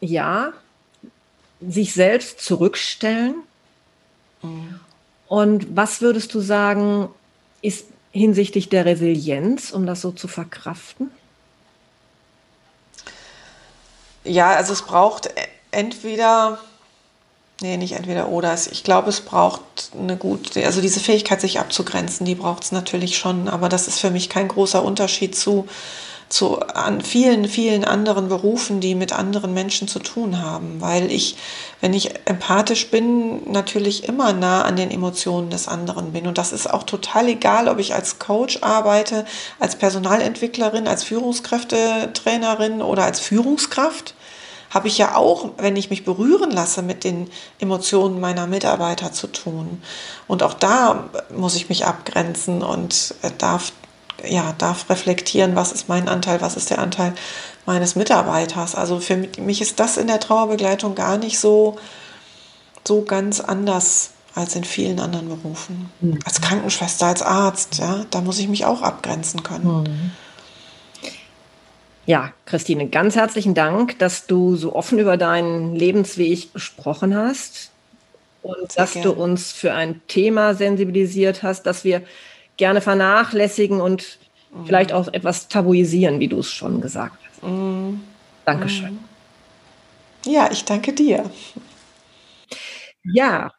ja, 0.00 0.52
sich 1.60 1.92
selbst 1.94 2.40
zurückstellen. 2.40 3.34
Mhm. 4.42 4.80
Und 5.26 5.76
was 5.76 6.00
würdest 6.00 6.34
du 6.34 6.40
sagen, 6.40 7.08
ist 7.62 7.86
hinsichtlich 8.14 8.68
der 8.68 8.84
Resilienz, 8.84 9.72
um 9.72 9.86
das 9.86 10.00
so 10.00 10.12
zu 10.12 10.28
verkraften? 10.28 11.10
Ja, 14.22 14.54
also 14.54 14.72
es 14.72 14.82
braucht 14.82 15.28
entweder 15.70 16.58
Nee, 17.60 17.76
nicht 17.76 17.92
entweder 17.92 18.30
oder. 18.30 18.52
Ich 18.72 18.82
glaube, 18.82 19.10
es 19.10 19.20
braucht 19.20 19.62
eine 19.96 20.16
gute, 20.16 20.66
also 20.66 20.80
diese 20.80 20.98
Fähigkeit, 20.98 21.40
sich 21.40 21.60
abzugrenzen, 21.60 22.26
die 22.26 22.34
braucht 22.34 22.64
es 22.64 22.72
natürlich 22.72 23.16
schon. 23.16 23.48
Aber 23.48 23.68
das 23.68 23.86
ist 23.86 24.00
für 24.00 24.10
mich 24.10 24.28
kein 24.28 24.48
großer 24.48 24.84
Unterschied 24.84 25.36
zu, 25.36 25.68
zu 26.28 26.60
an 26.60 27.00
vielen, 27.00 27.48
vielen 27.48 27.84
anderen 27.84 28.28
Berufen, 28.28 28.80
die 28.80 28.94
mit 28.94 29.12
anderen 29.12 29.54
Menschen 29.54 29.88
zu 29.88 29.98
tun 29.98 30.40
haben. 30.42 30.80
Weil 30.80 31.10
ich, 31.10 31.36
wenn 31.80 31.92
ich 31.92 32.10
empathisch 32.26 32.90
bin, 32.90 33.50
natürlich 33.50 34.08
immer 34.08 34.32
nah 34.32 34.62
an 34.62 34.76
den 34.76 34.90
Emotionen 34.90 35.50
des 35.50 35.68
anderen 35.68 36.12
bin. 36.12 36.26
Und 36.26 36.38
das 36.38 36.52
ist 36.52 36.68
auch 36.72 36.82
total 36.82 37.28
egal, 37.28 37.68
ob 37.68 37.78
ich 37.78 37.94
als 37.94 38.18
Coach 38.18 38.58
arbeite, 38.62 39.24
als 39.60 39.76
Personalentwicklerin, 39.76 40.88
als 40.88 41.04
Führungskräftetrainerin 41.04 42.82
oder 42.82 43.04
als 43.04 43.20
Führungskraft 43.20 44.14
habe 44.74 44.88
ich 44.88 44.98
ja 44.98 45.14
auch, 45.14 45.50
wenn 45.58 45.76
ich 45.76 45.88
mich 45.88 46.04
berühren 46.04 46.50
lasse, 46.50 46.82
mit 46.82 47.04
den 47.04 47.30
Emotionen 47.60 48.20
meiner 48.20 48.48
Mitarbeiter 48.48 49.12
zu 49.12 49.28
tun. 49.28 49.80
Und 50.26 50.42
auch 50.42 50.54
da 50.54 51.08
muss 51.34 51.54
ich 51.54 51.68
mich 51.68 51.86
abgrenzen 51.86 52.62
und 52.64 53.14
darf, 53.38 53.72
ja, 54.26 54.54
darf 54.58 54.88
reflektieren, 54.90 55.56
was 55.56 55.72
ist 55.72 55.88
mein 55.88 56.08
Anteil, 56.08 56.40
was 56.40 56.56
ist 56.56 56.70
der 56.70 56.78
Anteil 56.78 57.14
meines 57.66 57.96
Mitarbeiters. 57.96 58.74
Also 58.74 59.00
für 59.00 59.16
mich 59.38 59.60
ist 59.60 59.80
das 59.80 59.96
in 59.96 60.06
der 60.06 60.20
Trauerbegleitung 60.20 60.94
gar 60.94 61.18
nicht 61.18 61.38
so, 61.38 61.76
so 62.86 63.02
ganz 63.02 63.40
anders 63.40 64.10
als 64.34 64.56
in 64.56 64.64
vielen 64.64 64.98
anderen 65.00 65.28
Berufen. 65.28 65.90
Mhm. 66.00 66.18
Als 66.24 66.40
Krankenschwester, 66.40 67.06
als 67.06 67.22
Arzt, 67.22 67.78
ja, 67.78 68.04
da 68.10 68.20
muss 68.20 68.38
ich 68.38 68.48
mich 68.48 68.64
auch 68.64 68.82
abgrenzen 68.82 69.42
können. 69.42 69.82
Mhm. 69.82 70.10
Ja, 72.06 72.32
Christine, 72.44 72.88
ganz 72.88 73.16
herzlichen 73.16 73.54
Dank, 73.54 73.98
dass 73.98 74.26
du 74.26 74.56
so 74.56 74.74
offen 74.74 74.98
über 74.98 75.16
deinen 75.16 75.74
Lebensweg 75.74 76.52
gesprochen 76.52 77.16
hast 77.16 77.70
und 78.42 78.72
Sehr 78.72 78.82
dass 78.82 78.92
gerne. 78.92 79.08
du 79.08 79.12
uns 79.14 79.52
für 79.52 79.72
ein 79.72 80.02
Thema 80.06 80.54
sensibilisiert 80.54 81.42
hast, 81.42 81.62
das 81.62 81.82
wir 81.82 82.02
gerne 82.56 82.80
vernachlässigen 82.80 83.80
und 83.80 84.18
mhm. 84.52 84.66
vielleicht 84.66 84.92
auch 84.92 85.08
etwas 85.08 85.48
tabuisieren, 85.48 86.20
wie 86.20 86.28
du 86.28 86.38
es 86.38 86.50
schon 86.50 86.80
gesagt 86.80 87.18
hast. 87.28 87.42
Mhm. 87.42 88.00
Dankeschön. 88.44 88.92
Mhm. 88.92 89.04
Ja, 90.26 90.50
ich 90.50 90.64
danke 90.64 90.92
dir. 90.92 91.30
Ja. 93.04 93.52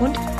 und. 0.00 0.31